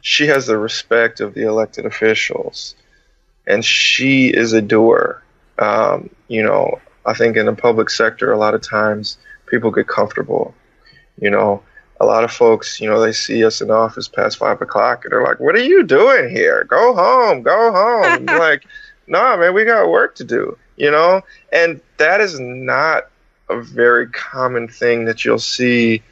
she 0.00 0.26
has 0.28 0.46
the 0.46 0.56
respect 0.56 1.20
of 1.20 1.34
the 1.34 1.42
elected 1.42 1.84
officials, 1.84 2.74
and 3.46 3.62
she 3.62 4.28
is 4.28 4.54
a 4.54 4.62
doer 4.62 5.22
um, 5.58 6.10
you 6.28 6.42
know, 6.42 6.80
I 7.04 7.14
think 7.14 7.36
in 7.36 7.46
the 7.46 7.54
public 7.54 7.90
sector, 7.90 8.32
a 8.32 8.38
lot 8.38 8.54
of 8.54 8.60
times 8.60 9.18
people 9.46 9.70
get 9.70 9.88
comfortable. 9.88 10.54
You 11.20 11.30
know, 11.30 11.62
a 12.00 12.06
lot 12.06 12.24
of 12.24 12.30
folks, 12.30 12.80
you 12.80 12.88
know, 12.88 13.00
they 13.00 13.12
see 13.12 13.44
us 13.44 13.60
in 13.60 13.68
the 13.68 13.74
office 13.74 14.08
past 14.08 14.38
five 14.38 14.60
o'clock 14.60 15.04
and 15.04 15.12
they're 15.12 15.22
like, 15.22 15.40
"What 15.40 15.54
are 15.56 15.64
you 15.64 15.82
doing 15.82 16.30
here? 16.30 16.64
Go 16.64 16.94
home, 16.94 17.42
go 17.42 17.72
home." 17.72 18.26
like, 18.26 18.64
nah, 19.06 19.36
man, 19.36 19.54
we 19.54 19.64
got 19.64 19.90
work 19.90 20.14
to 20.16 20.24
do. 20.24 20.56
You 20.76 20.90
know, 20.92 21.22
and 21.52 21.80
that 21.96 22.20
is 22.20 22.38
not 22.38 23.08
a 23.48 23.60
very 23.60 24.08
common 24.08 24.68
thing 24.68 25.06
that 25.06 25.24
you'll 25.24 25.38
see 25.38 26.02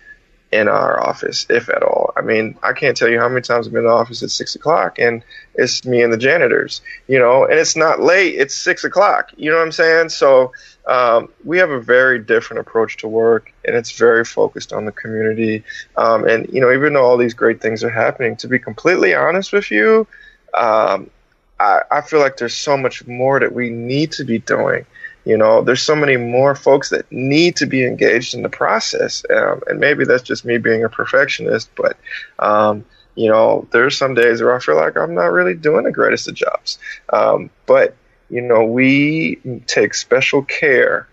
in 0.52 0.68
our 0.68 1.04
office, 1.04 1.46
if 1.50 1.68
at 1.68 1.82
all. 1.82 2.12
I 2.16 2.20
mean, 2.20 2.56
I 2.62 2.72
can't 2.72 2.96
tell 2.96 3.08
you 3.08 3.18
how 3.18 3.28
many 3.28 3.40
times 3.40 3.66
I've 3.66 3.72
been 3.72 3.82
in 3.82 3.88
the 3.88 3.92
office 3.92 4.22
at 4.22 4.30
six 4.30 4.54
o'clock 4.54 4.98
and 4.98 5.22
it's 5.54 5.84
me 5.84 6.02
and 6.02 6.12
the 6.12 6.16
janitors, 6.16 6.82
you 7.08 7.18
know, 7.18 7.44
and 7.44 7.54
it's 7.54 7.76
not 7.76 8.00
late, 8.00 8.36
it's 8.36 8.54
six 8.54 8.84
o'clock. 8.84 9.30
You 9.36 9.50
know 9.50 9.56
what 9.56 9.64
I'm 9.64 9.72
saying? 9.72 10.10
So 10.10 10.52
um, 10.86 11.30
we 11.44 11.58
have 11.58 11.70
a 11.70 11.80
very 11.80 12.20
different 12.20 12.60
approach 12.60 12.98
to 12.98 13.08
work 13.08 13.52
and 13.64 13.74
it's 13.74 13.92
very 13.98 14.24
focused 14.24 14.72
on 14.72 14.84
the 14.84 14.92
community. 14.92 15.64
Um, 15.96 16.26
and, 16.26 16.48
you 16.52 16.60
know, 16.60 16.72
even 16.72 16.92
though 16.92 17.04
all 17.04 17.16
these 17.16 17.34
great 17.34 17.60
things 17.60 17.82
are 17.82 17.90
happening, 17.90 18.36
to 18.36 18.48
be 18.48 18.60
completely 18.60 19.14
honest 19.14 19.52
with 19.52 19.70
you, 19.72 20.06
um, 20.54 21.10
I, 21.58 21.80
I 21.90 22.00
feel 22.02 22.20
like 22.20 22.36
there's 22.36 22.54
so 22.56 22.76
much 22.76 23.06
more 23.06 23.40
that 23.40 23.52
we 23.52 23.70
need 23.70 24.12
to 24.12 24.24
be 24.24 24.38
doing. 24.38 24.86
You 25.26 25.36
know, 25.36 25.60
there's 25.60 25.82
so 25.82 25.96
many 25.96 26.16
more 26.16 26.54
folks 26.54 26.90
that 26.90 27.10
need 27.10 27.56
to 27.56 27.66
be 27.66 27.84
engaged 27.84 28.34
in 28.34 28.42
the 28.42 28.48
process, 28.48 29.24
um, 29.28 29.60
and 29.66 29.80
maybe 29.80 30.04
that's 30.04 30.22
just 30.22 30.44
me 30.44 30.56
being 30.56 30.84
a 30.84 30.88
perfectionist. 30.88 31.68
But 31.74 31.98
um, 32.38 32.84
you 33.16 33.28
know, 33.28 33.66
there's 33.72 33.98
some 33.98 34.14
days 34.14 34.40
where 34.40 34.54
I 34.54 34.60
feel 34.60 34.76
like 34.76 34.96
I'm 34.96 35.14
not 35.14 35.32
really 35.32 35.54
doing 35.54 35.82
the 35.82 35.90
greatest 35.90 36.28
of 36.28 36.34
jobs. 36.34 36.78
Um, 37.12 37.50
but 37.66 37.96
you 38.30 38.40
know, 38.40 38.66
we 38.66 39.40
take 39.66 39.94
special 39.94 40.42
care 40.44 41.08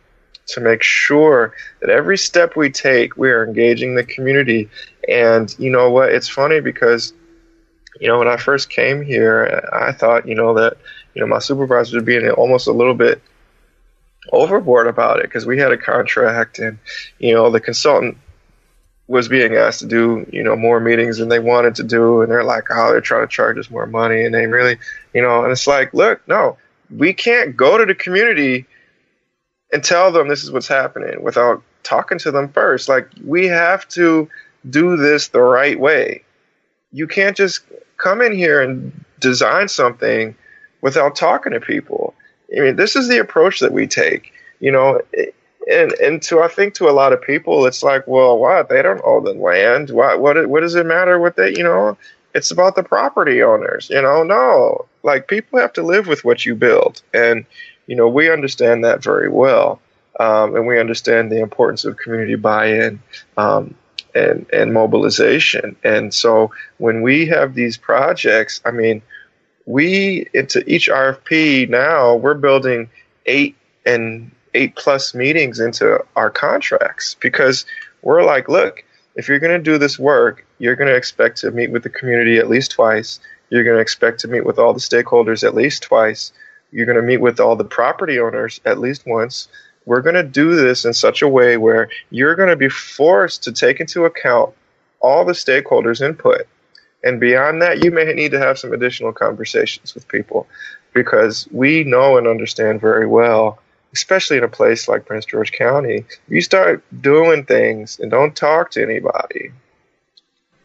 to 0.45 0.61
make 0.61 0.83
sure 0.83 1.55
that 1.81 1.89
every 1.89 2.19
step 2.19 2.55
we 2.55 2.69
take, 2.69 3.17
we 3.17 3.31
are 3.31 3.43
engaging 3.43 3.95
the 3.95 4.03
community. 4.03 4.69
And 5.09 5.53
you 5.57 5.71
know 5.71 5.89
what? 5.89 6.11
It's 6.11 6.29
funny 6.29 6.59
because 6.59 7.13
you 7.99 8.07
know 8.07 8.19
when 8.19 8.27
I 8.27 8.37
first 8.37 8.69
came 8.69 9.01
here, 9.01 9.67
I 9.73 9.91
thought 9.91 10.27
you 10.27 10.35
know 10.35 10.53
that 10.53 10.77
you 11.15 11.21
know 11.21 11.27
my 11.27 11.39
supervisors 11.39 11.95
would 11.95 12.05
be 12.05 12.29
almost 12.29 12.67
a 12.67 12.71
little 12.71 12.93
bit 12.93 13.19
overboard 14.31 14.87
about 14.87 15.19
it 15.19 15.23
because 15.23 15.45
we 15.45 15.59
had 15.59 15.71
a 15.71 15.77
contract 15.77 16.59
and 16.59 16.79
you 17.19 17.33
know 17.33 17.49
the 17.49 17.59
consultant 17.59 18.17
was 19.07 19.27
being 19.27 19.55
asked 19.55 19.81
to 19.81 19.85
do 19.85 20.25
you 20.31 20.43
know 20.43 20.55
more 20.55 20.79
meetings 20.79 21.17
than 21.17 21.27
they 21.27 21.39
wanted 21.39 21.75
to 21.75 21.83
do 21.83 22.21
and 22.21 22.31
they're 22.31 22.43
like 22.43 22.65
oh 22.69 22.91
they're 22.91 23.01
trying 23.01 23.27
to 23.27 23.31
charge 23.31 23.57
us 23.57 23.69
more 23.69 23.85
money 23.85 24.23
and 24.23 24.33
they 24.33 24.47
really 24.47 24.77
you 25.13 25.21
know 25.21 25.43
and 25.43 25.51
it's 25.51 25.67
like 25.67 25.93
look 25.93 26.25
no 26.27 26.57
we 26.89 27.13
can't 27.13 27.57
go 27.57 27.77
to 27.77 27.85
the 27.85 27.95
community 27.95 28.65
and 29.73 29.83
tell 29.83 30.11
them 30.11 30.27
this 30.27 30.43
is 30.43 30.51
what's 30.51 30.67
happening 30.67 31.23
without 31.23 31.63
talking 31.81 32.19
to 32.19 32.31
them 32.31 32.49
first. 32.49 32.87
Like 32.87 33.09
we 33.23 33.47
have 33.47 33.87
to 33.89 34.29
do 34.69 34.95
this 34.97 35.29
the 35.29 35.41
right 35.41 35.79
way. 35.79 36.23
You 36.91 37.07
can't 37.07 37.35
just 37.35 37.61
come 37.97 38.21
in 38.21 38.33
here 38.33 38.61
and 38.61 39.03
design 39.19 39.67
something 39.67 40.35
without 40.81 41.15
talking 41.15 41.53
to 41.53 41.59
people 41.59 42.13
I 42.55 42.61
mean, 42.61 42.75
this 42.75 42.95
is 42.95 43.07
the 43.07 43.19
approach 43.19 43.59
that 43.59 43.71
we 43.71 43.87
take, 43.87 44.33
you 44.59 44.71
know. 44.71 45.01
And 45.71 45.93
and 45.93 46.21
to 46.23 46.41
I 46.41 46.47
think 46.49 46.73
to 46.75 46.89
a 46.89 46.91
lot 46.91 47.13
of 47.13 47.21
people, 47.21 47.65
it's 47.65 47.83
like, 47.83 48.05
well, 48.07 48.37
what? 48.37 48.69
They 48.69 48.81
don't 48.81 49.01
own 49.03 49.23
the 49.23 49.33
land. 49.33 49.89
What 49.89 50.19
what 50.19 50.47
what 50.47 50.61
does 50.61 50.75
it 50.75 50.85
matter 50.85 51.19
what 51.19 51.35
they, 51.35 51.55
you 51.55 51.63
know? 51.63 51.97
It's 52.35 52.51
about 52.51 52.75
the 52.75 52.83
property 52.83 53.43
owners, 53.43 53.89
you 53.89 54.01
know. 54.01 54.23
No, 54.23 54.85
like 55.03 55.27
people 55.27 55.59
have 55.59 55.73
to 55.73 55.83
live 55.83 56.07
with 56.07 56.25
what 56.25 56.45
you 56.45 56.55
build, 56.55 57.01
and 57.13 57.45
you 57.87 57.95
know 57.95 58.07
we 58.07 58.31
understand 58.31 58.83
that 58.83 59.03
very 59.03 59.29
well, 59.29 59.79
um, 60.19 60.55
and 60.55 60.67
we 60.67 60.79
understand 60.79 61.31
the 61.31 61.39
importance 61.41 61.85
of 61.85 61.97
community 61.97 62.35
buy-in. 62.35 63.01
Um, 63.37 63.75
and, 64.15 64.45
and 64.53 64.73
mobilization. 64.73 65.75
And 65.83 66.13
so 66.13 66.51
when 66.77 67.01
we 67.01 67.25
have 67.27 67.55
these 67.55 67.77
projects, 67.77 68.61
I 68.63 68.71
mean, 68.71 69.01
we 69.65 70.27
into 70.33 70.63
each 70.69 70.89
RFP 70.89 71.69
now 71.69 72.15
we're 72.15 72.33
building 72.33 72.89
eight 73.25 73.55
and 73.85 74.31
eight 74.53 74.75
plus 74.75 75.13
meetings 75.13 75.59
into 75.59 76.03
our 76.15 76.29
contracts 76.29 77.15
because 77.19 77.65
we're 78.01 78.23
like, 78.23 78.49
look, 78.49 78.83
if 79.15 79.27
you're 79.27 79.39
going 79.39 79.57
to 79.57 79.71
do 79.71 79.77
this 79.77 79.97
work, 79.97 80.45
you're 80.59 80.75
going 80.75 80.89
to 80.89 80.95
expect 80.95 81.37
to 81.39 81.51
meet 81.51 81.71
with 81.71 81.83
the 81.83 81.89
community 81.89 82.37
at 82.37 82.49
least 82.49 82.71
twice. 82.71 83.19
You're 83.49 83.63
going 83.63 83.77
to 83.77 83.81
expect 83.81 84.19
to 84.21 84.27
meet 84.27 84.45
with 84.45 84.59
all 84.59 84.73
the 84.73 84.79
stakeholders 84.79 85.43
at 85.43 85.55
least 85.55 85.83
twice. 85.83 86.33
You're 86.71 86.85
going 86.85 86.97
to 86.97 87.03
meet 87.03 87.21
with 87.21 87.39
all 87.39 87.55
the 87.55 87.63
property 87.63 88.19
owners 88.19 88.59
at 88.65 88.79
least 88.79 89.05
once. 89.05 89.47
We're 89.85 90.01
going 90.01 90.15
to 90.15 90.23
do 90.23 90.55
this 90.55 90.85
in 90.85 90.93
such 90.93 91.21
a 91.21 91.27
way 91.27 91.57
where 91.57 91.89
you're 92.09 92.35
going 92.35 92.49
to 92.49 92.55
be 92.55 92.69
forced 92.69 93.43
to 93.43 93.51
take 93.51 93.79
into 93.79 94.05
account 94.05 94.53
all 94.99 95.25
the 95.25 95.33
stakeholders' 95.33 96.01
input. 96.01 96.47
And 97.03 97.19
beyond 97.19 97.61
that, 97.61 97.83
you 97.83 97.91
may 97.91 98.05
need 98.13 98.31
to 98.31 98.39
have 98.39 98.57
some 98.57 98.73
additional 98.73 99.11
conversations 99.11 99.93
with 99.93 100.07
people 100.07 100.47
because 100.93 101.47
we 101.51 101.83
know 101.83 102.17
and 102.17 102.27
understand 102.27 102.79
very 102.79 103.05
well, 103.05 103.59
especially 103.93 104.37
in 104.37 104.43
a 104.43 104.49
place 104.49 104.87
like 104.87 105.05
Prince 105.05 105.25
George 105.25 105.51
County, 105.51 105.97
if 105.97 106.19
you 106.29 106.41
start 106.41 106.83
doing 107.01 107.45
things 107.45 107.99
and 107.99 108.09
don't 108.09 108.35
talk 108.35 108.71
to 108.71 108.81
anybody, 108.81 109.51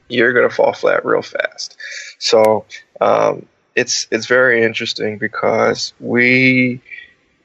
you're 0.09 0.33
going 0.33 0.49
to 0.49 0.55
fall 0.55 0.73
flat 0.73 1.05
real 1.05 1.23
fast. 1.23 1.77
So 2.19 2.65
um, 3.01 3.47
it's 3.75 4.07
it's 4.11 4.27
very 4.27 4.63
interesting 4.63 5.19
because 5.19 5.93
we 6.01 6.81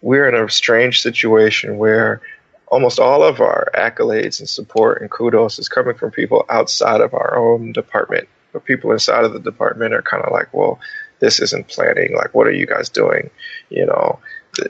we're 0.02 0.28
in 0.28 0.36
a 0.36 0.50
strange 0.50 1.02
situation 1.02 1.78
where 1.78 2.22
almost 2.68 3.00
all 3.00 3.24
of 3.24 3.40
our 3.40 3.70
accolades 3.76 4.40
and 4.40 4.50
support 4.50 5.02
and 5.02 5.10
kudos 5.10 5.60
is 5.60 5.70
coming 5.70 5.96
from 5.96 6.12
people 6.12 6.46
outside 6.50 7.02
of 7.02 7.14
our 7.14 7.38
own 7.38 7.72
department. 7.72 8.28
But 8.54 8.66
people 8.66 8.92
inside 8.92 9.26
of 9.26 9.34
the 9.34 9.40
department 9.40 9.94
are 9.94 10.02
kind 10.02 10.24
of 10.24 10.32
like, 10.32 10.54
well, 10.54 10.80
this 11.20 11.40
isn't 11.40 11.68
planning. 11.68 12.16
Like, 12.16 12.34
what 12.34 12.48
are 12.48 12.52
you 12.52 12.66
guys 12.66 12.90
doing? 12.90 13.30
You 13.70 13.86
know, 13.88 14.20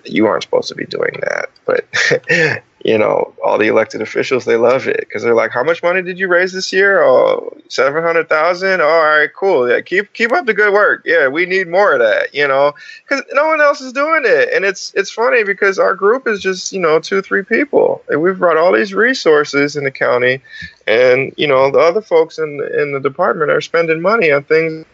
you 0.06 0.26
aren't 0.26 0.44
supposed 0.44 0.70
to 0.70 0.76
be 0.76 0.86
doing 0.86 1.20
that. 1.22 1.50
But, 1.66 2.64
you 2.84 2.98
know, 2.98 3.34
all 3.44 3.58
the 3.58 3.68
elected 3.68 4.02
officials, 4.02 4.44
they 4.44 4.58
love 4.58 4.88
it 4.88 5.00
because 5.00 5.24
they're 5.24 5.34
like, 5.34 5.52
how 5.52 5.64
much 5.64 5.82
money 5.82 6.02
did 6.02 6.20
you 6.20 6.28
raise 6.28 6.52
this 6.52 6.74
year? 6.74 7.02
Oh, 7.02 7.58
700,000. 7.70 8.82
All 8.82 8.88
right, 8.88 9.30
cool. 9.34 9.70
Yeah, 9.70 9.80
keep, 9.80 10.12
keep 10.12 10.34
up 10.34 10.46
the 10.46 10.54
good 10.54 10.74
work. 10.74 11.04
Yeah, 11.06 11.30
we 11.30 11.46
need 11.46 11.70
more 11.70 11.94
of 11.94 12.00
that, 12.00 12.36
you 12.36 12.46
know, 12.46 12.74
because 13.08 13.24
no 13.32 13.48
one 13.48 13.62
else 13.62 13.80
is 13.80 13.94
doing 13.94 14.24
it. 14.26 14.50
And 14.54 14.66
it's, 14.66 14.94
it's 14.96 15.12
funny 15.12 15.46
because 15.46 15.80
our 15.80 15.96
group 15.96 16.28
is 16.28 16.42
just, 16.42 16.74
you 16.74 16.80
know, 16.82 17.00
two, 17.00 17.22
three 17.22 17.44
people. 17.44 18.04
And 18.10 18.22
we've 18.22 18.38
brought 18.38 18.58
all 18.58 18.74
these 18.74 18.94
resources 18.94 19.78
in 19.78 19.86
the 19.86 19.92
county. 19.92 20.42
And, 20.86 21.34
you 21.38 21.48
know, 21.48 21.72
the 21.72 21.80
other 21.80 22.02
folks 22.02 22.38
in, 22.38 22.62
in 22.78 22.92
the 22.92 23.00
department 23.00 23.50
are 23.50 23.62
spending 23.62 24.02
money 24.02 24.30
on 24.30 24.44
things 24.44 24.86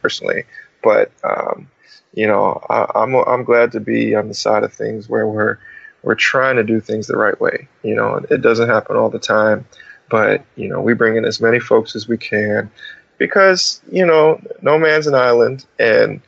personally. 0.00 0.44
But 0.82 1.12
um, 1.22 1.68
you 2.12 2.26
know, 2.26 2.60
I, 2.68 2.86
I'm 2.94 3.14
I'm 3.14 3.44
glad 3.44 3.72
to 3.72 3.80
be 3.80 4.14
on 4.14 4.28
the 4.28 4.34
side 4.34 4.64
of 4.64 4.72
things 4.72 5.08
where 5.08 5.26
we're 5.26 5.58
we're 6.02 6.14
trying 6.14 6.56
to 6.56 6.64
do 6.64 6.80
things 6.80 7.06
the 7.06 7.16
right 7.16 7.38
way. 7.40 7.68
You 7.82 7.94
know, 7.94 8.24
it 8.30 8.42
doesn't 8.42 8.68
happen 8.68 8.96
all 8.96 9.10
the 9.10 9.18
time, 9.18 9.66
but 10.08 10.44
you 10.56 10.68
know, 10.68 10.80
we 10.80 10.94
bring 10.94 11.16
in 11.16 11.24
as 11.24 11.40
many 11.40 11.60
folks 11.60 11.94
as 11.94 12.08
we 12.08 12.16
can 12.16 12.70
because 13.18 13.80
you 13.90 14.06
know, 14.06 14.40
no 14.62 14.78
man's 14.78 15.06
an 15.06 15.14
island, 15.14 15.66
and 15.78 16.20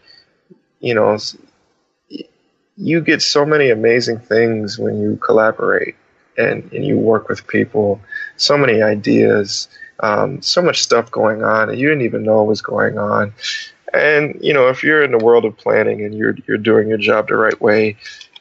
you 0.80 0.95
know, 0.95 1.18
you 2.76 3.01
get 3.01 3.22
so 3.22 3.45
many 3.45 3.70
amazing 3.70 4.18
things 4.18 4.78
when 4.78 5.01
you 5.01 5.16
collaborate 5.16 5.97
and, 6.39 6.72
and 6.72 6.85
you 6.85 6.97
work 6.97 7.28
with 7.28 7.47
people. 7.47 8.01
So 8.37 8.57
many 8.57 8.83
ideas 8.83 9.68
um, 10.03 10.43
so 10.43 10.61
much 10.61 10.83
stuff 10.83 11.11
going 11.11 11.45
on, 11.45 11.70
and 11.70 11.78
you 11.78 11.89
didn't 11.89 12.05
even 12.05 12.24
know 12.24 12.43
was 12.43 12.61
going 12.61 12.99
on. 12.99 13.33
And 13.93 14.38
you 14.40 14.53
know, 14.55 14.68
if 14.68 14.82
you're 14.82 15.03
in 15.03 15.11
the 15.11 15.24
world 15.24 15.45
of 15.45 15.57
planning 15.57 16.05
and 16.05 16.14
you're 16.14 16.36
you're 16.47 16.59
doing 16.59 16.88
your 16.88 16.99
job 16.99 17.28
the 17.28 17.36
right 17.36 17.61
way, 17.61 17.97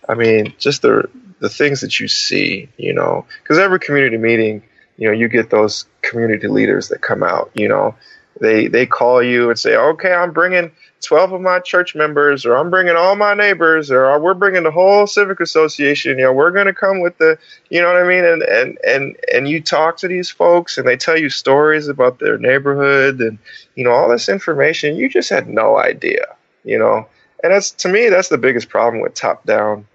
I 0.07 0.15
mean, 0.15 0.53
just 0.57 0.81
the 0.81 1.09
the 1.39 1.49
things 1.49 1.81
that 1.81 1.99
you 1.99 2.07
see, 2.07 2.69
you 2.77 2.93
know, 2.93 3.25
because 3.41 3.57
every 3.57 3.79
community 3.79 4.17
meeting, 4.17 4.63
you 4.97 5.07
know, 5.07 5.13
you 5.13 5.27
get 5.27 5.49
those 5.49 5.85
community 6.01 6.47
leaders 6.47 6.89
that 6.89 7.01
come 7.01 7.23
out, 7.23 7.51
you 7.53 7.67
know, 7.67 7.95
they 8.39 8.67
they 8.67 8.85
call 8.85 9.21
you 9.21 9.49
and 9.49 9.59
say, 9.59 9.75
okay, 9.75 10.13
I'm 10.13 10.31
bringing 10.31 10.71
12 11.01 11.33
of 11.33 11.41
my 11.41 11.59
church 11.59 11.95
members, 11.95 12.45
or 12.45 12.55
I'm 12.55 12.69
bringing 12.69 12.95
all 12.95 13.15
my 13.15 13.33
neighbors, 13.33 13.91
or 13.91 14.19
we're 14.19 14.33
bringing 14.33 14.63
the 14.63 14.71
whole 14.71 15.07
civic 15.07 15.39
association. 15.39 16.17
You 16.17 16.25
know, 16.25 16.33
we're 16.33 16.51
going 16.51 16.67
to 16.67 16.73
come 16.73 17.01
with 17.01 17.17
the, 17.17 17.37
you 17.69 17.81
know 17.81 17.87
what 17.87 18.03
I 18.03 18.07
mean? 18.07 18.23
And, 18.23 18.43
and, 18.43 18.77
and, 18.85 19.17
and 19.33 19.49
you 19.49 19.61
talk 19.61 19.97
to 19.97 20.07
these 20.07 20.29
folks 20.29 20.77
and 20.77 20.87
they 20.87 20.97
tell 20.97 21.17
you 21.17 21.29
stories 21.29 21.87
about 21.87 22.19
their 22.19 22.37
neighborhood 22.37 23.19
and, 23.19 23.39
you 23.75 23.83
know, 23.83 23.91
all 23.91 24.09
this 24.09 24.29
information. 24.29 24.95
You 24.95 25.09
just 25.09 25.29
had 25.29 25.49
no 25.49 25.77
idea, 25.77 26.35
you 26.63 26.77
know? 26.77 27.07
And 27.43 27.51
that's, 27.51 27.71
to 27.71 27.89
me, 27.89 28.09
that's 28.09 28.29
the 28.29 28.37
biggest 28.37 28.69
problem 28.69 29.01
with 29.01 29.13
top 29.13 29.45
down 29.45 29.87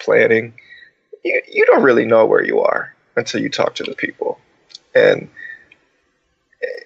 planning. 0.00 0.54
You, 1.24 1.40
you 1.50 1.66
don't 1.66 1.82
really 1.82 2.04
know 2.04 2.26
where 2.26 2.44
you 2.44 2.60
are 2.60 2.94
until 3.16 3.40
you 3.40 3.48
talk 3.48 3.76
to 3.76 3.84
the 3.84 3.94
people. 3.94 4.38
And, 4.94 5.28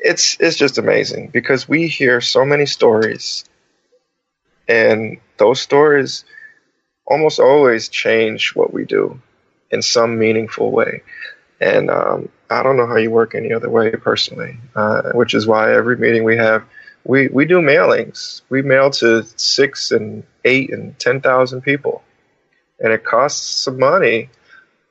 it's 0.05 0.37
it's 0.41 0.57
just 0.57 0.79
amazing 0.79 1.29
because 1.29 1.69
we 1.69 1.89
hear 1.89 2.21
so 2.21 2.45
many 2.45 2.67
stories, 2.67 3.45
and 4.69 5.19
those 5.39 5.61
stories 5.61 6.25
almost 7.07 7.41
always 7.41 7.89
change 7.89 8.55
what 8.55 8.73
we 8.73 8.85
do 8.85 9.21
in 9.71 9.83
some 9.83 10.19
meaningful 10.19 10.71
way. 10.71 11.03
And 11.61 11.91
um, 11.91 12.29
I 12.51 12.63
don't 12.63 12.77
know 12.77 12.87
how 12.87 12.97
you 12.97 13.11
work 13.11 13.35
any 13.35 13.53
other 13.53 13.71
way 13.71 13.91
personally, 13.93 14.59
uh, 14.75 15.13
which 15.13 15.35
is 15.35 15.47
why 15.47 15.75
every 15.75 15.97
meeting 15.97 16.25
we 16.25 16.37
have, 16.37 16.65
we, 17.05 17.29
we 17.29 17.47
do 17.47 17.61
mailings. 17.61 18.43
We 18.49 18.63
mail 18.63 18.91
to 18.93 19.25
six 19.37 19.91
and 19.91 20.25
eight 20.45 20.73
and 20.73 20.99
10,000 20.99 21.63
people. 21.63 22.03
And 22.81 22.93
it 22.93 23.05
costs 23.05 23.63
some 23.63 23.79
money, 23.79 24.29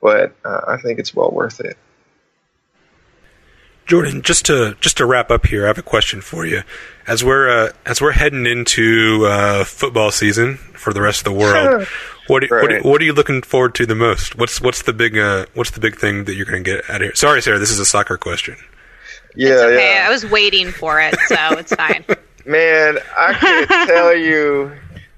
but 0.00 0.34
uh, 0.44 0.62
I 0.66 0.78
think 0.78 0.98
it's 0.98 1.14
well 1.14 1.30
worth 1.30 1.60
it. 1.60 1.76
Jordan, 3.86 4.22
just 4.22 4.46
to 4.46 4.76
just 4.80 4.96
to 4.98 5.06
wrap 5.06 5.30
up 5.30 5.46
here, 5.46 5.64
I 5.64 5.66
have 5.66 5.78
a 5.78 5.82
question 5.82 6.20
for 6.20 6.46
you. 6.46 6.62
As 7.06 7.24
we're 7.24 7.48
uh, 7.48 7.72
as 7.84 8.00
we're 8.00 8.12
heading 8.12 8.46
into 8.46 9.26
uh, 9.26 9.64
football 9.64 10.10
season 10.10 10.56
for 10.56 10.92
the 10.92 11.00
rest 11.00 11.20
of 11.20 11.24
the 11.24 11.38
world, 11.38 11.86
what, 12.28 12.48
right. 12.50 12.62
what 12.62 12.84
what 12.84 13.00
are 13.02 13.04
you 13.04 13.12
looking 13.12 13.42
forward 13.42 13.74
to 13.76 13.86
the 13.86 13.94
most? 13.94 14.36
What's 14.36 14.60
what's 14.60 14.82
the 14.82 14.92
big 14.92 15.18
uh, 15.18 15.46
what's 15.54 15.70
the 15.70 15.80
big 15.80 15.96
thing 15.96 16.24
that 16.24 16.34
you're 16.34 16.46
going 16.46 16.62
to 16.62 16.70
get 16.70 16.88
out 16.88 16.96
of 16.96 17.02
here? 17.02 17.14
Sorry, 17.14 17.42
Sara, 17.42 17.58
this 17.58 17.70
is 17.70 17.78
a 17.78 17.84
soccer 17.84 18.16
question. 18.16 18.56
Yeah, 19.34 19.50
it's 19.50 19.62
okay. 19.62 19.94
Yeah. 19.94 20.06
I 20.06 20.10
was 20.10 20.26
waiting 20.26 20.70
for 20.70 21.00
it, 21.00 21.16
so 21.26 21.36
it's 21.58 21.74
fine. 21.74 22.04
Man, 22.46 22.98
I 23.16 23.34
can 23.34 23.66
tell 23.86 24.14
you, 24.14 24.72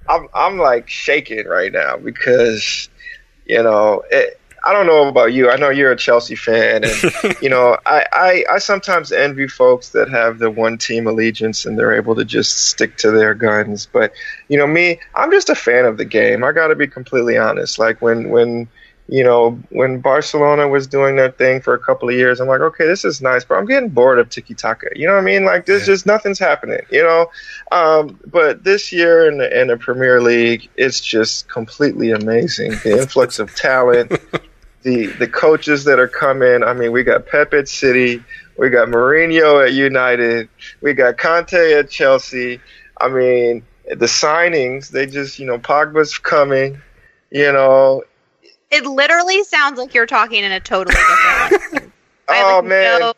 I'm 0.09 0.29
I'm 0.35 0.59
like 0.59 0.89
shaking 0.89 1.47
right 1.47 1.73
now 1.73 1.97
because 1.97 2.89
you 3.47 3.62
know 3.62 4.03
it, 4.11 4.41
I 4.65 4.73
don't 4.73 4.87
know 4.87 5.09
about 5.09 5.35
you. 5.35 5.51
I 5.51 5.57
know 5.57 5.69
you're 5.69 5.93
a 5.93 5.97
Chelsea 5.97 6.35
fan, 6.35 6.85
and 6.85 7.37
you 7.43 7.51
know, 7.51 7.77
I, 7.85 8.07
I, 8.12 8.45
I 8.55 8.59
sometimes 8.59 9.12
envy 9.12 9.47
folks 9.47 9.91
that 9.91 10.09
have 10.09 10.39
the 10.39 10.51
one 10.51 10.79
team 10.79 11.07
allegiance 11.07 11.67
and 11.67 11.79
they're 11.79 11.95
able 11.95 12.15
to 12.15 12.25
just 12.25 12.69
stick 12.69 12.97
to 12.99 13.11
their 13.11 13.35
guns. 13.35 13.87
But 13.87 14.15
you 14.49 14.57
know, 14.57 14.67
me, 14.67 15.01
I'm 15.15 15.31
just 15.31 15.51
a 15.51 15.55
fan 15.55 15.85
of 15.85 15.99
the 15.99 16.07
game. 16.07 16.43
I 16.43 16.53
got 16.53 16.69
to 16.69 16.77
be 16.77 16.87
completely 16.87 17.37
honest. 17.37 17.79
Like 17.79 18.01
when 18.01 18.31
when 18.31 18.69
you 19.07 19.23
know 19.23 19.61
when 19.69 20.01
Barcelona 20.01 20.67
was 20.67 20.87
doing 20.87 21.17
their 21.17 21.31
thing 21.31 21.61
for 21.61 21.75
a 21.75 21.79
couple 21.79 22.09
of 22.09 22.15
years, 22.15 22.41
I'm 22.41 22.49
like, 22.49 22.62
okay, 22.62 22.87
this 22.87 23.05
is 23.05 23.21
nice, 23.21 23.45
but 23.45 23.57
I'm 23.57 23.67
getting 23.67 23.91
bored 23.91 24.19
of 24.19 24.31
tiki 24.31 24.55
taka. 24.55 24.87
You 24.97 25.07
know 25.07 25.12
what 25.12 25.21
I 25.21 25.25
mean? 25.25 25.45
Like 25.45 25.67
there's 25.67 25.83
yeah. 25.83 25.93
just 25.93 26.07
nothing's 26.07 26.39
happening. 26.39 26.81
You 26.91 27.03
know, 27.03 27.27
um, 27.71 28.19
but 28.25 28.65
this 28.65 28.93
year 28.93 29.29
in 29.29 29.37
the, 29.37 29.61
in 29.61 29.69
the 29.69 29.77
Premier 29.77 30.23
League, 30.23 30.71
it's 30.75 31.03
just 31.03 31.49
completely 31.51 32.12
amazing. 32.12 32.71
The 32.83 33.01
influx 33.03 33.39
of 33.39 33.55
talent. 33.55 34.12
the 34.85 35.07
the 35.07 35.26
coaches 35.26 35.85
that 35.85 35.99
are 35.99 36.07
coming. 36.09 36.62
I 36.62 36.72
mean, 36.74 36.93
we 36.93 37.03
got 37.03 37.26
Pep 37.26 37.53
at 37.55 37.68
City, 37.68 38.22
we 38.57 38.70
got 38.70 38.89
Mourinho 38.89 39.66
at 39.66 39.72
United, 39.72 40.49
we 40.80 40.95
got 40.95 41.18
Conte 41.18 41.72
at 41.72 41.91
Chelsea. 41.91 42.61
I 43.01 43.09
mean, 43.09 43.64
the 43.89 44.07
signings, 44.07 44.91
they 44.91 45.07
just, 45.07 45.39
you 45.41 45.47
know, 45.47 45.59
Pogba's 45.59 46.16
coming, 46.18 46.80
you 47.30 47.51
know. 47.51 48.05
It 48.70 48.85
literally 48.85 49.43
sounds 49.45 49.78
like 49.78 49.95
you're 49.95 50.07
talking 50.07 50.45
in 50.45 50.53
a 50.53 50.61
totally 50.61 50.95
different 51.51 51.93
oh, 52.28 52.61
like 52.61 52.64
man. 52.64 53.01
No 53.01 53.14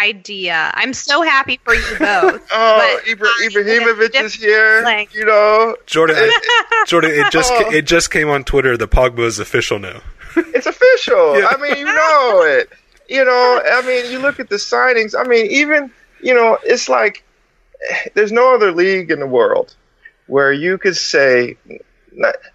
idea. 0.00 0.70
I'm 0.74 0.92
so 0.92 1.22
happy 1.22 1.58
for 1.64 1.74
you 1.74 1.98
both. 1.98 2.46
oh, 2.52 3.00
Ibra- 3.06 3.48
Ibrahimovic 3.48 4.22
is 4.22 4.34
here. 4.34 4.82
Like, 4.84 5.14
you 5.14 5.24
know, 5.24 5.76
Jordan. 5.86 6.16
It, 6.18 6.86
Jordan, 6.88 7.12
it 7.12 7.32
just 7.32 7.52
oh. 7.52 7.70
it 7.70 7.86
just 7.86 8.10
came 8.10 8.28
on 8.28 8.44
Twitter. 8.44 8.76
The 8.76 8.88
Pogba 8.88 9.20
is 9.20 9.38
official 9.38 9.78
now 9.78 10.02
it's 10.54 10.66
official. 10.66 11.38
Yeah. 11.38 11.48
I 11.48 11.56
mean, 11.56 11.76
you 11.76 11.84
know 11.84 12.42
it. 12.42 12.70
You 13.08 13.24
know, 13.24 13.62
I 13.64 13.82
mean, 13.86 14.10
you 14.10 14.18
look 14.18 14.40
at 14.40 14.48
the 14.48 14.56
signings. 14.56 15.14
I 15.18 15.26
mean, 15.28 15.46
even 15.46 15.90
you 16.20 16.34
know, 16.34 16.58
it's 16.64 16.88
like 16.88 17.24
there's 18.14 18.32
no 18.32 18.54
other 18.54 18.72
league 18.72 19.10
in 19.10 19.20
the 19.20 19.26
world 19.26 19.74
where 20.26 20.52
you 20.52 20.76
could 20.78 20.96
say, 20.96 21.56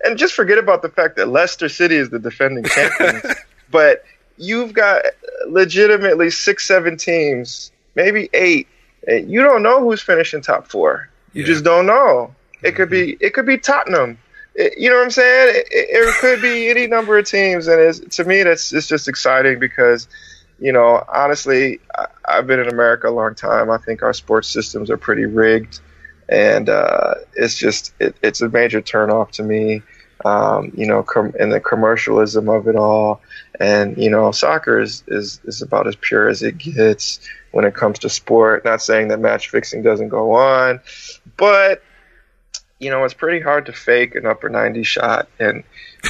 and 0.03 0.17
just 0.17 0.33
forget 0.33 0.57
about 0.57 0.81
the 0.81 0.89
fact 0.89 1.15
that 1.17 1.27
Leicester 1.27 1.69
City 1.69 1.95
is 1.95 2.09
the 2.09 2.19
defending 2.19 2.65
champions, 2.65 3.23
but 3.71 4.03
you've 4.37 4.73
got 4.73 5.03
legitimately 5.47 6.29
six, 6.29 6.67
seven 6.67 6.97
teams, 6.97 7.71
maybe 7.95 8.29
eight. 8.33 8.67
And 9.07 9.31
you 9.31 9.41
don't 9.41 9.63
know 9.63 9.81
who's 9.81 10.01
finishing 10.01 10.41
top 10.41 10.67
four. 10.67 11.09
You 11.33 11.41
yeah. 11.41 11.47
just 11.47 11.63
don't 11.63 11.85
know. 11.85 12.35
It 12.61 12.75
could 12.75 12.89
be 12.89 13.13
mm-hmm. 13.13 13.25
it 13.25 13.33
could 13.33 13.45
be 13.45 13.57
Tottenham 13.57 14.19
you 14.55 14.89
know 14.89 14.97
what 14.97 15.05
I'm 15.05 15.11
saying? 15.11 15.55
It, 15.55 15.67
it, 15.71 16.15
could 16.15 16.41
be 16.41 16.69
any 16.69 16.87
number 16.87 17.17
of 17.17 17.25
teams, 17.25 17.67
and 17.67 18.11
to 18.11 18.23
me, 18.25 18.43
that's 18.43 18.73
it's 18.73 18.87
just 18.87 19.07
exciting 19.07 19.59
because, 19.59 20.07
you 20.59 20.73
know, 20.73 21.03
honestly, 21.07 21.79
I, 21.97 22.07
I've 22.25 22.47
been 22.47 22.59
in 22.59 22.67
America 22.67 23.07
a 23.07 23.11
long 23.11 23.35
time. 23.35 23.69
I 23.69 23.77
think 23.77 24.03
our 24.03 24.13
sports 24.13 24.49
systems 24.49 24.89
are 24.89 24.97
pretty 24.97 25.25
rigged, 25.25 25.79
and 26.27 26.67
uh, 26.69 27.15
it's 27.33 27.57
just 27.57 27.93
it, 27.99 28.15
it's 28.21 28.41
a 28.41 28.49
major 28.49 28.81
turnoff 28.81 29.31
to 29.31 29.43
me. 29.43 29.83
Um, 30.23 30.71
you 30.75 30.85
know, 30.85 31.01
com- 31.01 31.33
and 31.39 31.51
the 31.51 31.59
commercialism 31.59 32.47
of 32.47 32.67
it 32.67 32.75
all, 32.75 33.21
and 33.59 33.97
you 33.97 34.09
know, 34.09 34.31
soccer 34.31 34.79
is, 34.79 35.03
is 35.07 35.39
is 35.45 35.61
about 35.61 35.87
as 35.87 35.95
pure 35.95 36.27
as 36.27 36.43
it 36.43 36.57
gets 36.57 37.21
when 37.51 37.65
it 37.65 37.73
comes 37.73 37.99
to 37.99 38.09
sport. 38.09 38.65
Not 38.65 38.81
saying 38.81 39.07
that 39.07 39.19
match 39.19 39.49
fixing 39.49 39.81
doesn't 39.81 40.09
go 40.09 40.33
on, 40.33 40.81
but 41.37 41.81
you 42.81 42.89
know, 42.89 43.03
it's 43.05 43.13
pretty 43.13 43.39
hard 43.39 43.67
to 43.67 43.71
fake 43.71 44.15
an 44.15 44.25
upper 44.25 44.49
90 44.49 44.83
shot. 44.83 45.29
And, 45.39 45.63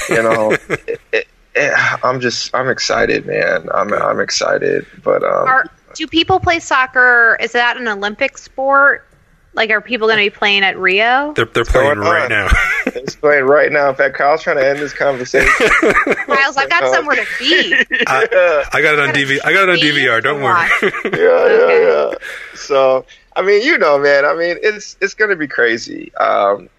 you 0.10 0.24
know, 0.24 0.52
it, 0.70 1.02
it, 1.12 1.28
it, 1.54 2.00
I'm 2.04 2.22
just, 2.22 2.56
I'm 2.56 2.70
excited, 2.70 3.26
man. 3.26 3.68
I'm, 3.74 3.94
I'm 3.94 4.22
excited. 4.22 4.88
But, 5.04 5.22
um, 5.24 5.48
are, 5.48 5.66
do 5.94 6.08
people 6.08 6.40
play 6.40 6.60
soccer? 6.60 7.38
Is 7.42 7.52
that 7.52 7.76
an 7.76 7.90
Olympic 7.90 8.38
sport? 8.38 9.06
Like, 9.54 9.70
are 9.70 9.82
people 9.82 10.08
going 10.08 10.20
to 10.20 10.32
be 10.32 10.34
playing 10.34 10.64
at 10.64 10.78
Rio? 10.78 11.34
They're, 11.34 11.44
they're 11.44 11.66
playing 11.66 11.98
right 11.98 12.30
now. 12.30 12.48
it's 12.86 13.18
playing 13.18 13.44
right 13.48 13.70
now. 13.70 13.90
In 13.90 13.96
fact, 13.96 14.16
Kyle's 14.16 14.42
trying 14.42 14.56
to 14.56 14.66
end 14.66 14.80
this 14.80 14.94
conversation. 14.94 15.52
Kyle's, 16.26 16.56
I've 16.56 16.70
got 16.70 16.90
somewhere 16.94 17.18
to 17.18 17.26
be. 17.38 17.76
I, 18.08 18.66
I 18.72 18.82
got 18.82 18.94
it 18.94 19.00
on 19.02 19.10
DV. 19.10 19.40
I 19.44 19.52
got 19.52 19.68
it 19.68 19.72
on 19.72 19.78
DVR. 19.78 20.24
Don't 20.24 20.42
worry. 20.42 20.70
yeah, 21.04 21.68
yeah, 21.68 22.12
yeah. 22.12 22.14
So, 22.56 23.06
I 23.36 23.42
mean, 23.42 23.62
you 23.62 23.78
know, 23.78 23.98
man. 23.98 24.26
I 24.26 24.34
mean, 24.34 24.58
it's 24.62 24.98
it's 25.02 25.14
to 25.30 25.36
be 25.36 25.48
crazy. 25.48 26.14
Um, 26.16 26.70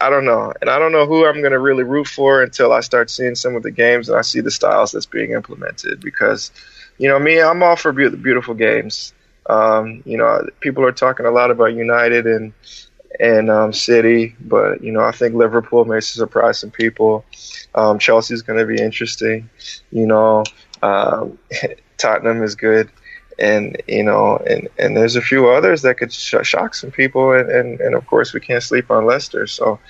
I 0.00 0.08
don't 0.08 0.24
know, 0.24 0.52
and 0.60 0.70
I 0.70 0.78
don't 0.78 0.92
know 0.92 1.06
who 1.06 1.26
I'm 1.26 1.40
to 1.52 1.58
really 1.58 1.82
root 1.82 2.06
for 2.06 2.42
until 2.42 2.72
I 2.72 2.80
start 2.80 3.10
seeing 3.10 3.34
some 3.34 3.56
of 3.56 3.62
the 3.62 3.70
games 3.70 4.08
and 4.08 4.16
I 4.16 4.22
see 4.22 4.40
the 4.40 4.50
styles 4.50 4.92
that's 4.92 5.06
being 5.06 5.32
implemented. 5.32 6.00
Because, 6.00 6.52
you 6.98 7.08
know, 7.08 7.18
me, 7.18 7.40
I'm 7.40 7.62
all 7.62 7.76
for 7.76 7.92
be- 7.92 8.08
beautiful 8.10 8.54
games. 8.54 9.12
Um, 9.46 10.02
you 10.06 10.16
know, 10.16 10.46
people 10.60 10.84
are 10.84 10.92
talking 10.92 11.26
a 11.26 11.30
lot 11.30 11.50
about 11.50 11.74
United 11.74 12.26
and 12.26 12.52
and 13.18 13.50
um, 13.50 13.72
City, 13.72 14.36
but 14.40 14.84
you 14.84 14.92
know, 14.92 15.00
I 15.00 15.10
think 15.10 15.34
Liverpool 15.34 15.84
may 15.84 16.00
surprise 16.00 16.60
some 16.60 16.70
people. 16.70 17.24
Um, 17.74 17.98
Chelsea's 17.98 18.42
going 18.42 18.60
to 18.60 18.66
be 18.66 18.80
interesting. 18.80 19.50
You 19.90 20.06
know, 20.06 20.44
um, 20.82 21.36
Tottenham 21.98 22.44
is 22.44 22.54
good 22.54 22.88
and 23.40 23.82
you 23.88 24.04
know, 24.04 24.36
and 24.36 24.68
and 24.78 24.96
there's 24.96 25.16
a 25.16 25.22
few 25.22 25.48
others 25.48 25.82
that 25.82 25.96
could 25.96 26.12
sh- 26.12 26.34
shock 26.42 26.74
some 26.74 26.90
people, 26.90 27.32
and, 27.32 27.50
and 27.50 27.80
and 27.80 27.94
of 27.94 28.06
course 28.06 28.32
we 28.32 28.40
can't 28.40 28.62
sleep 28.62 28.90
on 28.90 29.06
Leicester. 29.06 29.46
So, 29.46 29.80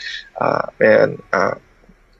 uh, 0.40 0.66
man, 0.78 1.22
uh, 1.32 1.56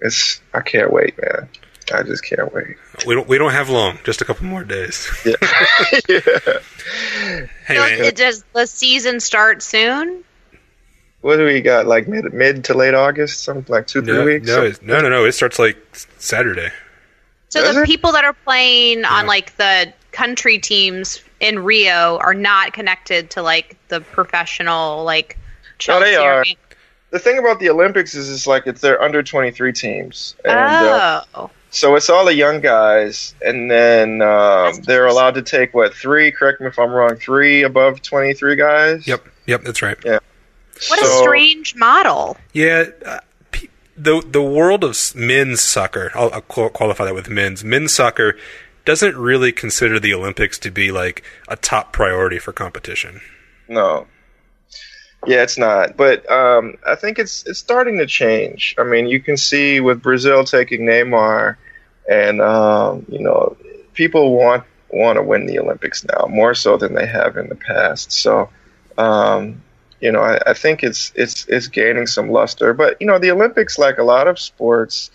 it's 0.01 0.41
I 0.53 0.61
can't 0.61 0.93
wait, 0.93 1.15
man. 1.21 1.49
I 1.93 2.03
just 2.03 2.25
can't 2.25 2.53
wait. 2.53 2.77
We 3.07 3.15
don't 3.15 3.29
we 3.29 3.39
don't 3.39 3.53
have 3.53 3.71
long, 3.71 3.99
just 4.05 4.21
a 4.21 4.25
couple 4.25 4.47
more 4.47 4.65
days. 4.65 5.09
Yeah. 5.25 5.35
yeah. 6.09 6.21
Hey, 7.67 7.77
so 7.77 8.03
man. 8.03 8.15
does 8.15 8.45
the 8.53 8.67
season 8.67 9.21
start 9.21 9.63
soon? 9.63 10.25
What 11.21 11.37
do 11.37 11.45
we 11.45 11.61
got? 11.61 11.87
Like 11.87 12.09
mid 12.09 12.33
mid 12.33 12.65
to 12.65 12.75
late 12.75 12.95
August, 12.95 13.45
something 13.45 13.73
like 13.73 13.87
two 13.87 14.03
no, 14.03 14.23
three 14.23 14.35
weeks. 14.35 14.49
No, 14.49 14.73
no, 14.83 15.01
no, 15.03 15.09
no. 15.09 15.25
It 15.25 15.33
starts 15.33 15.59
like 15.59 15.77
Saturday. 16.19 16.71
So 17.51 17.61
Does 17.63 17.75
the 17.75 17.83
it? 17.83 17.87
people 17.87 18.13
that 18.13 18.25
are 18.25 18.33
playing 18.33 19.01
yeah. 19.01 19.13
on 19.13 19.27
like 19.27 19.57
the 19.57 19.93
country 20.13 20.59
teams 20.59 21.21
in 21.41 21.61
Rio 21.61 22.19
are 22.19 22.35
not 22.35 22.73
connected 22.73 23.31
to 23.31 23.43
like 23.43 23.77
the 23.89 24.01
professional 24.01 25.05
like. 25.05 25.37
Chelsea 25.79 26.01
no, 26.01 26.11
they 26.11 26.17
are. 26.17 26.45
The 27.11 27.19
thing 27.19 27.39
about 27.39 27.59
the 27.59 27.71
Olympics 27.71 28.15
is, 28.15 28.31
it's 28.31 28.47
like 28.47 28.67
it's 28.67 28.81
their 28.81 29.03
under 29.03 29.23
twenty 29.23 29.51
three 29.51 29.73
teams. 29.73 30.37
And, 30.45 30.59
uh, 30.59 31.25
oh. 31.35 31.45
Uh, 31.45 31.49
so 31.71 31.95
it's 31.95 32.11
all 32.11 32.25
the 32.25 32.35
young 32.35 32.61
guys, 32.61 33.35
and 33.43 33.71
then 33.71 34.21
uh, 34.23 34.73
they're 34.83 35.07
allowed 35.07 35.35
to 35.35 35.43
take 35.43 35.73
what 35.73 35.95
three? 35.95 36.33
Correct 36.33 36.61
me 36.61 36.67
if 36.67 36.79
I'm 36.79 36.91
wrong. 36.91 37.17
Three 37.17 37.63
above 37.63 38.03
twenty 38.03 38.35
three 38.35 38.57
guys. 38.57 39.07
Yep, 39.07 39.25
yep, 39.47 39.63
that's 39.63 39.81
right. 39.81 39.97
Yeah. 40.05 40.19
What 40.89 40.99
so, 40.99 41.07
a 41.07 41.23
strange 41.23 41.77
model. 41.77 42.37
Yeah, 42.53 42.87
uh, 43.07 43.21
the 43.97 44.23
the 44.27 44.43
world 44.43 44.83
of 44.83 44.97
men's 45.15 45.61
soccer. 45.61 46.11
I'll, 46.15 46.33
I'll 46.33 46.41
qualify 46.43 47.05
that 47.05 47.15
with 47.15 47.29
men's. 47.29 47.63
Men's 47.63 47.93
soccer 47.93 48.37
doesn't 48.91 49.17
really 49.17 49.53
consider 49.53 50.01
the 50.01 50.13
Olympics 50.13 50.59
to 50.59 50.69
be 50.69 50.91
like 50.91 51.23
a 51.47 51.55
top 51.55 51.93
priority 51.93 52.41
for 52.41 52.53
competition. 52.53 53.21
No. 53.69 54.09
Yeah, 55.25 55.45
it's 55.45 55.57
not. 55.57 55.97
But 55.97 56.29
um, 56.29 56.77
I 56.85 56.97
think 56.97 57.21
it's 57.21 57.47
it's 57.47 57.61
starting 57.61 57.99
to 57.99 58.07
change. 58.07 58.75
I 58.79 58.83
mean, 58.83 59.07
you 59.07 59.21
can 59.21 59.37
see 59.37 59.79
with 59.79 60.03
Brazil 60.03 60.43
taking 60.43 60.81
Neymar, 60.81 61.55
and 62.11 62.41
um, 62.41 63.07
you 63.09 63.21
know, 63.21 63.57
people 63.95 64.37
want 64.37 64.65
want 64.89 65.19
to 65.19 65.23
win 65.23 65.47
the 65.47 65.61
Olympics 65.61 66.05
now 66.05 66.27
more 66.29 66.55
so 66.55 66.77
than 66.77 66.93
they 66.93 67.07
have 67.07 67.37
in 67.37 67.49
the 67.49 67.55
past. 67.55 68.11
So, 68.11 68.51
um, 68.99 69.63
you 70.01 70.11
know, 70.11 70.21
I, 70.21 70.41
I 70.49 70.55
think 70.55 70.83
it's 70.83 71.13
it's 71.15 71.47
it's 71.47 71.69
gaining 71.69 72.09
some 72.09 72.29
luster. 72.29 72.75
But 72.75 72.97
you 73.01 73.07
know, 73.07 73.21
the 73.21 73.31
Olympics, 73.31 73.79
like 73.79 73.99
a 73.99 74.03
lot 74.03 74.27
of 74.27 74.41
sports, 74.41 75.13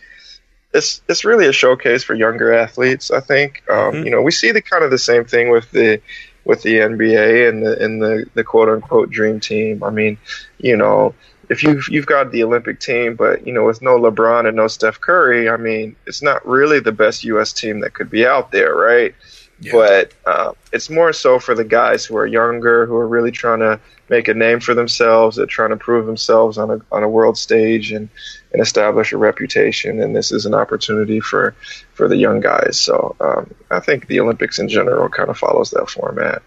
it's 0.76 1.02
it's 1.08 1.24
really 1.24 1.48
a 1.48 1.54
showcase 1.54 2.04
for 2.04 2.14
younger 2.14 2.54
athletes. 2.54 3.10
I 3.10 3.22
think 3.22 3.64
um, 3.70 3.76
mm-hmm. 3.76 4.04
you 4.06 4.12
know 4.12 4.22
we 4.22 4.32
see 4.32 4.52
the 4.52 4.62
kind 4.62 4.84
of 4.84 4.92
the 4.92 4.98
same 4.98 5.26
thing 5.26 5.50
with 5.50 5.72
the 5.72 6.02
with 6.44 6.62
the 6.62 6.76
NBA 6.76 7.50
and 7.50 7.66
the 7.66 7.84
and 7.84 8.02
the, 8.02 8.26
the 8.36 8.44
quote 8.44 8.70
unquote 8.70 9.10
dream 9.10 9.40
team. 9.40 9.84
I 9.84 9.90
mean, 9.90 10.18
you 10.60 10.78
know, 10.78 11.16
if 11.50 11.64
you've 11.64 11.88
you've 11.90 12.06
got 12.06 12.32
the 12.32 12.44
Olympic 12.44 12.80
team, 12.80 13.16
but 13.16 13.46
you 13.48 13.54
know, 13.54 13.66
with 13.66 13.82
no 13.82 13.98
LeBron 13.98 14.48
and 14.48 14.56
no 14.56 14.68
Steph 14.68 15.00
Curry, 15.00 15.50
I 15.50 15.58
mean, 15.58 15.96
it's 16.06 16.22
not 16.22 16.46
really 16.46 16.80
the 16.80 16.92
best 16.92 17.24
U.S. 17.24 17.54
team 17.54 17.80
that 17.80 17.94
could 17.94 18.10
be 18.10 18.26
out 18.26 18.52
there, 18.52 18.76
right? 18.76 19.16
Yeah. 19.62 19.72
But 19.72 20.14
uh, 20.26 20.52
it's 20.74 20.90
more 20.90 21.14
so 21.14 21.40
for 21.40 21.56
the 21.56 21.64
guys 21.64 22.06
who 22.06 22.18
are 22.18 22.28
younger, 22.28 22.86
who 22.86 22.96
are 22.96 23.08
really 23.08 23.32
trying 23.32 23.60
to 23.60 23.80
make 24.10 24.28
a 24.28 24.34
name 24.34 24.60
for 24.60 24.74
themselves, 24.74 25.38
they're 25.38 25.46
trying 25.46 25.70
to 25.70 25.78
prove 25.78 26.06
themselves 26.06 26.58
on 26.58 26.70
a 26.70 26.82
on 26.92 27.04
a 27.04 27.10
world 27.10 27.38
stage 27.38 27.92
and 27.92 28.10
and 28.56 28.62
establish 28.62 29.12
a 29.12 29.18
reputation. 29.18 30.02
And 30.02 30.16
this 30.16 30.32
is 30.32 30.46
an 30.46 30.54
opportunity 30.54 31.20
for 31.20 31.56
for 31.94 32.08
the 32.08 32.16
young 32.16 32.40
guys. 32.40 32.80
So 32.80 33.18
um, 33.20 33.54
I 33.70 33.82
think 33.82 34.08
the 34.08 34.22
Olympics 34.22 34.60
in 34.60 34.70
general 34.70 35.10
kind 35.10 35.30
of 35.30 35.38
follows 35.38 35.72
that 35.72 35.90
format. 35.90 36.42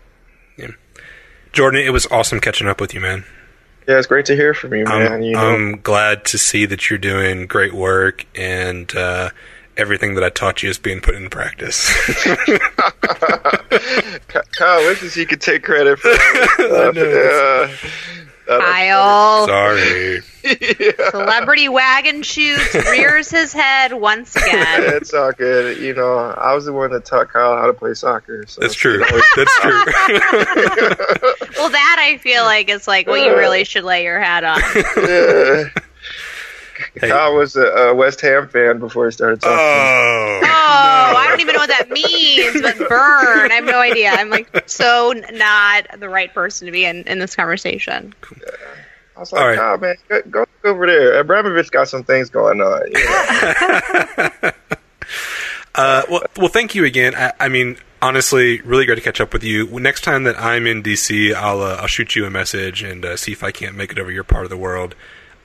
Yeah. 0.57 0.71
Jordan, 1.53 1.85
it 1.85 1.91
was 1.91 2.07
awesome 2.07 2.41
catching 2.41 2.67
up 2.67 2.81
with 2.81 2.95
you, 2.95 3.01
man. 3.01 3.27
Yeah, 3.87 3.99
it's 3.99 4.07
great 4.07 4.25
to 4.27 4.35
hear 4.35 4.55
from 4.55 4.75
you, 4.75 4.85
man. 4.85 5.13
I'm, 5.13 5.23
you 5.23 5.33
know. 5.33 5.41
I'm 5.41 5.81
glad 5.83 6.25
to 6.27 6.39
see 6.39 6.65
that 6.65 6.89
you're 6.89 6.99
doing 6.99 7.47
great 7.47 7.75
work 7.75 8.25
and. 8.35 8.91
Uh, 8.97 9.31
everything 9.77 10.17
that 10.17 10.25
I 10.25 10.29
taught 10.29 10.65
you 10.65 10.71
is 10.71 10.77
being 10.77 11.01
put 11.01 11.15
into 11.15 11.31
practice. 11.31 11.89
Kyle 14.59 14.85
wishes 14.89 15.15
he 15.15 15.25
could 15.25 15.41
take 15.41 15.63
credit 15.63 16.01
for 16.01 16.09
that. 16.09 17.69
Uh, 17.69 17.69
Kyle. 18.49 19.46
Sorry. 19.46 20.20
Celebrity 21.11 21.68
wagon 21.68 22.22
shoots, 22.22 22.74
rears 22.74 23.30
his 23.30 23.53
head 23.53 23.92
once 23.92 24.34
again. 24.34 24.82
it's 24.94 25.12
all 25.12 25.32
good. 25.32 25.78
You 25.78 25.94
know, 25.94 26.16
I 26.16 26.55
was 26.55 26.64
the 26.64 26.72
one 26.72 26.90
that 26.92 27.05
taught 27.05 27.28
Kyle 27.28 27.57
how 27.57 27.66
to 27.66 27.74
play 27.74 27.94
soccer. 27.94 28.44
So 28.46 28.61
That's 28.61 28.74
true. 28.74 28.99
That's 29.36 29.61
true. 29.61 29.70
well, 31.59 31.70
that 31.70 31.96
I 31.99 32.18
feel 32.20 32.44
like 32.44 32.70
is 32.70 32.88
like 32.88 33.07
what 33.07 33.20
you 33.20 33.36
really 33.36 33.64
should 33.64 33.84
lay 33.84 34.05
your 34.05 34.20
hat 34.20 34.44
on. 34.44 34.61
Yeah. 34.96 35.68
Hey. 36.95 37.11
I 37.11 37.28
was 37.28 37.57
a, 37.57 37.66
a, 37.66 37.95
West 37.95 38.20
Ham 38.22 38.49
fan 38.49 38.78
before 38.78 39.07
I 39.07 39.11
started 39.11 39.41
talking. 39.41 39.59
Oh, 39.59 39.61
oh 39.61 40.41
no. 40.42 40.49
I 40.49 41.26
don't 41.29 41.41
even 41.41 41.54
know 41.54 41.61
what 41.61 41.68
that 41.68 41.91
means. 41.91 42.61
But 42.61 42.79
burn, 42.88 43.50
I 43.50 43.54
have 43.54 43.64
no 43.64 43.80
idea. 43.80 44.11
I'm 44.11 44.30
like 44.30 44.68
so 44.68 45.13
not 45.33 46.00
the 46.00 46.08
right 46.08 46.33
person 46.33 46.67
to 46.67 46.72
be 46.72 46.84
in, 46.84 47.04
in 47.04 47.18
this 47.18 47.37
conversation. 47.37 48.14
Yeah. 48.30 48.46
I 49.17 49.21
was 49.21 49.33
like, 49.33 49.42
All 49.42 49.49
right. 49.49 49.58
oh 49.58 49.76
man, 49.79 49.96
go, 50.08 50.22
go, 50.22 50.46
over 50.64 50.87
there. 50.87 51.18
Abramovich 51.18 51.72
got 51.72 51.88
some 51.88 52.04
things 52.04 52.30
going 52.30 52.61
on. 52.61 52.83
You 52.87 53.04
know? 53.04 54.50
uh, 55.75 56.03
well, 56.08 56.22
well, 56.37 56.49
thank 56.49 56.76
you 56.76 56.84
again. 56.84 57.17
I, 57.17 57.33
I, 57.41 57.49
mean, 57.49 57.79
honestly, 58.00 58.61
really 58.61 58.87
great 58.87 58.95
to 58.95 59.00
catch 59.00 59.21
up 59.21 59.33
with 59.33 59.42
you. 59.42 59.67
Next 59.80 60.03
time 60.03 60.22
that 60.22 60.38
I'm 60.38 60.68
in 60.68 60.84
DC, 60.84 61.34
I'll 61.34 61.63
uh, 61.63 61.79
I'll 61.80 61.88
shoot 61.88 62.14
you 62.14 62.26
a 62.26 62.30
message 62.30 62.83
and 62.83 63.04
uh, 63.04 63.17
see 63.17 63.33
if 63.33 63.42
I 63.42 63.50
can't 63.50 63.75
make 63.76 63.91
it 63.91 63.99
over 63.99 64.13
your 64.13 64.22
part 64.22 64.45
of 64.45 64.50
the 64.50 64.57
world. 64.57 64.95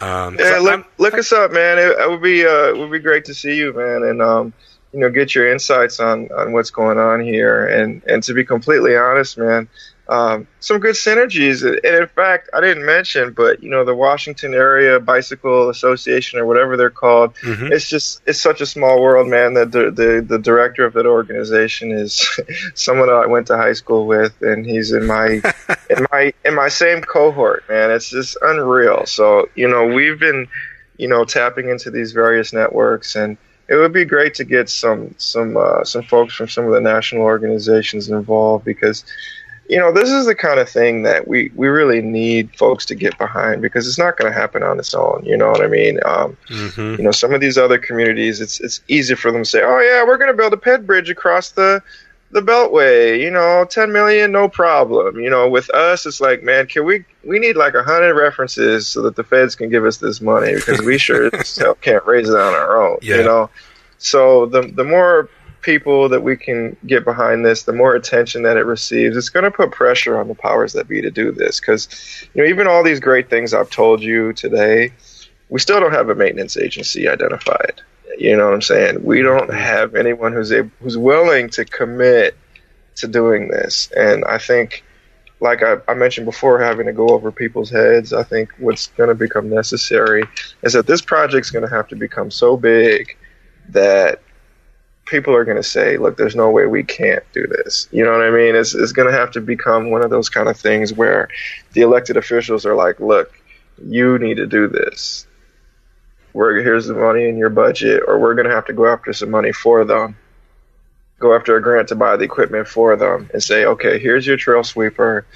Um, 0.04 0.36
yeah, 0.38 0.60
look, 0.60 0.86
look 0.98 1.14
us 1.14 1.32
up, 1.32 1.52
man. 1.52 1.78
It, 1.80 1.98
it, 1.98 2.10
would 2.10 2.22
be 2.22 2.46
uh, 2.46 2.70
it 2.70 2.78
would 2.78 2.92
be 2.92 3.00
great 3.00 3.26
to 3.26 3.34
see 3.34 3.56
you, 3.56 3.72
man, 3.72 4.04
and 4.04 4.22
um, 4.22 4.54
you 4.92 5.00
know, 5.00 5.10
get 5.10 5.34
your 5.34 5.50
insights 5.50 6.02
on 6.02 6.30
on 6.32 6.52
what's 6.52 6.72
going 6.72 6.98
on 6.98 7.22
here. 7.22 7.66
And 7.66 8.04
and 8.04 8.22
to 8.24 8.34
be 8.34 8.44
completely 8.44 8.98
honest, 8.98 9.38
man, 9.38 9.70
um, 10.10 10.48
some 10.60 10.80
good 10.80 10.96
synergies. 10.96 11.66
And 11.66 11.96
in 11.96 12.08
fact, 12.08 12.50
I 12.54 12.60
didn't 12.62 12.86
mention, 12.86 13.34
but 13.34 13.64
you 13.64 13.70
know, 13.70 13.86
the 13.86 13.96
Washington 13.96 14.54
Area 14.54 15.00
Bicycle 15.00 15.70
Association 15.70 16.40
or 16.40 16.46
whatever 16.46 16.76
they're 16.76 16.90
called, 16.90 17.36
mm-hmm. 17.36 17.72
it's 17.72 17.88
just 17.88 18.22
it's 18.26 18.42
such 18.42 18.62
a 18.62 18.66
small 18.66 19.02
world, 19.02 19.28
man. 19.28 19.54
That 19.54 19.72
the, 19.72 19.92
the 19.92 20.26
the 20.28 20.40
director 20.40 20.86
of 20.86 20.94
that 20.94 21.06
organization 21.06 21.92
is 21.92 22.30
someone 22.76 23.10
I 23.10 23.26
went 23.28 23.48
to 23.48 23.58
high 23.58 23.74
school 23.74 24.06
with, 24.06 24.42
and 24.42 24.66
he's 24.66 24.92
in 24.92 25.08
my 25.08 25.28
in 25.90 26.06
my 26.12 26.34
in 26.44 26.56
my 26.56 26.68
same 26.68 27.02
cohort, 27.02 27.64
man. 27.70 27.92
It's 27.92 28.10
just 28.10 28.38
unreal. 28.42 29.06
So 29.06 29.50
you 29.56 29.68
know, 29.68 29.88
we've 29.88 30.20
been 30.20 30.48
you 30.98 31.08
know, 31.08 31.26
tapping 31.26 31.70
into 31.70 31.92
these 31.92 32.12
various 32.12 32.54
networks, 32.54 33.16
and 33.16 33.38
it 33.68 33.76
would 33.76 33.94
be 33.94 34.06
great 34.06 34.36
to 34.36 34.44
get 34.44 34.70
some 34.70 35.16
some 35.18 35.58
uh, 35.58 35.84
some 35.84 36.04
folks 36.04 36.36
from 36.36 36.50
some 36.50 36.66
of 36.66 36.74
the 36.74 36.82
national 36.82 37.24
organizations 37.24 38.10
involved 38.10 38.66
because 38.66 39.04
you 39.70 39.80
know, 39.80 39.92
this 39.92 40.10
is 40.10 40.26
the 40.26 40.36
kind 40.36 40.60
of 40.60 40.70
thing 40.70 41.04
that 41.04 41.28
we, 41.28 41.52
we 41.56 41.68
really 41.68 42.02
need 42.02 42.56
folks 42.56 42.86
to 42.88 42.96
get 42.96 43.18
behind 43.18 43.62
because 43.62 43.88
it's 43.88 43.98
not 43.98 44.18
going 44.18 44.32
to 44.32 44.38
happen 44.38 44.62
on 44.62 44.78
its 44.78 44.94
own. 44.94 45.24
You 45.24 45.38
know 45.38 45.50
what 45.52 45.64
I 45.64 45.68
mean? 45.68 46.00
Um, 46.06 46.38
mm-hmm. 46.50 46.96
You 46.96 47.04
know, 47.04 47.12
some 47.12 47.34
of 47.34 47.40
these 47.40 47.58
other 47.58 47.78
communities, 47.78 48.42
it's 48.42 48.60
it's 48.60 48.82
easy 48.88 49.16
for 49.16 49.32
them 49.32 49.44
to 49.44 49.50
say, 49.50 49.62
"Oh 49.64 49.80
yeah, 49.80 50.04
we're 50.04 50.18
going 50.18 50.32
to 50.32 50.38
build 50.38 50.54
a 50.54 50.58
ped 50.58 50.86
bridge 50.86 51.10
across 51.10 51.52
the 51.52 51.82
the 52.32 52.42
Beltway." 52.42 53.20
You 53.22 53.32
know, 53.32 53.66
ten 53.70 53.94
million, 53.94 54.34
no 54.34 54.50
problem. 54.50 55.20
You 55.20 55.30
know, 55.30 55.50
with 55.50 55.70
us, 55.70 56.06
it's 56.06 56.20
like, 56.20 56.44
man, 56.44 56.68
can 56.68 56.84
we 56.84 57.06
we 57.24 57.40
need 57.40 57.56
like 57.56 57.74
a 57.74 57.84
hundred 57.84 58.16
references 58.16 58.88
so 58.88 59.02
that 59.04 59.16
the 59.16 59.24
feds 59.24 59.56
can 59.56 59.70
give 59.70 59.86
us 59.86 59.98
this 59.98 60.20
money 60.20 60.56
because 60.56 60.82
we 60.82 60.98
sure 60.98 61.32
can't 61.82 62.06
raise 62.06 62.28
it 62.28 62.36
on 62.36 62.54
our 62.54 62.86
own. 62.86 62.98
Yeah. 63.02 63.18
You 63.18 63.24
know, 63.24 63.50
so 63.98 64.46
the 64.46 64.64
the 64.64 64.84
more 64.84 65.30
people 65.64 66.10
that 66.10 66.22
we 66.22 66.38
can 66.38 66.78
get 66.86 67.04
behind 67.04 67.46
this, 67.46 67.64
the 67.64 67.74
more 67.74 67.96
attention 67.96 68.44
that 68.44 68.58
it 68.58 68.66
receives, 68.66 69.18
it's 69.18 69.30
going 69.30 69.44
to 69.44 69.52
put 69.52 69.72
pressure 69.72 70.20
on 70.20 70.28
the 70.28 70.36
powers 70.36 70.74
that 70.74 70.88
be 70.88 71.02
to 71.02 71.10
do 71.10 71.32
this. 71.32 71.60
Because, 71.60 71.88
you 72.34 72.44
know, 72.44 72.50
even 72.50 72.68
all 72.68 72.84
these 72.84 73.00
great 73.00 73.30
things 73.30 73.54
I've 73.54 73.70
told 73.70 74.02
you 74.02 74.34
today, 74.34 74.94
we 75.50 75.60
still 75.60 75.80
don't 75.80 75.94
have 75.94 76.10
a 76.10 76.16
maintenance 76.16 76.58
agency 76.58 77.08
identified. 77.08 77.82
You 78.18 78.38
know 78.38 78.46
what 78.46 78.54
I'm 78.54 78.62
saying? 78.62 79.04
We 79.04 79.22
don't 79.22 79.52
have 79.52 79.96
anyone 79.96 80.34
who's 80.34 80.52
able, 80.52 80.72
who's 80.82 80.98
willing 80.98 81.50
to 81.52 81.66
commit 81.66 82.38
to 82.98 83.08
doing 83.08 83.48
this. 83.48 83.90
And 83.96 84.24
I 84.26 84.38
think, 84.38 84.84
like 85.40 85.64
I, 85.64 85.78
I 85.88 85.94
mentioned 85.96 86.26
before, 86.26 86.62
having 86.62 86.86
to 86.86 86.94
go 86.94 87.10
over 87.10 87.32
people's 87.32 87.70
heads, 87.70 88.14
I 88.14 88.24
think 88.24 88.52
what's 88.60 88.88
going 88.88 89.10
to 89.10 89.16
become 89.16 89.50
necessary 89.50 90.24
is 90.62 90.74
that 90.74 90.88
this 90.88 91.02
project's 91.02 91.50
going 91.50 91.68
to 91.68 91.76
have 91.76 91.88
to 91.88 91.96
become 91.96 92.30
so 92.30 92.56
big 92.56 93.18
that 93.70 94.22
people 95.14 95.36
are 95.36 95.46
going 95.46 95.58
to 95.58 95.64
say, 95.64 95.98
look, 95.98 96.18
there's 96.18 96.36
no 96.36 96.50
way 96.50 96.66
we 96.66 96.84
can't 96.84 97.24
do 97.34 97.46
this. 97.46 97.88
You 97.92 98.04
know 98.04 98.14
what 98.14 98.26
I 98.26 98.32
mean? 98.32 98.56
It's, 98.56 98.74
it's 98.74 98.94
going 98.94 99.08
to 99.12 99.16
have 99.16 99.30
to 99.34 99.42
become 99.42 99.92
one 99.92 100.02
of 100.02 100.10
those 100.10 100.28
kind 100.28 100.50
of 100.50 100.58
things 100.58 100.92
where 100.92 101.30
the 101.74 101.82
elected 101.82 102.18
officials 102.18 102.66
are 102.66 102.74
like, 102.74 103.00
look, 103.00 103.32
you 103.78 104.18
need 104.18 104.38
to 104.38 104.48
do 104.48 104.68
this. 104.68 105.28
We're, 106.34 106.64
here's 106.64 106.88
the 106.88 106.96
money 106.96 107.30
in 107.30 107.38
your 107.38 107.52
budget, 107.52 108.02
or 108.08 108.18
we're 108.18 108.34
going 108.34 108.48
to 108.48 108.56
have 108.56 108.66
to 108.66 108.74
go 108.74 108.88
after 108.88 109.14
some 109.14 109.30
money 109.30 109.52
for 109.52 109.86
them. 109.86 110.18
Go 111.20 111.36
after 111.36 111.56
a 111.58 111.62
grant 111.62 111.90
to 111.90 111.96
buy 111.96 112.18
the 112.18 112.24
equipment 112.24 112.68
for 112.68 112.96
them 112.96 113.30
and 113.34 113.44
say, 113.44 113.66
okay, 113.66 114.00
here's 114.00 114.26
your 114.26 114.38
trail 114.38 114.64
sweeper. 114.64 115.28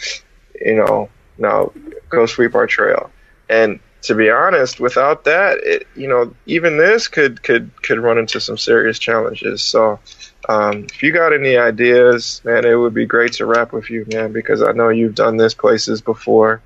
You 0.60 0.78
know, 0.78 1.10
now 1.38 1.72
go 2.10 2.26
sweep 2.26 2.56
our 2.56 2.66
trail. 2.66 3.12
And 3.48 3.80
to 4.04 4.16
be 4.16 4.30
honest, 4.30 4.80
without 4.80 5.26
that, 5.26 5.60
it, 5.64 5.88
you 5.96 6.08
know, 6.08 6.34
even 6.46 6.78
this 6.78 7.08
could 7.08 7.42
could 7.44 7.72
could 7.82 8.00
run 8.00 8.18
into 8.18 8.40
some 8.40 8.58
serious 8.58 9.00
challenges. 9.00 9.62
So, 9.62 10.00
um, 10.48 10.86
if 10.86 11.04
you 11.04 11.12
got 11.12 11.34
any 11.34 11.58
ideas, 11.58 12.42
man, 12.44 12.66
it 12.66 12.76
would 12.76 12.94
be 12.94 13.06
great 13.06 13.34
to 13.34 13.46
rap 13.46 13.74
with 13.74 13.90
you, 13.90 14.06
man, 14.12 14.32
because 14.32 14.62
I 14.62 14.72
know 14.72 14.90
you've 14.90 15.16
done 15.16 15.38
this 15.38 15.54
places 15.54 16.02
before, 16.02 16.62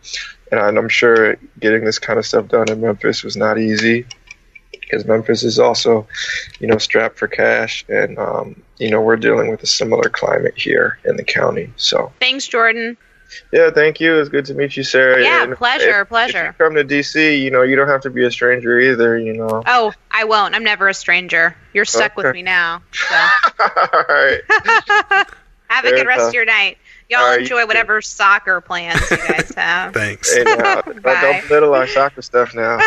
and 0.51 0.77
I'm 0.77 0.89
sure 0.89 1.37
getting 1.59 1.85
this 1.85 1.99
kind 1.99 2.19
of 2.19 2.25
stuff 2.25 2.47
done 2.47 2.69
in 2.69 2.81
Memphis 2.81 3.23
was 3.23 3.37
not 3.37 3.57
easy. 3.57 4.05
Because 4.71 5.05
Memphis 5.05 5.43
is 5.43 5.57
also, 5.57 6.05
you 6.59 6.67
know, 6.67 6.77
strapped 6.77 7.17
for 7.17 7.29
cash, 7.29 7.85
and 7.87 8.19
um, 8.19 8.61
you 8.77 8.89
know 8.89 8.99
we're 8.99 9.15
dealing 9.15 9.49
with 9.49 9.63
a 9.63 9.67
similar 9.67 10.09
climate 10.09 10.57
here 10.57 10.99
in 11.05 11.15
the 11.15 11.23
county. 11.23 11.71
So, 11.77 12.11
thanks, 12.19 12.45
Jordan. 12.45 12.97
Yeah, 13.51 13.71
thank 13.71 13.99
you. 13.99 14.19
It's 14.19 14.29
good 14.29 14.45
to 14.45 14.53
meet 14.53 14.75
you, 14.77 14.83
Sara. 14.83 15.21
Yeah, 15.21 15.43
and 15.43 15.55
pleasure, 15.55 16.01
if, 16.01 16.07
pleasure. 16.07 16.47
If 16.47 16.59
you 16.59 16.65
come 16.65 16.75
to 16.75 16.83
DC, 16.83 17.41
you 17.41 17.51
know, 17.51 17.61
you 17.61 17.75
don't 17.75 17.87
have 17.87 18.01
to 18.01 18.09
be 18.09 18.25
a 18.25 18.31
stranger 18.31 18.79
either, 18.79 19.17
you 19.17 19.33
know. 19.33 19.63
Oh, 19.65 19.93
I 20.09 20.25
won't. 20.25 20.55
I'm 20.55 20.63
never 20.63 20.87
a 20.87 20.93
stranger. 20.93 21.55
You're 21.73 21.85
stuck 21.85 22.17
okay. 22.17 22.27
with 22.27 22.35
me 22.35 22.43
now. 22.43 22.81
So. 22.93 23.15
All 23.59 24.05
right. 24.09 24.41
have 25.71 25.85
Fair 25.85 25.93
a 25.93 25.97
good 25.97 26.07
rest 26.07 26.21
of 26.21 26.27
uh, 26.29 26.31
your 26.31 26.45
night. 26.45 26.77
Y'all 27.09 27.21
right, 27.21 27.41
enjoy 27.41 27.65
whatever 27.65 28.01
soccer 28.01 28.61
plans 28.61 28.99
you 29.11 29.17
guys 29.17 29.51
have. 29.57 29.93
Thanks. 29.93 30.33
Hey, 30.33 30.43
now, 30.43 30.81
don't 30.81 31.47
belittle 31.47 31.73
our 31.73 31.87
soccer 31.87 32.21
stuff 32.21 32.55
now. 32.55 32.79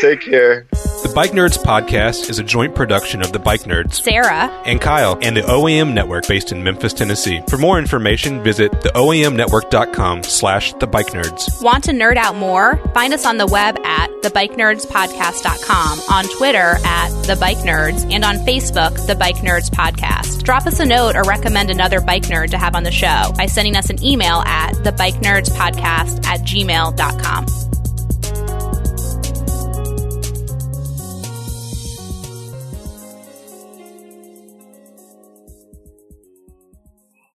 Take 0.00 0.20
care. 0.20 0.66
The 1.02 1.12
Bike 1.14 1.32
Nerds 1.32 1.58
podcast 1.58 2.30
is 2.30 2.38
a 2.38 2.44
joint 2.44 2.74
production 2.74 3.20
of 3.20 3.32
the 3.32 3.38
Bike 3.40 3.62
Nerds, 3.62 3.94
Sara, 3.94 4.48
and 4.64 4.80
Kyle, 4.80 5.18
and 5.20 5.36
the 5.36 5.42
OAM 5.42 5.92
Network 5.92 6.26
based 6.28 6.52
in 6.52 6.62
Memphis, 6.62 6.92
Tennessee. 6.92 7.42
For 7.48 7.58
more 7.58 7.78
information, 7.78 8.42
visit 8.42 8.70
theoamnetwork.com 8.72 10.22
slash 10.22 10.72
the 10.74 10.86
Bike 10.86 11.08
Nerds. 11.08 11.62
Want 11.62 11.84
to 11.84 11.90
nerd 11.92 12.16
out 12.16 12.36
more? 12.36 12.76
Find 12.94 13.12
us 13.12 13.26
on 13.26 13.36
the 13.36 13.46
web 13.46 13.78
at 13.84 14.10
thebikeNerdsPodcast.com, 14.22 16.00
on 16.08 16.24
Twitter 16.36 16.76
at 16.84 17.10
The 17.26 17.36
Bike 17.36 17.58
Nerds, 17.58 18.10
and 18.12 18.24
on 18.24 18.36
Facebook, 18.36 19.06
The 19.06 19.16
Bike 19.16 19.36
Nerds 19.36 19.70
Podcast. 19.70 20.44
Drop 20.44 20.66
us 20.66 20.78
a 20.80 20.86
note 20.86 21.16
or 21.16 21.22
recommend 21.24 21.70
another 21.70 22.00
bike 22.00 22.24
nerd 22.24 22.50
to 22.50 22.58
have 22.58 22.74
on 22.76 22.84
the 22.84 22.92
show 22.92 23.32
by 23.36 23.46
sending 23.46 23.76
us 23.76 23.90
an 23.90 24.02
email 24.04 24.42
at 24.46 24.74
thebikeNerdsPodcast 24.74 26.24
at 26.26 26.40
gmail.com. 26.40 27.71